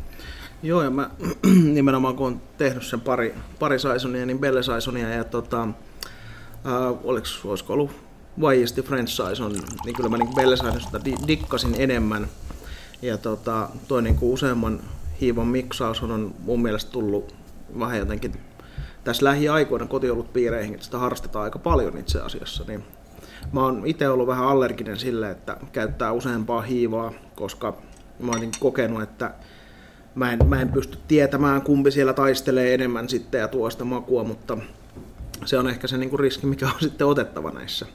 Joo, 0.62 0.82
ja 0.82 0.90
mä 0.90 1.10
nimenomaan 1.74 2.16
kun 2.16 2.26
on 2.26 2.40
tehnyt 2.58 2.82
sen 2.82 3.00
pari, 3.00 3.34
pari 3.58 3.78
Saisonia, 3.78 4.26
niin 4.26 4.38
Belle 4.38 4.62
Saisonia 4.62 5.08
ja 5.08 5.24
tota, 5.24 5.62
äh, 5.62 6.88
oliko, 7.04 7.26
olisiko 7.44 7.72
ollut 7.72 7.90
Vaiesti 8.40 8.82
French 8.82 9.12
Saison, 9.12 9.52
niin 9.84 9.96
kyllä 9.96 10.08
mä 10.08 10.18
niin 10.18 10.34
Belle 10.34 10.56
Saisonista 10.56 11.04
di- 11.04 11.26
dikkasin 11.26 11.74
enemmän. 11.78 12.28
Ja 13.02 13.18
tota, 13.18 13.68
toi 13.88 14.02
niin 14.02 14.16
kuin 14.16 14.32
useamman 14.32 14.80
hiivan 15.20 15.46
miksaus 15.46 16.02
on 16.02 16.34
mun 16.38 16.62
mielestä 16.62 16.92
tullut 16.92 17.34
vähän 17.78 17.98
jotenkin 17.98 18.32
tässä 19.04 19.24
lähiaikoina 19.24 19.86
kotiolutpiireihin, 19.86 20.74
että 20.74 20.84
sitä 20.84 20.98
harrastetaan 20.98 21.44
aika 21.44 21.58
paljon 21.58 21.98
itse 21.98 22.20
asiassa, 22.20 22.64
niin 22.68 22.84
mä 23.52 23.60
oon 23.60 23.82
itse 23.86 24.08
ollut 24.08 24.26
vähän 24.26 24.46
allerginen 24.46 24.98
sille, 24.98 25.30
että 25.30 25.56
käyttää 25.72 26.12
useampaa 26.12 26.62
hiivaa, 26.62 27.12
koska 27.34 27.76
mä 28.18 28.32
oon 28.32 28.50
kokenut, 28.60 29.02
että 29.02 29.34
mä 30.16 30.32
en, 30.32 30.38
mä 30.48 30.60
en 30.60 30.68
pysty 30.68 30.98
tietämään, 31.08 31.62
kumpi 31.62 31.90
siellä 31.90 32.12
taistelee 32.12 32.74
enemmän 32.74 33.08
sitten 33.08 33.40
ja 33.40 33.48
tuo 33.48 33.70
sitä 33.70 33.84
makua, 33.84 34.24
mutta 34.24 34.58
se 35.44 35.58
on 35.58 35.68
ehkä 35.68 35.86
se 35.86 35.96
niinku 35.96 36.16
riski, 36.16 36.46
mikä 36.46 36.66
on 36.66 36.80
sitten 36.88 37.06
otettava 37.06 37.50
näissä 37.50 37.86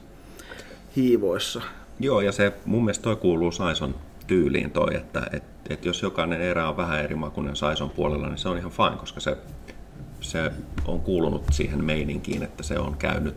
hiivoissa. 0.95 1.61
Joo, 1.99 2.21
ja 2.21 2.31
se 2.31 2.53
mun 2.65 2.83
mielestä 2.83 3.03
toi 3.03 3.15
kuuluu 3.15 3.51
Saison 3.51 3.95
tyyliin 4.27 4.71
toi, 4.71 4.95
että 4.95 5.27
et, 5.33 5.43
et 5.69 5.85
jos 5.85 6.01
jokainen 6.01 6.41
erä 6.41 6.69
on 6.69 6.77
vähän 6.77 7.03
eri 7.03 7.15
makuinen 7.15 7.55
Saison 7.55 7.89
puolella, 7.89 8.27
niin 8.27 8.37
se 8.37 8.49
on 8.49 8.57
ihan 8.57 8.71
fine, 8.71 8.97
koska 8.97 9.19
se, 9.19 9.37
se 10.21 10.51
on 10.85 10.99
kuulunut 10.99 11.43
siihen 11.51 11.83
meininkiin, 11.83 12.43
että 12.43 12.63
se 12.63 12.79
on 12.79 12.97
käynyt 12.97 13.35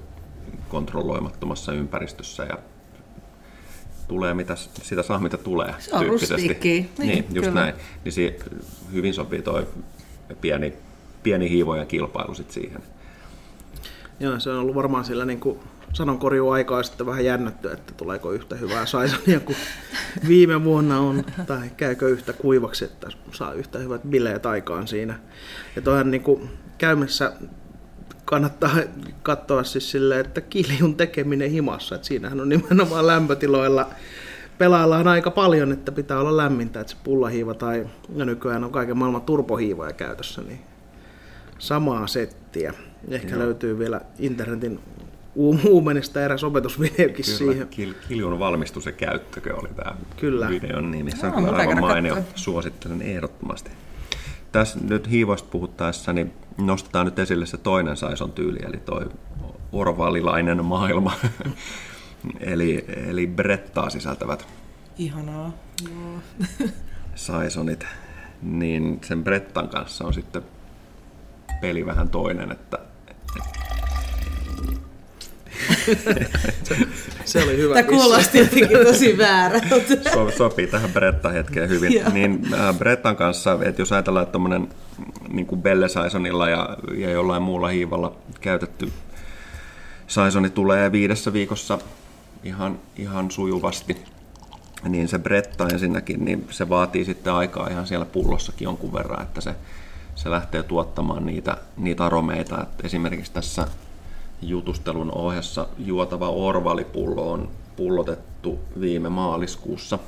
kontrolloimattomassa 0.68 1.72
ympäristössä 1.72 2.44
ja 2.44 2.58
tulee 4.08 4.34
mitä, 4.34 4.56
sitä 4.56 5.02
saa 5.02 5.18
mitä 5.18 5.36
tulee. 5.36 5.74
Se 5.78 5.96
on 5.96 6.06
rustiikki. 6.06 6.90
Niin, 6.98 7.08
Niin, 7.08 7.24
just 7.32 7.48
kyllä. 7.48 7.60
näin. 7.60 7.74
Niin 8.04 8.12
si, 8.12 8.36
hyvin 8.92 9.14
sopii 9.14 9.42
toi 9.42 9.66
pieni, 10.40 10.72
pieni 11.22 11.50
hiivojen 11.50 11.86
kilpailu 11.86 12.34
sit 12.34 12.50
siihen. 12.50 12.82
Joo, 14.20 14.40
se 14.40 14.50
on 14.50 14.58
ollut 14.58 14.74
varmaan 14.74 15.04
sillä 15.04 15.24
niin 15.24 15.40
kuin 15.40 15.58
sanonkorjuaikaa 15.92 16.82
sitten 16.82 17.06
vähän 17.06 17.24
jännätty, 17.24 17.72
että 17.72 17.92
tuleeko 17.96 18.32
yhtä 18.32 18.56
hyvää 18.56 18.86
Saisonia 18.86 19.40
kuin 19.40 19.56
viime 20.28 20.64
vuonna 20.64 21.00
on, 21.00 21.24
tai 21.46 21.70
käykö 21.76 22.08
yhtä 22.08 22.32
kuivaksi, 22.32 22.84
että 22.84 23.08
saa 23.32 23.52
yhtä 23.52 23.78
hyvät 23.78 24.02
bileet 24.08 24.46
aikaan 24.46 24.88
siinä. 24.88 25.18
Ja 25.76 25.82
toihan 25.82 26.10
niin 26.10 26.22
kuin 26.22 26.50
käymässä 26.78 27.32
kannattaa 28.24 28.70
katsoa 29.22 29.64
siis 29.64 29.90
silleen, 29.90 30.20
että 30.26 30.40
kiljun 30.40 30.94
tekeminen 30.94 31.50
himassa, 31.50 31.94
että 31.94 32.06
siinähän 32.06 32.40
on 32.40 32.48
nimenomaan 32.48 33.06
lämpötiloilla 33.06 33.86
pelaillaan 34.58 35.08
aika 35.08 35.30
paljon, 35.30 35.72
että 35.72 35.92
pitää 35.92 36.20
olla 36.20 36.36
lämmintä, 36.36 36.80
että 36.80 36.90
se 36.90 36.96
pullahiiva 37.04 37.54
tai 37.54 37.86
no 38.14 38.24
nykyään 38.24 38.64
on 38.64 38.72
kaiken 38.72 38.96
maailman 38.96 39.22
turbohiivoja 39.22 39.92
käytössä, 39.92 40.42
niin 40.42 40.60
samaa 41.58 42.06
settiä. 42.06 42.74
Ehkä 43.08 43.28
Joo. 43.34 43.38
löytyy 43.38 43.78
vielä 43.78 44.00
internetin 44.18 44.80
uum- 45.34 45.60
uumenista 45.68 46.24
eräs 46.24 46.44
opetusvideokin 46.44 47.24
Kyllä, 47.24 47.38
siihen. 47.38 47.68
kil, 47.68 47.94
kiljun 48.08 48.38
valmistus 48.38 48.86
ja 48.86 48.92
käyttökö 48.92 49.54
oli 49.56 49.68
tämä 49.76 49.96
Kyllä. 50.16 50.48
videon 50.48 50.90
nimi. 50.90 51.10
Se 51.10 51.26
on 51.26 51.32
kyllä 51.32 51.46
mutta 51.46 51.60
aivan 51.62 51.80
mainio. 51.80 52.14
katsoa. 52.14 52.32
Suosittelen 52.34 53.02
ehdottomasti. 53.02 53.70
Tässä 54.54 54.78
nyt 54.82 55.10
hiivoista 55.10 55.48
puhuttaessa, 55.50 56.12
niin 56.12 56.32
nostetaan 56.58 57.06
nyt 57.06 57.18
esille 57.18 57.46
se 57.46 57.56
toinen 57.56 57.96
Saison 57.96 58.32
tyyli, 58.32 58.58
eli 58.62 58.76
toi 58.76 59.08
orvalilainen 59.72 60.64
maailma. 60.64 61.12
eli, 62.40 62.84
eli 63.06 63.26
brettaa 63.26 63.90
sisältävät 63.90 64.46
Ihanaa. 64.98 65.52
Joo. 65.88 66.18
Saisonit. 67.14 67.86
Niin 68.42 69.00
sen 69.04 69.24
brettan 69.24 69.68
kanssa 69.68 70.04
on 70.04 70.14
sitten 70.14 70.42
peli 71.60 71.86
vähän 71.86 72.08
toinen, 72.08 72.52
että 72.52 72.78
se, 76.64 76.76
se 77.24 77.42
oli 77.42 77.56
hyvä 77.56 77.74
Tämä 77.74 77.88
kuulosti 77.88 78.38
jotenkin 78.38 78.78
tosi 78.86 79.18
väärältä. 79.18 80.10
So, 80.12 80.30
sopii 80.36 80.66
tähän 80.66 80.90
Bretta-hetkeen 80.90 81.68
hyvin. 81.68 81.92
Joo. 81.92 82.10
niin 82.12 82.46
äh, 82.54 82.78
Brettan 82.78 83.16
kanssa, 83.16 83.58
että 83.62 83.82
jos 83.82 83.92
ajatellaan, 83.92 84.22
että 84.22 84.32
tuommoinen 84.32 84.68
niin 85.28 85.46
kuin 85.46 85.62
Belle 85.62 85.88
Saisonilla 85.88 86.48
ja, 86.48 86.76
ja 86.96 87.10
jollain 87.10 87.42
muulla 87.42 87.68
hiivalla 87.68 88.16
käytetty 88.40 88.92
Saisoni 90.06 90.50
tulee 90.50 90.92
viidessä 90.92 91.32
viikossa 91.32 91.78
ihan, 92.44 92.78
ihan 92.96 93.30
sujuvasti, 93.30 93.96
niin 94.88 95.08
se 95.08 95.18
Bretta 95.18 95.68
ensinnäkin, 95.68 96.24
niin 96.24 96.46
se 96.50 96.68
vaatii 96.68 97.04
sitten 97.04 97.32
aikaa 97.32 97.68
ihan 97.68 97.86
siellä 97.86 98.04
pullossakin 98.04 98.64
jonkun 98.64 98.92
verran, 98.92 99.22
että 99.22 99.40
se, 99.40 99.54
se 100.14 100.30
lähtee 100.30 100.62
tuottamaan 100.62 101.26
niitä, 101.26 101.56
niitä 101.76 102.04
aromeita. 102.04 102.62
Et 102.62 102.84
esimerkiksi 102.84 103.32
tässä 103.32 103.66
jutustelun 104.48 105.12
ohessa 105.14 105.68
juotava 105.78 106.28
orvalipullo 106.28 107.32
on 107.32 107.48
pullotettu 107.76 108.58
viime 108.80 109.08
maaliskuussa. 109.08 109.98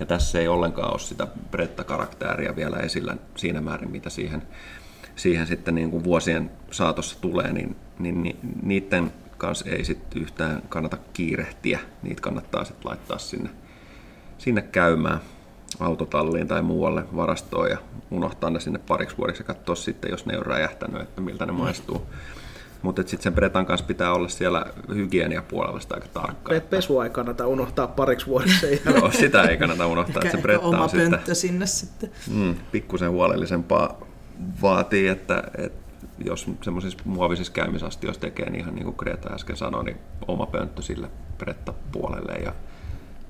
Ja 0.00 0.06
tässä 0.06 0.40
ei 0.40 0.48
ollenkaan 0.48 0.92
ole 0.92 0.98
sitä 0.98 1.26
Bretta-karaktääriä 1.50 2.56
vielä 2.56 2.76
esillä 2.76 3.16
siinä 3.36 3.60
määrin, 3.60 3.90
mitä 3.90 4.10
siihen, 4.10 4.42
siihen 5.16 5.46
sitten 5.46 5.74
niin 5.74 5.90
kuin 5.90 6.04
vuosien 6.04 6.50
saatossa 6.70 7.20
tulee, 7.20 7.52
niin, 7.52 7.76
niin, 7.98 8.22
niin 8.22 8.38
niiden 8.62 9.12
kanssa 9.38 9.70
ei 9.70 9.84
sitten 9.84 10.22
yhtään 10.22 10.62
kannata 10.68 10.98
kiirehtiä. 11.12 11.80
Niitä 12.02 12.20
kannattaa 12.20 12.64
sitten 12.64 12.90
laittaa 12.90 13.18
sinne, 13.18 13.50
sinne 14.38 14.62
käymään 14.62 15.20
autotalliin 15.80 16.48
tai 16.48 16.62
muualle 16.62 17.04
varastoon 17.16 17.70
ja 17.70 17.78
unohtaa 18.10 18.50
ne 18.50 18.60
sinne 18.60 18.78
pariksi 18.78 19.16
vuodeksi 19.18 19.42
ja 19.42 19.46
katsoa 19.46 19.74
sitten, 19.74 20.10
jos 20.10 20.26
ne 20.26 20.38
on 20.38 20.46
räjähtänyt, 20.46 21.02
että 21.02 21.20
miltä 21.20 21.46
ne 21.46 21.52
maistuu. 21.52 22.06
Mutta 22.82 23.02
sitten 23.02 23.22
sen 23.22 23.34
Bretan 23.34 23.66
kanssa 23.66 23.86
pitää 23.86 24.12
olla 24.12 24.28
siellä 24.28 24.66
hygieniapuolella 24.94 25.80
sitä 25.80 25.94
aika 25.94 26.08
tarkkaa. 26.08 26.50
Pe- 26.54 26.60
Pesua 26.60 27.04
ei 27.04 27.10
kannata 27.10 27.46
unohtaa 27.46 27.86
pariksi 27.86 28.26
jälkeen. 28.30 28.96
Joo, 28.96 29.10
sitä 29.10 29.42
ei 29.42 29.56
kannata 29.56 29.86
unohtaa, 29.86 30.08
Ehkä, 30.08 30.18
että 30.20 30.30
se 30.30 30.36
ehkä 30.36 30.42
Bretta 30.42 30.66
oma 30.66 30.82
on 30.82 30.88
sitten 30.90 31.10
pönttö 31.10 31.34
sinne 31.34 31.66
sitten. 31.66 32.10
mm, 32.34 32.54
pikkusen 32.72 33.10
huolellisempaa 33.10 34.00
vaatii, 34.62 35.08
että, 35.08 35.42
että 35.58 35.82
jos 36.24 36.46
semmoisissa 36.62 36.98
muovisissa 37.04 37.52
käymisastioissa 37.52 38.20
tekee, 38.20 38.50
niin 38.50 38.60
ihan 38.60 38.74
niin 38.74 38.84
kuin 38.84 38.96
Greta 38.98 39.34
äsken 39.34 39.56
sanoi, 39.56 39.84
niin 39.84 39.96
oma 40.28 40.46
pönttö 40.46 40.82
sille 40.82 41.10
Bretta-puolelle 41.38 42.32
ja 42.32 42.52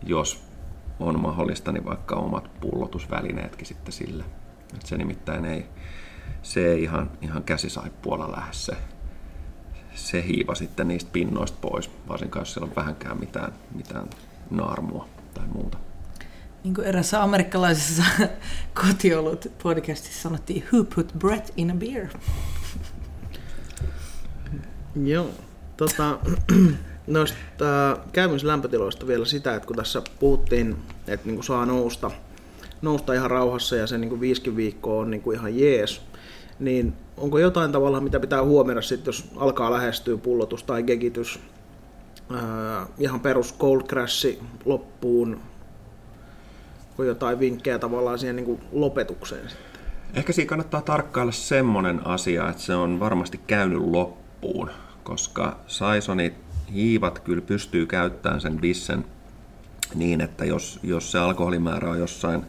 jos 0.06 0.42
on 1.00 1.20
mahdollista, 1.20 1.72
niin 1.72 1.84
vaikka 1.84 2.16
omat 2.16 2.50
pullotusvälineetkin 2.60 3.66
sitten 3.66 3.92
sille. 3.92 4.24
Et 4.74 4.86
se 4.86 4.96
nimittäin 4.96 5.44
ei, 5.44 5.66
se 6.42 6.66
ei 6.72 6.82
ihan, 6.82 7.10
ihan 7.22 7.42
käsisaippualla 7.42 8.32
lähde 8.32 8.52
se, 8.52 8.72
se 9.94 10.24
hiiva 10.26 10.54
sitten 10.54 10.88
niistä 10.88 11.10
pinnoista 11.12 11.58
pois, 11.60 11.90
varsinkaan 12.08 12.40
jos 12.40 12.52
siellä 12.52 12.68
on 12.68 12.76
vähänkään 12.76 13.20
mitään, 13.20 13.52
mitään 13.74 14.10
naarmua 14.50 15.08
tai 15.34 15.44
muuta. 15.54 15.78
Niin 16.64 16.74
kuin 16.74 16.86
erässä 16.86 17.22
amerikkalaisessa 17.22 18.02
kotiolut 18.86 19.46
podcastissa 19.62 20.22
sanottiin, 20.22 20.64
who 20.72 20.84
put 20.94 21.12
breath 21.18 21.52
in 21.56 21.70
a 21.70 21.74
beer? 21.74 22.06
Joo. 25.12 25.30
Tota, 25.76 26.18
noista 27.06 27.98
käymislämpötiloista 28.12 29.06
vielä 29.06 29.24
sitä, 29.24 29.54
että 29.54 29.66
kun 29.66 29.76
tässä 29.76 30.02
puhuttiin, 30.20 30.76
että 31.06 31.26
niin 31.26 31.36
kuin 31.36 31.44
saa 31.44 31.66
nousta, 31.66 32.10
nousta 32.82 33.14
ihan 33.14 33.30
rauhassa 33.30 33.76
ja 33.76 33.86
se 33.86 33.98
niin 33.98 34.08
kuin 34.08 34.20
viisikin 34.20 34.56
viikkoa 34.56 35.00
on 35.00 35.10
niin 35.10 35.22
kuin 35.22 35.38
ihan 35.38 35.58
jees, 35.58 36.02
niin 36.58 36.94
onko 37.22 37.38
jotain 37.38 37.72
tavallaan, 37.72 38.04
mitä 38.04 38.20
pitää 38.20 38.42
huomioida 38.42 38.82
sitten, 38.82 39.08
jos 39.08 39.30
alkaa 39.36 39.70
lähestyä 39.70 40.16
pullotus 40.16 40.62
tai 40.62 40.82
gegitys, 40.82 41.40
ää, 42.34 42.86
ihan 42.98 43.20
perus 43.20 43.54
cold 43.58 43.82
crash 43.82 44.38
loppuun, 44.64 45.40
onko 46.90 47.04
jotain 47.04 47.40
vinkkejä 47.40 47.78
tavallaan 47.78 48.18
siihen 48.18 48.36
niin 48.36 48.46
kuin 48.46 48.60
lopetukseen 48.72 49.48
sitten? 49.48 49.66
Ehkä 50.14 50.32
siinä 50.32 50.48
kannattaa 50.48 50.80
tarkkailla 50.80 51.32
semmoinen 51.32 52.06
asia, 52.06 52.48
että 52.48 52.62
se 52.62 52.74
on 52.74 53.00
varmasti 53.00 53.40
käynyt 53.46 53.80
loppuun, 53.80 54.70
koska 55.02 55.56
Saisonit 55.66 56.34
hiivat 56.72 57.18
kyllä 57.18 57.42
pystyy 57.42 57.86
käyttämään 57.86 58.40
sen 58.40 58.58
bissen 58.58 59.04
niin, 59.94 60.20
että 60.20 60.44
jos, 60.44 60.80
jos 60.82 61.12
se 61.12 61.18
alkoholimäärä 61.18 61.90
on 61.90 61.98
jossain 61.98 62.46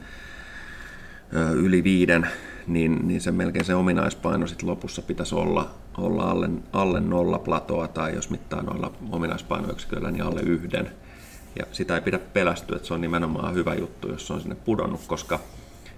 yli 1.55 1.83
viiden, 1.83 2.27
niin, 2.67 3.07
niin 3.07 3.21
se 3.21 3.31
melkein 3.31 3.65
se 3.65 3.75
ominaispaino 3.75 4.47
sit 4.47 4.63
lopussa 4.63 5.01
pitäisi 5.01 5.35
olla, 5.35 5.71
olla 5.97 6.23
alle, 6.23 6.49
alle 6.73 6.99
nolla 6.99 7.39
platoa 7.39 7.87
tai 7.87 8.15
jos 8.15 8.29
mittaa 8.29 8.61
noilla 8.61 8.91
ominaispainoyksiköillä, 9.11 10.11
niin 10.11 10.23
alle 10.23 10.41
yhden. 10.41 10.91
Ja 11.59 11.65
sitä 11.71 11.95
ei 11.95 12.01
pidä 12.01 12.19
pelästyä, 12.19 12.75
että 12.75 12.87
se 12.87 12.93
on 12.93 13.01
nimenomaan 13.01 13.53
hyvä 13.53 13.73
juttu, 13.73 14.09
jos 14.09 14.27
se 14.27 14.33
on 14.33 14.41
sinne 14.41 14.55
pudonnut, 14.55 15.01
koska 15.07 15.39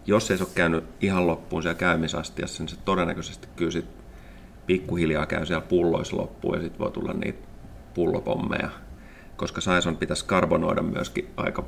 jos 0.07 0.32
ei 0.32 0.38
se 0.38 0.43
ole 0.43 0.51
käynyt 0.55 0.84
ihan 1.01 1.28
loppuun 1.28 1.61
siellä 1.61 1.80
käymisastiassa, 1.80 2.63
niin 2.63 2.70
se 2.70 2.76
todennäköisesti 2.86 3.47
kyllä 3.55 3.72
sit 3.72 3.86
pikkuhiljaa 4.68 5.26
käy 5.26 5.45
siellä 5.45 5.66
pulloissa 5.70 6.18
loppuun 6.18 6.55
ja 6.55 6.61
sitten 6.61 6.80
voi 6.80 6.91
tulla 6.91 7.13
niitä 7.13 7.47
pullopommeja. 7.93 8.70
Koska 9.36 9.61
Saison 9.61 9.97
pitäisi 9.97 10.26
karbonoida 10.26 10.82
myöskin 10.82 11.30
aika, 11.38 11.63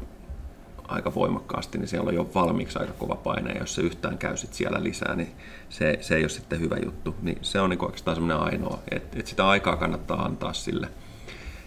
aika 0.87 1.15
voimakkaasti, 1.15 1.77
niin 1.77 1.87
siellä 1.87 2.07
on 2.07 2.15
jo 2.15 2.29
valmiiksi 2.35 2.79
aika 2.79 2.93
kova 2.93 3.15
paine, 3.15 3.51
ja 3.51 3.59
jos 3.59 3.75
se 3.75 3.81
yhtään 3.81 4.17
käy 4.17 4.37
sit 4.37 4.53
siellä 4.53 4.83
lisää, 4.83 5.15
niin 5.15 5.31
se, 5.69 5.97
se 6.01 6.15
ei 6.15 6.23
ole 6.23 6.29
sitten 6.29 6.59
hyvä 6.59 6.75
juttu. 6.85 7.15
Niin 7.21 7.37
se 7.41 7.59
on 7.59 7.69
niin 7.69 7.85
oikeastaan 7.85 8.15
semmoinen 8.15 8.43
ainoa, 8.43 8.79
että, 8.91 9.19
että 9.19 9.29
sitä 9.29 9.47
aikaa 9.47 9.75
kannattaa 9.75 10.25
antaa 10.25 10.53
sille. 10.53 10.89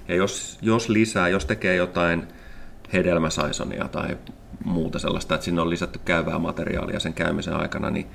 Ja 0.08 0.14
jos, 0.14 0.58
jos 0.62 0.88
lisää, 0.88 1.28
jos 1.28 1.44
tekee 1.44 1.76
jotain 1.76 2.28
hedelmäsaisonia 2.92 3.88
tai 3.88 4.18
muuta 4.64 4.98
sellaista, 4.98 5.34
että 5.34 5.44
sinne 5.44 5.60
on 5.60 5.70
lisätty 5.70 6.00
käyvää 6.04 6.38
materiaalia 6.38 7.00
sen 7.00 7.14
käymisen 7.14 7.54
aikana, 7.54 7.90
niin, 7.90 8.06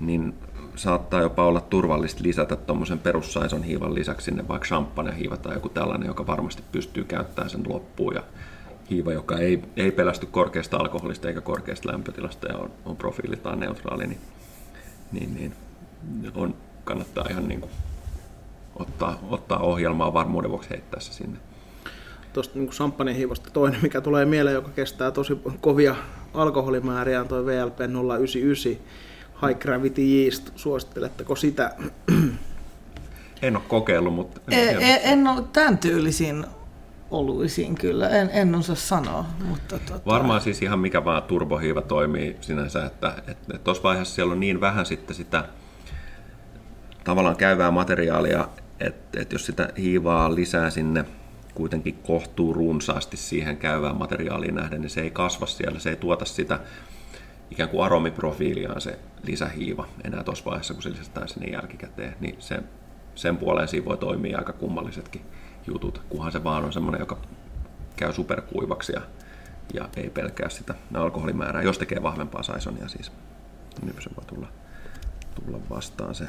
niin 0.00 0.34
saattaa 0.76 1.22
jopa 1.22 1.46
olla 1.46 1.60
turvallista 1.60 2.22
lisätä 2.22 2.56
tuommoisen 2.56 2.98
perussaison 2.98 3.62
hiivan 3.62 3.94
lisäksi 3.94 4.24
sinne 4.24 4.48
vaikka 4.48 4.66
champagne-hiiva 4.66 5.36
tai 5.36 5.54
joku 5.54 5.68
tällainen, 5.68 6.06
joka 6.06 6.26
varmasti 6.26 6.62
pystyy 6.72 7.04
käyttämään 7.04 7.50
sen 7.50 7.62
loppuun. 7.68 8.14
Ja 8.14 8.22
hiiva, 8.92 9.12
joka 9.12 9.38
ei, 9.38 9.62
ei 9.76 9.90
pelästy 9.90 10.26
korkeasta 10.26 10.76
alkoholista 10.76 11.28
eikä 11.28 11.40
korkeasta 11.40 11.92
lämpötilasta 11.92 12.46
ja 12.46 12.56
on, 12.56 12.70
on 12.84 12.96
profiililtaan 12.96 13.60
neutraali, 13.60 14.06
niin, 14.06 14.20
niin, 15.12 15.34
niin 15.34 15.54
on, 16.34 16.54
kannattaa 16.84 17.26
ihan 17.30 17.48
niin 17.48 17.60
kuin 17.60 17.72
ottaa, 18.76 19.18
ottaa 19.30 19.58
ohjelmaa 19.58 20.14
varmuuden 20.14 20.50
vuoksi 20.50 20.70
heittää 20.70 21.00
se 21.00 21.12
sinne. 21.12 21.38
Tuosta 22.32 22.58
niin 22.58 22.70
champagnehiivosta 22.70 23.50
toinen, 23.50 23.80
mikä 23.82 24.00
tulee 24.00 24.24
mieleen, 24.24 24.54
joka 24.54 24.70
kestää 24.70 25.10
tosi 25.10 25.38
kovia 25.60 25.96
alkoholimääriä, 26.34 27.20
on 27.20 27.28
toi 27.28 27.46
VLP 27.46 27.80
099 27.80 28.86
High 29.46 29.58
Gravity 29.58 30.02
Yeast. 30.02 30.50
Suositteletteko 30.56 31.36
sitä? 31.36 31.76
En 33.42 33.56
ole 33.56 33.64
kokeillut, 33.68 34.14
mutta... 34.14 34.40
En, 34.50 34.82
en, 34.82 35.00
en 35.02 35.26
ole 35.26 35.44
tämän 35.52 35.78
tyylisiin 35.78 36.46
oluisiin 37.12 37.74
kyllä, 37.74 38.08
en, 38.08 38.30
en 38.32 38.54
osaa 38.54 38.76
sanoa. 38.76 39.24
Mutta 39.44 39.78
tota... 39.78 40.00
Varmaan 40.06 40.40
siis 40.40 40.62
ihan 40.62 40.78
mikä 40.78 41.04
vaan 41.04 41.22
turbohiiva 41.22 41.80
toimii 41.80 42.36
sinänsä, 42.40 42.86
että 42.86 43.14
tuossa 43.64 43.82
vaiheessa 43.82 44.14
siellä 44.14 44.32
on 44.32 44.40
niin 44.40 44.60
vähän 44.60 44.86
sitten 44.86 45.16
sitä 45.16 45.44
tavallaan 47.04 47.36
käyvää 47.36 47.70
materiaalia, 47.70 48.48
että, 48.80 49.20
että 49.20 49.34
jos 49.34 49.46
sitä 49.46 49.68
hiivaa 49.78 50.34
lisää 50.34 50.70
sinne 50.70 51.04
kuitenkin 51.54 51.94
kohtuu 51.94 52.52
runsaasti 52.52 53.16
siihen 53.16 53.56
käyvään 53.56 53.96
materiaaliin 53.96 54.54
nähden, 54.54 54.80
niin 54.80 54.90
se 54.90 55.00
ei 55.00 55.10
kasva 55.10 55.46
siellä, 55.46 55.78
se 55.78 55.90
ei 55.90 55.96
tuota 55.96 56.24
sitä 56.24 56.60
ikään 57.50 57.68
kuin 57.68 57.84
aromiprofiiliaan 57.84 58.80
se 58.80 58.98
lisähiiva 59.22 59.86
enää 60.04 60.24
tuossa 60.24 60.44
vaiheessa, 60.44 60.74
kun 60.74 60.82
se 60.82 60.90
lisätään 60.90 61.28
sinne 61.28 61.50
jälkikäteen, 61.50 62.14
niin 62.20 62.36
se, 62.38 62.62
sen 63.14 63.36
puoleen 63.36 63.68
siinä 63.68 63.86
voi 63.86 63.96
toimia 63.96 64.38
aika 64.38 64.52
kummallisetkin 64.52 65.22
jutut, 65.66 66.02
kunhan 66.08 66.32
se 66.32 66.44
vaan 66.44 66.64
on 66.64 66.72
semmoinen, 66.72 67.00
joka 67.00 67.18
käy 67.96 68.12
superkuivaksi 68.12 68.92
ja, 68.92 69.00
ja 69.74 69.88
ei 69.96 70.10
pelkää 70.10 70.48
sitä 70.48 70.74
alkoholimäärää, 70.94 71.62
jos 71.62 71.78
tekee 71.78 72.02
vahvempaa 72.02 72.42
saisonia 72.42 72.88
siis, 72.88 73.12
niin 73.82 73.94
se 74.00 74.10
voi 74.16 74.24
tulla, 74.24 74.48
tulla 75.34 75.58
vastaan 75.70 76.14
se. 76.14 76.28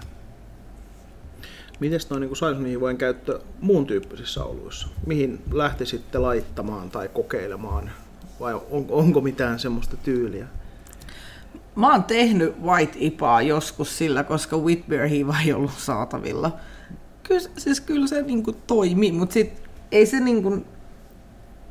Miten 1.80 2.00
tuo 2.10 2.20
niin 2.20 2.36
saisonihiivojen 2.36 2.98
käyttö 2.98 3.40
muun 3.62 3.86
tyyppisissä 3.86 4.44
oluissa? 4.44 4.88
Mihin 5.06 5.42
lähtisitte 5.52 6.18
laittamaan 6.18 6.90
tai 6.90 7.10
kokeilemaan? 7.10 7.92
Vai 8.40 8.54
on, 8.54 8.86
onko 8.90 9.22
mitään 9.22 9.60
semmoista 9.60 9.98
tyyliä? 9.98 10.48
Mä 11.76 11.92
oon 11.92 12.04
tehnyt 12.04 12.62
White 12.62 12.94
Ipaa 12.96 13.42
joskus 13.42 13.98
sillä, 13.98 14.24
koska 14.24 14.58
Whitbeer 14.58 15.08
hiiva 15.08 15.36
ei 15.46 15.54
ollut 15.54 15.78
saatavilla. 15.78 16.52
Kyllä, 17.24 17.42
siis 17.58 17.82
kyllä 17.82 18.08
se 18.08 18.22
niinku 18.22 18.54
toimi, 18.54 19.12
mutta 19.12 19.34
sit 19.34 19.62
ei 19.92 20.06
se 20.06 20.20
niinku, 20.20 20.66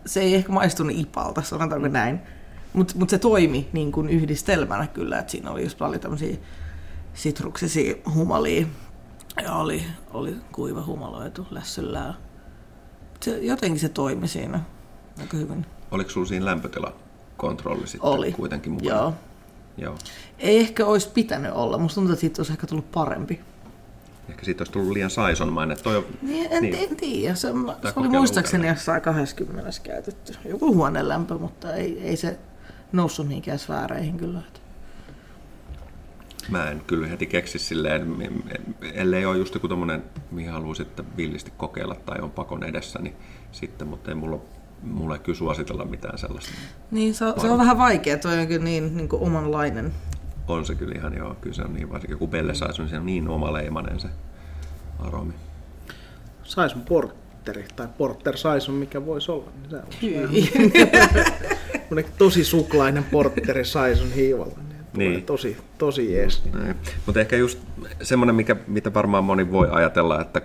se 0.07 0.21
ei 0.21 0.35
ehkä 0.35 0.53
maistunut 0.53 0.97
Ipalta, 0.97 1.43
sanotaanko 1.43 1.89
mm. 1.89 1.93
näin. 1.93 2.21
Mutta 2.73 2.95
mut 2.97 3.11
se 3.11 3.19
toimi 3.19 3.69
niin 3.73 3.93
kuin 3.93 4.09
yhdistelmänä 4.09 4.87
kyllä, 4.87 5.19
että 5.19 5.31
siinä 5.31 5.51
oli 5.51 5.63
just 5.63 5.79
paljon 5.79 6.01
tämmöisiä 6.01 6.37
sitruksisia 7.15 7.95
humalia 8.15 8.67
ja 9.43 9.55
oli, 9.55 9.85
oli 10.11 10.37
kuiva 10.53 10.85
humaloitu 10.85 11.47
lässyllää. 11.51 12.15
se, 13.21 13.39
jotenkin 13.39 13.81
se 13.81 13.89
toimi 13.89 14.29
siinä 14.29 14.61
aika 15.21 15.37
hyvin. 15.37 15.67
Oliko 15.91 16.11
sulla 16.11 16.27
siinä 16.27 16.45
lämpötilakontrolli 16.47 17.87
sitten 17.87 18.11
Oli. 18.11 18.33
kuitenkin 18.33 18.73
mukana? 18.73 18.97
Joo. 18.97 19.15
Joo. 19.77 19.99
Ei 20.39 20.59
ehkä 20.59 20.87
olisi 20.87 21.09
pitänyt 21.09 21.53
olla. 21.53 21.79
Musta 21.79 21.95
tuntuu, 21.95 22.13
että 22.13 22.21
siitä 22.21 22.41
olisi 22.41 22.53
ehkä 22.53 22.67
tullut 22.67 22.93
parempi. 22.93 23.41
Ehkä 24.29 24.45
siitä 24.45 24.61
olisi 24.61 24.73
tullut 24.73 24.93
liian 24.93 25.11
saisonmainen. 25.11 25.77
Toi 25.83 25.97
on, 25.97 26.05
Niin, 26.23 26.49
en, 26.53 26.62
Niin. 26.62 26.75
en 26.91 26.97
tiedä. 26.97 27.35
Se, 27.35 27.49
se 27.85 27.93
oli 27.97 28.09
muistaakseni 28.09 28.68
jossain 28.68 29.03
20 29.03 29.70
käytetty. 29.83 30.33
Joku 30.45 30.75
huonelämpö, 30.75 31.39
mutta 31.39 31.75
ei, 31.75 32.01
ei 32.01 32.16
se 32.16 32.39
noussut 32.93 33.29
mihinkään 33.29 33.59
sfääreihin 33.59 34.16
kyllä. 34.16 34.43
Mä 36.49 36.70
en 36.70 36.83
kyllä 36.87 37.07
heti 37.07 37.27
keksi 37.27 37.59
silleen, 37.59 38.16
ellei 38.95 39.27
ole 39.27 39.37
just 39.39 39.55
joku 39.55 39.68
tommonen, 39.68 40.03
mihin 40.31 40.51
haluaa 40.53 40.75
sitten 40.75 41.16
villisti 41.16 41.53
kokeilla 41.57 41.95
tai 41.95 42.18
on 42.20 42.31
pakon 42.31 42.64
edessä, 42.64 42.99
niin 42.99 43.14
sitten, 43.53 43.89
mutta 43.89 44.11
ei 44.11 44.14
mulla, 44.14 44.41
mulla 44.83 45.14
ei 45.14 45.20
kyllä 45.20 45.39
suositella 45.39 45.85
mitään 45.85 46.18
sellaista. 46.18 46.51
Niin, 46.91 47.14
se, 47.14 47.25
on- 47.25 47.41
se 47.41 47.51
on 47.51 47.59
vähän 47.59 47.79
vaikea. 47.79 48.18
Toi 48.18 48.39
on 48.39 48.47
kyllä 48.47 48.64
niin, 48.64 48.97
niin 48.97 49.09
kuin 49.09 49.23
omanlainen. 49.23 49.93
On 50.49 50.66
se 50.66 50.74
kyllä 50.74 50.95
ihan 50.97 51.16
joo, 51.16 51.34
kyllä 51.40 51.55
se 51.55 51.62
on 51.62 51.74
niin, 51.74 51.90
varsinkin 51.90 52.14
joku 52.14 52.26
Belle 52.26 52.55
Saison, 52.55 52.88
se 52.88 52.99
on 52.99 53.07
niin 53.07 53.28
omaleimainen 53.28 54.01
se 54.01 54.09
aromi. 54.99 55.32
Saison 56.45 56.82
porteri 56.82 57.66
tai 57.76 57.88
porter 57.99 58.36
saison, 58.36 58.74
mikä 58.74 59.07
voisi 59.07 59.30
olla. 59.30 59.51
Niin 60.03 60.47
se 60.47 60.59
on 60.59 60.70
semmoinen 61.78 62.12
tosi 62.18 62.45
suklainen 62.45 63.05
porteri 63.05 63.64
saison 63.64 64.12
hiivalla. 64.12 64.59
Niin, 64.97 65.12
Niin. 65.12 65.22
Tosi, 65.22 65.57
tosi 65.78 66.12
jees. 66.12 66.43
Näin. 66.53 66.76
Mutta 67.07 67.20
ehkä 67.20 67.36
just 67.36 67.59
semmoinen, 68.03 68.34
mikä, 68.34 68.57
mitä 68.66 68.95
varmaan 68.95 69.24
moni 69.24 69.51
voi 69.51 69.68
ajatella, 69.70 70.20
että 70.20 70.43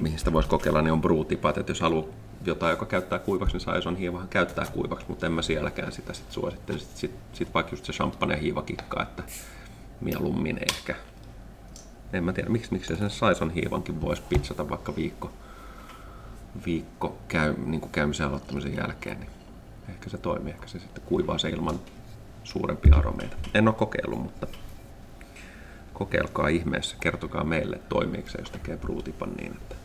mihin 0.00 0.18
sitä 0.18 0.32
voisi 0.32 0.48
kokeilla, 0.48 0.82
niin 0.82 0.92
on 0.92 1.00
brewtipat, 1.00 1.58
että 1.58 1.70
jos 1.70 1.80
haluaa 1.80 2.06
jotain, 2.46 2.70
joka 2.70 2.86
käyttää 2.86 3.18
kuivaksi, 3.18 3.54
niin 3.54 3.60
saison 3.60 3.96
hiivahan 3.96 4.28
käyttää 4.28 4.66
kuivaksi, 4.72 5.06
mutta 5.08 5.26
en 5.26 5.32
mä 5.32 5.42
sielläkään 5.42 5.92
sitä 5.92 6.12
sit 6.12 6.32
suosittele. 6.32 6.78
Sitten 6.78 6.98
sit, 6.98 7.14
sit 7.32 7.54
vaikka 7.54 7.72
just 7.72 7.84
se 7.84 7.92
champagne 7.92 8.40
hiivakikka, 8.40 9.02
että 9.02 9.22
mieluummin 10.00 10.58
ehkä. 10.70 10.94
En 12.12 12.24
mä 12.24 12.32
tiedä, 12.32 12.50
miksi, 12.50 12.72
miksi 12.72 12.96
sen 12.96 13.10
saison 13.10 13.50
hiivankin 13.50 14.00
voisi 14.00 14.22
pitsata 14.28 14.68
vaikka 14.68 14.96
viikko, 14.96 15.30
viikko 16.66 17.18
käy, 17.28 17.54
niin 17.66 17.80
kuin 17.80 17.92
käymisen 17.92 18.26
aloittamisen 18.26 18.76
jälkeen, 18.76 19.20
niin 19.20 19.30
ehkä 19.88 20.10
se 20.10 20.18
toimii, 20.18 20.52
ehkä 20.52 20.66
se 20.66 20.78
sitten 20.78 21.04
kuivaa 21.06 21.38
se 21.38 21.48
ilman 21.48 21.80
suurempia 22.44 22.96
aromeita. 22.96 23.36
En 23.54 23.68
ole 23.68 23.74
kokeillut, 23.74 24.22
mutta 24.22 24.46
kokeilkaa 25.92 26.48
ihmeessä, 26.48 26.96
kertokaa 27.00 27.44
meille, 27.44 27.80
toimiiko 27.88 28.28
se, 28.28 28.38
jos 28.38 28.50
tekee 28.50 28.76
bruutipan 28.76 29.32
niin, 29.32 29.52
että 29.52 29.76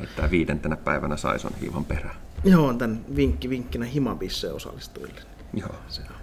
heittää 0.00 0.30
viidentenä 0.30 0.76
päivänä 0.76 1.16
saison 1.16 1.52
hiivan 1.60 1.84
perään. 1.84 2.16
Joo, 2.44 2.74
tämän 2.74 3.04
vinkki 3.16 3.50
vinkkinä 3.50 3.84
himabisse 3.84 4.52
osallistujille. 4.52 5.20
Joo. 5.54 5.74
Se 5.88 6.00
on 6.00 6.16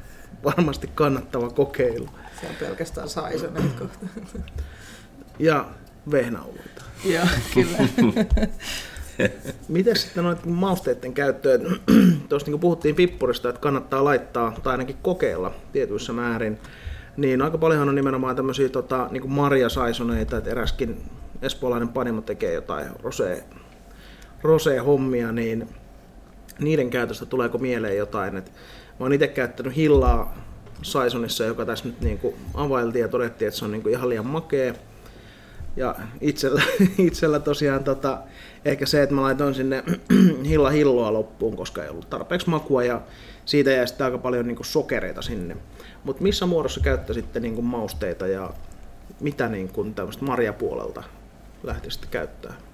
varmasti 0.43 0.89
kannattava 0.95 1.49
kokeilu. 1.49 2.09
Se 2.41 2.47
on 2.47 2.55
pelkästään 2.59 3.09
saisoneet 3.09 3.73
kohta. 3.79 4.05
Ja 5.39 5.65
vehnäoluita. 6.11 6.81
Joo, 7.05 7.25
kyllä. 7.53 7.77
Miten 9.67 9.95
sitten 9.95 10.23
noiden 10.23 10.49
mausteiden 10.49 11.13
käyttöön? 11.13 11.61
Tuossa 12.29 12.51
niin 12.51 12.59
puhuttiin 12.59 12.95
pippurista, 12.95 13.49
että 13.49 13.61
kannattaa 13.61 14.03
laittaa 14.03 14.59
tai 14.63 14.71
ainakin 14.71 14.97
kokeilla 15.01 15.51
tietyissä 15.71 16.13
määrin. 16.13 16.59
Niin 17.17 17.41
aika 17.41 17.57
paljonhan 17.57 17.89
on 17.89 17.95
nimenomaan 17.95 18.35
tämmöisiä 18.35 18.69
tota, 18.69 19.07
niin 19.11 19.31
marjasaisoneita, 19.31 20.37
että 20.37 20.49
eräskin 20.49 21.01
espoolainen 21.41 21.89
panimo 21.89 22.21
tekee 22.21 22.53
jotain 22.53 22.87
rosé, 22.87 23.43
rosé-hommia, 24.43 25.31
niin 25.31 25.69
niiden 26.59 26.89
käytöstä 26.89 27.25
tuleeko 27.25 27.57
mieleen 27.57 27.97
jotain? 27.97 28.37
Et 28.37 28.51
mä 28.99 29.05
oon 29.05 29.13
itse 29.13 29.27
käyttänyt 29.27 29.75
hillaa 29.75 30.47
saisonissa, 30.81 31.43
joka 31.43 31.65
tässä 31.65 31.85
nyt 31.85 32.01
niin 32.01 32.19
availtiin 32.53 33.01
ja 33.01 33.07
todettiin, 33.07 33.47
että 33.47 33.59
se 33.59 33.65
on 33.65 33.71
niin 33.71 33.89
ihan 33.89 34.09
liian 34.09 34.25
makea. 34.25 34.73
Ja 35.75 35.95
itsellä, 36.21 36.61
itsellä 36.97 37.39
tosiaan 37.39 37.83
tota, 37.83 38.19
ehkä 38.65 38.85
se, 38.85 39.03
että 39.03 39.15
mä 39.15 39.21
laitoin 39.21 39.55
sinne 39.55 39.83
hilla 40.49 40.69
hilloa 40.69 41.13
loppuun, 41.13 41.57
koska 41.57 41.83
ei 41.83 41.89
ollut 41.89 42.09
tarpeeksi 42.09 42.49
makua 42.49 42.83
ja 42.83 43.01
siitä 43.45 43.71
jäi 43.71 43.87
sitten 43.87 44.05
aika 44.05 44.17
paljon 44.17 44.47
niin 44.47 44.57
sokereita 44.61 45.21
sinne. 45.21 45.57
Mutta 46.03 46.23
missä 46.23 46.45
muodossa 46.45 46.79
käyttäisitte 46.79 47.39
niin 47.39 47.63
mausteita 47.63 48.27
ja 48.27 48.53
mitä 49.19 49.49
niin 49.49 49.93
tämmöistä 49.95 50.25
marjapuolelta 50.25 51.03
lähtisitte 51.63 52.07
käyttää? 52.11 52.66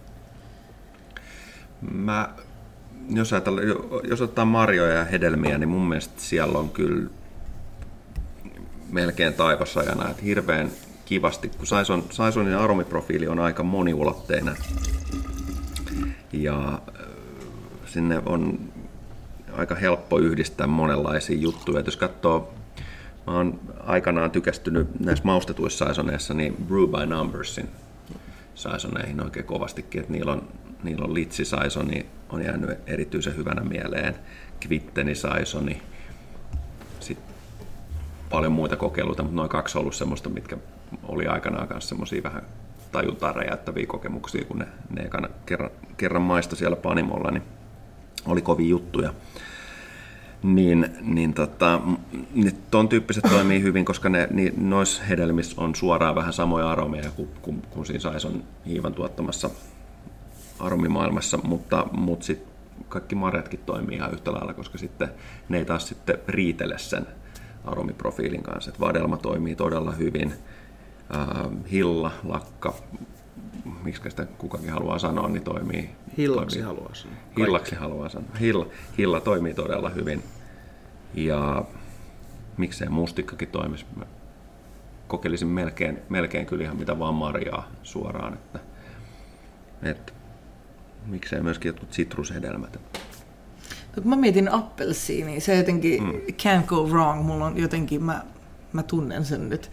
Mä, 1.92 2.30
jos, 3.10 3.34
ajatellaan, 3.34 3.68
jos 4.10 4.22
ottaa 4.22 4.46
marjoja 4.46 4.94
ja 4.94 5.06
hedelmiä, 5.06 5.58
niin 5.58 5.70
mun 5.70 5.90
mielestä 5.90 6.14
siellä 6.18 6.60
on 6.60 6.70
kyllä 6.70 7.10
melkein 8.92 9.34
taivasajana, 9.34 10.10
että 10.10 10.24
hirveän 10.24 10.72
kivasti, 11.06 11.50
kun 11.50 11.68
Saison, 11.68 12.04
Saisonin 12.10 12.58
aromiprofiili 12.58 13.28
on 13.28 13.40
aika 13.40 13.64
moniulotteinen 13.64 14.56
ja 16.34 16.68
äh, 16.68 17.08
sinne 17.86 18.22
on 18.26 18.60
aika 19.58 19.76
helppo 19.76 20.20
yhdistää 20.20 20.68
monenlaisia 20.68 21.38
juttuja. 21.38 21.80
Et 21.80 21.86
jos 21.86 21.98
katsoo, 21.98 22.54
mä 23.28 23.34
oon 23.34 23.60
aikanaan 23.80 24.32
tykästynyt 24.32 25.00
näissä 25.00 25.26
maustetuissa 25.26 25.86
saisoneissa, 25.86 26.34
niin 26.34 26.56
Brew 26.68 26.90
by 26.90 27.06
Numbersin 27.06 27.70
saisoneihin 28.56 29.24
oikein 29.24 29.46
kovastikin, 29.46 30.02
että 30.02 30.14
niillä 30.14 30.32
on, 30.32 30.48
niillä 30.84 31.06
on 31.06 31.14
litsi 31.14 31.46
saisoni, 31.46 32.06
on 32.30 32.46
jäänyt 32.46 32.80
erityisen 32.88 33.36
hyvänä 33.38 33.64
mieleen, 33.64 34.16
kvitteni 34.60 35.16
saisoni, 35.16 35.82
sitten 37.00 37.36
paljon 38.30 38.52
muita 38.52 38.76
kokeiluita, 38.76 39.24
mutta 39.24 39.36
noin 39.36 39.50
kaksi 39.50 39.78
on 39.78 39.80
ollut 39.82 39.96
semmoista, 39.96 40.30
mitkä 40.30 40.58
oli 41.04 41.28
aikanaan 41.28 41.68
kanssa 41.68 41.90
semmoisia 41.90 42.24
vähän 42.24 42.44
tajuntaa 42.92 43.32
räjäyttäviä 43.32 43.86
kokemuksia, 43.86 44.46
kun 44.46 44.60
ne, 44.60 44.68
ne 44.90 45.10
kerran, 45.46 45.70
kerran 45.98 46.22
maista 46.22 46.56
siellä 46.56 46.76
Panimolla, 46.76 47.32
niin 47.32 47.44
oli 48.26 48.42
kovin 48.42 48.70
juttuja. 48.70 49.14
Niin, 50.44 50.90
niin 51.02 51.34
tota, 51.34 51.82
niin 52.34 52.58
ton 52.72 52.90
tyyppiset 52.90 53.24
toimii 53.30 53.62
hyvin, 53.62 53.86
koska 53.86 54.10
ne, 54.10 54.28
niin 54.32 54.70
noissa 54.70 55.04
hedelmissä 55.04 55.62
on 55.62 55.76
suoraan 55.76 56.16
vähän 56.16 56.34
samoja 56.34 56.72
aromeja 56.72 57.12
kuin, 57.12 57.30
kuin, 57.42 57.62
kuin 57.70 57.86
siinä 57.86 58.00
Saison 58.00 58.44
hiivan 58.66 58.94
tuottamassa 58.94 59.50
aromimaailmassa, 60.60 61.38
mutta, 61.38 61.86
mutta 61.92 62.26
sitten 62.26 62.54
kaikki 62.90 63.16
marjatkin 63.16 63.60
toimii 63.66 63.96
ihan 63.96 64.14
yhtä 64.14 64.32
lailla, 64.32 64.54
koska 64.54 64.78
sitten 64.78 65.10
ne 65.50 65.58
ei 65.58 65.66
taas 65.66 65.88
sitten 65.88 66.18
riitele 66.28 66.78
sen 66.78 67.08
aromiprofiilin 67.66 68.44
kanssa. 68.44 68.72
Et 68.72 68.80
vadelma 68.80 69.18
toimii 69.18 69.56
todella 69.56 69.92
hyvin, 69.92 70.34
äh, 71.16 71.50
hilla, 71.72 72.12
lakka, 72.24 72.74
miksi 73.84 74.10
sitä 74.10 74.26
kukakin 74.26 74.70
haluaa 74.70 75.00
sanoa, 75.00 75.30
niin 75.30 75.44
toimii. 75.44 75.90
Hillaksi 76.18 76.60
toimii. 76.60 76.76
haluaa 76.76 76.96
sanoa. 76.96 77.18
Hillaksi 77.38 77.76
haluaa 77.76 78.10
sanoa. 78.10 78.30
Hilla, 78.40 78.68
hilla 78.98 79.20
toimii 79.20 79.54
todella 79.54 79.90
hyvin. 79.90 80.24
Ja 81.14 81.66
miksei 82.58 82.90
mustikkakin 82.90 83.48
toimisi. 83.48 83.86
Mä 83.96 84.06
kokeilisin 85.08 85.48
melkein, 85.48 86.00
melkein 86.10 86.46
kyllä 86.46 86.64
ihan 86.64 86.78
mitä 86.78 87.00
vaan 87.00 87.14
marjaa 87.14 87.68
suoraan. 87.84 88.34
Että, 88.34 88.60
et, 89.84 90.14
miksei 91.06 91.42
myöskin 91.42 91.70
jotkut 91.70 91.94
sitrushedelmät. 91.94 92.80
No, 93.96 94.02
kun 94.02 94.10
mä 94.10 94.16
mietin 94.16 94.52
appelsiini, 94.52 95.40
se 95.40 95.56
jotenkin 95.58 96.04
mm. 96.04 96.12
can't 96.12 96.66
go 96.66 96.88
wrong. 96.90 97.26
Mulla 97.26 97.46
on 97.46 97.58
jotenkin, 97.58 98.04
mä, 98.04 98.24
mä 98.74 98.84
tunnen 98.84 99.26
sen 99.26 99.50
nyt. 99.50 99.72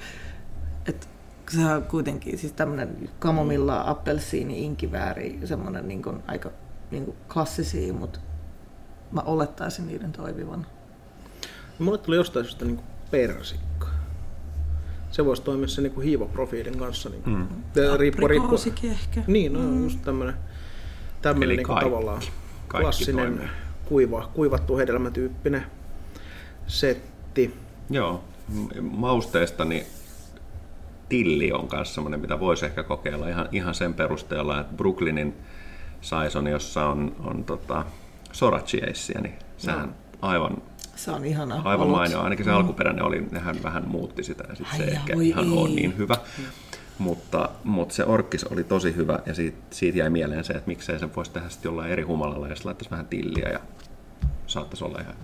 Että 0.86 1.06
se 1.50 1.64
on 1.64 1.82
kuitenkin 1.82 2.38
siis 2.38 2.52
tämmönen 2.52 3.10
kamomilla, 3.18 3.84
appelsiini, 3.86 4.64
inkivääri, 4.64 5.38
semmoinen 5.44 5.88
niin 5.88 6.02
kuin, 6.02 6.22
aika 6.26 6.50
niin 6.90 7.04
kuin 7.04 7.16
klassisia, 7.32 7.92
mutta 7.92 8.20
mä 9.12 9.20
olettaisin 9.20 9.86
niiden 9.86 10.12
toimivan. 10.12 10.66
Mulle 11.78 11.98
tuli 11.98 12.16
jostain 12.16 12.44
syystä 12.44 12.64
niin 12.64 12.80
persikka. 13.10 13.86
Se 15.10 15.24
voisi 15.24 15.42
toimia 15.42 15.68
se 15.68 15.82
niin 15.82 16.02
hiivaprofiilin 16.02 16.78
kanssa. 16.78 17.08
Niin 17.08 17.22
mm. 17.26 17.46
Riippuu, 17.74 17.98
riippuu. 17.98 18.24
Aprikoosikin 18.24 18.90
ehkä. 18.90 19.22
Niin, 19.26 19.52
no 19.52 19.58
mm. 19.58 19.82
just 19.82 20.02
tämmönen, 20.02 20.34
tämmönen 21.22 21.46
Eli 21.48 21.56
niin 21.56 21.66
kaikki. 21.66 21.84
tavallaan 21.84 22.22
Kaikki 22.68 22.84
klassinen 22.84 23.26
toimii. 23.34 23.48
kuiva, 23.84 24.30
kuivattu 24.34 24.76
hedelmätyyppinen 24.76 25.66
setti. 26.66 27.54
Joo, 27.90 28.24
mausteesta 28.80 29.64
niin 29.64 29.86
tilli 31.08 31.52
on 31.52 31.68
myös 31.72 31.94
semmoinen, 31.94 32.20
mitä 32.20 32.40
voisi 32.40 32.66
ehkä 32.66 32.82
kokeilla 32.82 33.28
ihan, 33.28 33.48
ihan 33.52 33.74
sen 33.74 33.94
perusteella, 33.94 34.60
että 34.60 34.74
Brooklynin 34.76 35.34
Saison, 36.00 36.46
jossa 36.46 36.86
on, 36.86 37.16
on 37.24 37.44
tota, 37.44 37.84
sorachieissiä, 38.32 39.20
niin 39.20 39.34
sehän 39.56 39.94
aivan, 40.22 40.56
Se 40.96 41.10
on 41.10 41.24
ihana. 41.24 41.62
aivan 41.64 41.88
mainio. 41.88 42.20
Ainakin 42.20 42.44
se 42.44 42.50
alkuperäinen 42.50 43.04
oli, 43.04 43.26
nehän 43.30 43.56
vähän 43.62 43.84
muutti 43.88 44.22
sitä 44.22 44.44
ja 44.48 44.54
sitten 44.54 44.76
se 44.76 44.84
ehkä 44.84 45.14
voi 45.14 45.28
ihan 45.28 45.44
ei. 45.44 45.58
on 45.58 45.76
niin 45.76 45.96
hyvä. 45.98 46.16
Mutta, 47.00 47.48
mutta 47.64 47.94
se 47.94 48.04
orkkis 48.04 48.44
oli 48.44 48.64
tosi 48.64 48.96
hyvä 48.96 49.18
ja 49.26 49.34
siitä, 49.34 49.58
siitä 49.70 49.98
jäi 49.98 50.10
mieleen 50.10 50.44
se, 50.44 50.52
että 50.52 50.68
miksei 50.68 50.98
sen 50.98 51.16
voisi 51.16 51.30
tehdä 51.30 51.48
sitten 51.48 51.70
jollain 51.70 51.90
eri 51.92 52.02
humalalla, 52.02 52.48
jos 52.48 52.64
laittaisi 52.64 52.90
vähän 52.90 53.06
tilliä 53.06 53.48
ja 53.48 53.60
saattaisi 54.46 54.84
olla 54.84 55.00
ihan, 55.00 55.14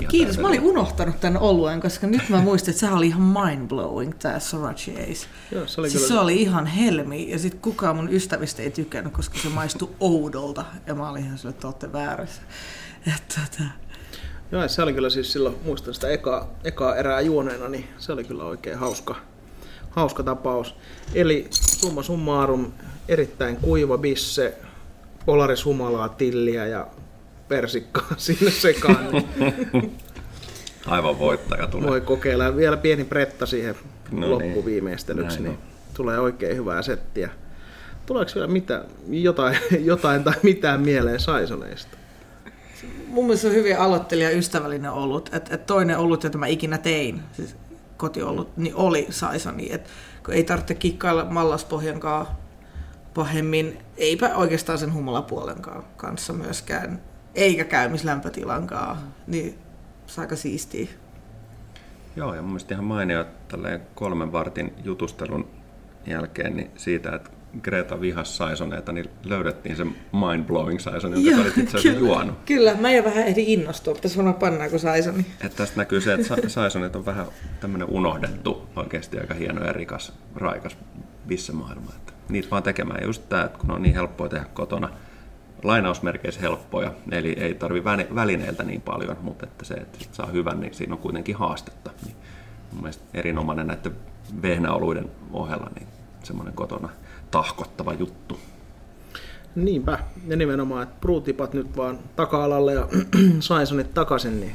ihan 0.00 0.10
Kiitos, 0.10 0.38
mä 0.38 0.48
olin 0.48 0.62
unohtanut 0.62 1.20
tämän 1.20 1.42
oluen, 1.42 1.80
koska 1.80 2.06
nyt 2.06 2.28
mä 2.28 2.40
muistin, 2.40 2.70
että 2.70 2.80
sehän 2.80 2.96
oli 2.96 3.06
ihan 3.06 3.22
mind-blowing 3.22 4.12
tämä 4.18 4.38
Sorachi 4.38 4.90
Ace. 5.02 5.26
Joo, 5.52 5.66
se 5.66 5.80
oli 5.80 5.90
siis 5.90 6.02
kyllä- 6.02 6.14
se 6.14 6.20
oli 6.24 6.42
ihan 6.42 6.66
helmi, 6.66 7.30
ja 7.30 7.38
sitten 7.38 7.60
kukaan 7.60 7.96
mun 7.96 8.12
ystävistä 8.12 8.62
ei 8.62 8.70
tykännyt, 8.70 9.12
koska 9.12 9.38
se 9.38 9.48
maistui 9.48 9.90
oudolta, 10.00 10.64
ja 10.86 10.94
mä 10.94 11.10
olin 11.10 11.24
ihan 11.24 11.38
sille, 11.38 11.50
että 11.50 11.66
olette 11.66 11.92
väärässä. 11.92 12.42
Että, 13.16 13.40
tota, 13.40 13.64
Joo, 14.52 14.62
ja 14.62 14.68
se 14.68 14.82
oli 14.82 14.92
kyllä 14.92 15.10
siis 15.10 15.32
silloin, 15.32 15.56
muistan 15.64 15.94
sitä 15.94 16.08
ekaa, 16.08 16.50
ekaa 16.64 16.96
erää 16.96 17.20
juoneena, 17.20 17.68
niin 17.68 17.88
se 17.98 18.12
oli 18.12 18.24
kyllä 18.24 18.44
oikein 18.44 18.78
hauska, 18.78 19.16
hauska 19.96 20.22
tapaus. 20.22 20.74
Eli 21.14 21.46
summa 21.50 22.02
summarum, 22.02 22.72
erittäin 23.08 23.56
kuiva 23.56 23.98
bisse, 23.98 24.54
polaris 25.26 25.64
humalaa, 25.64 26.08
tilliä 26.08 26.66
ja 26.66 26.86
persikkaa 27.48 28.06
sinne 28.16 28.50
sekaan. 28.50 29.08
Niin 29.12 29.92
Aivan 30.86 31.18
voittaja 31.18 31.66
tulee. 31.66 31.90
voi 31.90 32.00
kokeilla. 32.00 32.56
Vielä 32.56 32.76
pieni 32.76 33.04
pretta 33.04 33.46
siihen 33.46 33.74
No 34.10 34.20
niin. 34.20 34.30
loppuviimeistelyksi, 34.30 35.42
Näin 35.42 35.52
niin 35.52 35.58
tulee 35.94 36.18
oikein 36.18 36.56
hyvää 36.56 36.82
settiä. 36.82 37.30
Tuleeko 38.06 38.30
vielä 38.34 38.46
mitä, 38.46 38.84
jotain, 39.08 39.58
jotain 39.84 40.24
tai 40.24 40.34
mitään 40.42 40.80
mieleen 40.80 41.20
Saisoneista? 41.20 41.96
mun 43.08 43.24
mielestä 43.24 43.42
se 43.42 43.48
on 43.48 43.54
hyvin 43.54 43.78
aloittelija 43.78 44.30
ystävällinen 44.30 44.90
ollut. 44.90 45.30
Että 45.34 45.54
et 45.54 45.66
toinen 45.66 45.98
ollut, 45.98 46.24
jota 46.24 46.38
mä 46.38 46.46
ikinä 46.46 46.78
tein, 46.78 47.20
siis 47.32 47.56
kotiolut, 47.96 48.56
niin 48.56 48.74
oli 48.74 49.06
Saisoni. 49.10 49.72
Et 49.72 49.88
kun 50.24 50.34
ei 50.34 50.44
tarvitse 50.44 50.74
kikkailla 50.74 51.24
mallaspohjankaan 51.24 52.26
pahemmin, 53.14 53.78
eipä 53.96 54.36
oikeastaan 54.36 54.78
sen 54.78 54.92
humalapuolenkaan 54.92 55.84
kanssa 55.96 56.32
myöskään, 56.32 57.02
eikä 57.34 57.64
käymislämpötilankaan, 57.64 58.98
niin 59.26 59.58
se 60.06 60.20
aika 60.20 60.36
siistiä. 60.36 60.88
Joo, 62.16 62.34
ja 62.34 62.42
mun 62.42 62.50
mielestä 62.50 62.74
ihan 62.74 62.84
mainio, 62.84 63.24
kolmen 63.94 64.32
vartin 64.32 64.72
jutustelun 64.84 65.48
jälkeen 66.06 66.56
niin 66.56 66.70
siitä, 66.76 67.14
että 67.14 67.30
Greta 67.62 68.00
vihas 68.00 68.36
Saisoneita, 68.36 68.92
niin 68.92 69.10
löydettiin 69.24 69.76
se 69.76 69.84
mind-blowing 70.12 70.78
Saison, 70.78 71.24
jonka 71.24 71.42
olit 71.42 71.58
itse 71.58 71.78
asiassa 71.78 72.00
juonut. 72.00 72.34
Kyllä, 72.44 72.74
mä 72.74 72.92
jo 72.92 73.04
vähän 73.04 73.26
ehdin 73.26 73.46
innostua, 73.46 73.94
pitäisi 73.94 74.16
varmaan 74.16 74.34
pannaan 74.34 74.70
kuin 74.70 74.80
Saisoni. 74.80 75.26
Että 75.44 75.56
tästä 75.56 75.76
näkyy 75.76 76.00
se, 76.00 76.14
että 76.14 76.26
Sa- 76.26 76.36
Saisonit 76.46 76.96
on 76.96 77.06
vähän 77.06 77.26
tämmöinen 77.60 77.88
unohdettu, 77.90 78.68
oikeasti 78.76 79.18
aika 79.18 79.34
hieno 79.34 79.64
ja 79.64 79.72
rikas, 79.72 80.12
raikas 80.34 80.76
bissemaailma. 81.26 81.90
Että 81.96 82.12
niitä 82.28 82.50
vaan 82.50 82.62
tekemään. 82.62 83.04
Just 83.04 83.28
tämä, 83.28 83.44
että 83.44 83.58
kun 83.58 83.70
on 83.70 83.82
niin 83.82 83.94
helppoa 83.94 84.28
tehdä 84.28 84.46
kotona, 84.54 84.88
lainausmerkeissä 85.62 86.40
helppoja, 86.40 86.92
eli 87.10 87.32
ei 87.32 87.54
tarvi 87.54 87.84
välineiltä 88.14 88.64
niin 88.64 88.80
paljon, 88.80 89.16
mutta 89.22 89.46
että 89.46 89.64
se, 89.64 89.74
että 89.74 89.98
saa 90.12 90.26
hyvän, 90.26 90.60
niin 90.60 90.74
siinä 90.74 90.94
on 90.94 91.00
kuitenkin 91.00 91.36
haastetta. 91.36 91.90
Niin 92.04 92.16
mun 92.72 92.82
mielestä 92.82 93.04
erinomainen 93.14 93.66
näiden 93.66 93.92
vehnäoluiden 94.42 95.10
ohella, 95.32 95.70
niin 95.74 95.88
semmoinen 96.22 96.54
kotona 96.54 96.88
tahkottava 97.30 97.92
juttu. 97.92 98.38
Niinpä. 99.54 99.98
Ja 100.26 100.36
nimenomaan, 100.36 100.82
että 100.82 101.00
brutipat 101.00 101.54
nyt 101.54 101.76
vaan 101.76 101.98
taka-alalle 102.16 102.74
ja 102.74 102.88
Saisonit 103.40 103.94
takaisin, 103.94 104.40
niin 104.40 104.54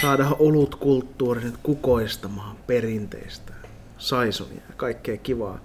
saadaan 0.00 0.36
olutkulttuuri 0.38 1.44
nyt 1.44 1.56
kukoistamaan 1.62 2.56
perinteistä 2.66 3.52
Saisonia 3.98 4.62
ja 4.68 4.74
kaikkea 4.76 5.16
kivaa. 5.16 5.58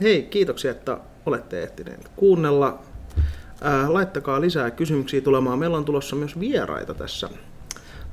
Hei, 0.00 0.22
kiitoksia, 0.22 0.70
että 0.70 0.98
olette 1.26 1.62
ehtineet 1.62 2.10
kuunnella. 2.16 2.78
Ää, 3.60 3.92
laittakaa 3.92 4.40
lisää 4.40 4.70
kysymyksiä 4.70 5.20
tulemaan. 5.20 5.58
Meillä 5.58 5.76
on 5.76 5.84
tulossa 5.84 6.16
myös 6.16 6.40
vieraita 6.40 6.94
tässä 6.94 7.30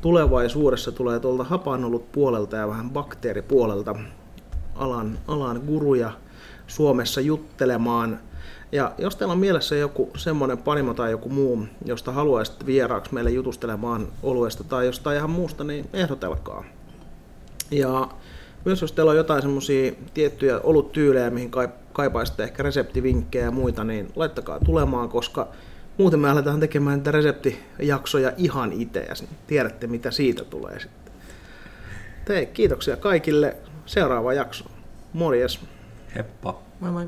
tulevaisuudessa. 0.02 0.91
Tulee 0.91 1.20
tuolta 1.20 1.43
hapanollut 1.43 2.12
puolelta 2.12 2.56
ja 2.56 2.68
vähän 2.68 2.89
bakteeripuolelta 2.89 3.95
alan, 4.76 5.20
alan 5.28 5.62
guruja 5.66 6.12
Suomessa 6.68 7.22
juttelemaan. 7.22 8.20
Ja 8.72 8.91
jos 8.97 9.15
teillä 9.15 9.32
on 9.32 9.39
mielessä 9.39 9.76
joku 9.76 10.11
semmoinen 10.18 10.57
panimo 10.57 10.93
tai 10.93 11.11
joku 11.11 11.30
muu, 11.30 11.65
josta 11.86 12.11
haluaisitte 12.11 12.65
vieraaksi 12.65 13.13
meille 13.13 13.32
jutustelemaan 13.32 14.07
oluesta 14.24 14.63
tai 14.63 14.86
jostain 14.86 15.18
ihan 15.18 15.30
muusta, 15.30 15.63
niin 15.63 15.89
ehdotelkaa. 15.93 16.63
Ja 17.72 18.09
myös 18.65 18.82
jos 18.82 18.91
teillä 18.91 19.11
on 19.11 19.18
jotain 19.18 19.41
semmoisia 19.41 19.91
tiettyjä 20.13 20.59
oluttyylejä, 20.59 21.30
mihin 21.30 21.51
kai- 21.51 21.70
kaipaisitte 21.93 22.43
ehkä 22.43 22.63
reseptivinkkejä 22.63 23.45
ja 23.45 23.51
muita, 23.51 23.84
niin 23.84 24.11
laittakaa 24.15 24.59
tulemaan, 24.59 25.09
koska 25.09 25.47
muuten 25.97 26.20
me 26.20 26.30
aletaan 26.30 26.59
tekemään 26.59 26.99
niitä 26.99 27.11
reseptijaksoja 27.11 28.32
ihan 28.38 28.74
itse 28.74 28.99
ja 28.99 29.13
tiedätte 29.47 29.88
mitä 29.88 30.11
siitä 30.11 30.43
tulee 30.43 30.80
sitten. 30.80 31.13
Hei, 32.30 32.45
kiitoksia 32.45 32.97
kaikille. 32.97 33.55
Seuraava 33.86 34.34
jakso. 34.34 34.65
Morjes. 35.13 35.59
Heppa! 36.18 36.55
Moi 36.82 36.91
moi. 36.91 37.05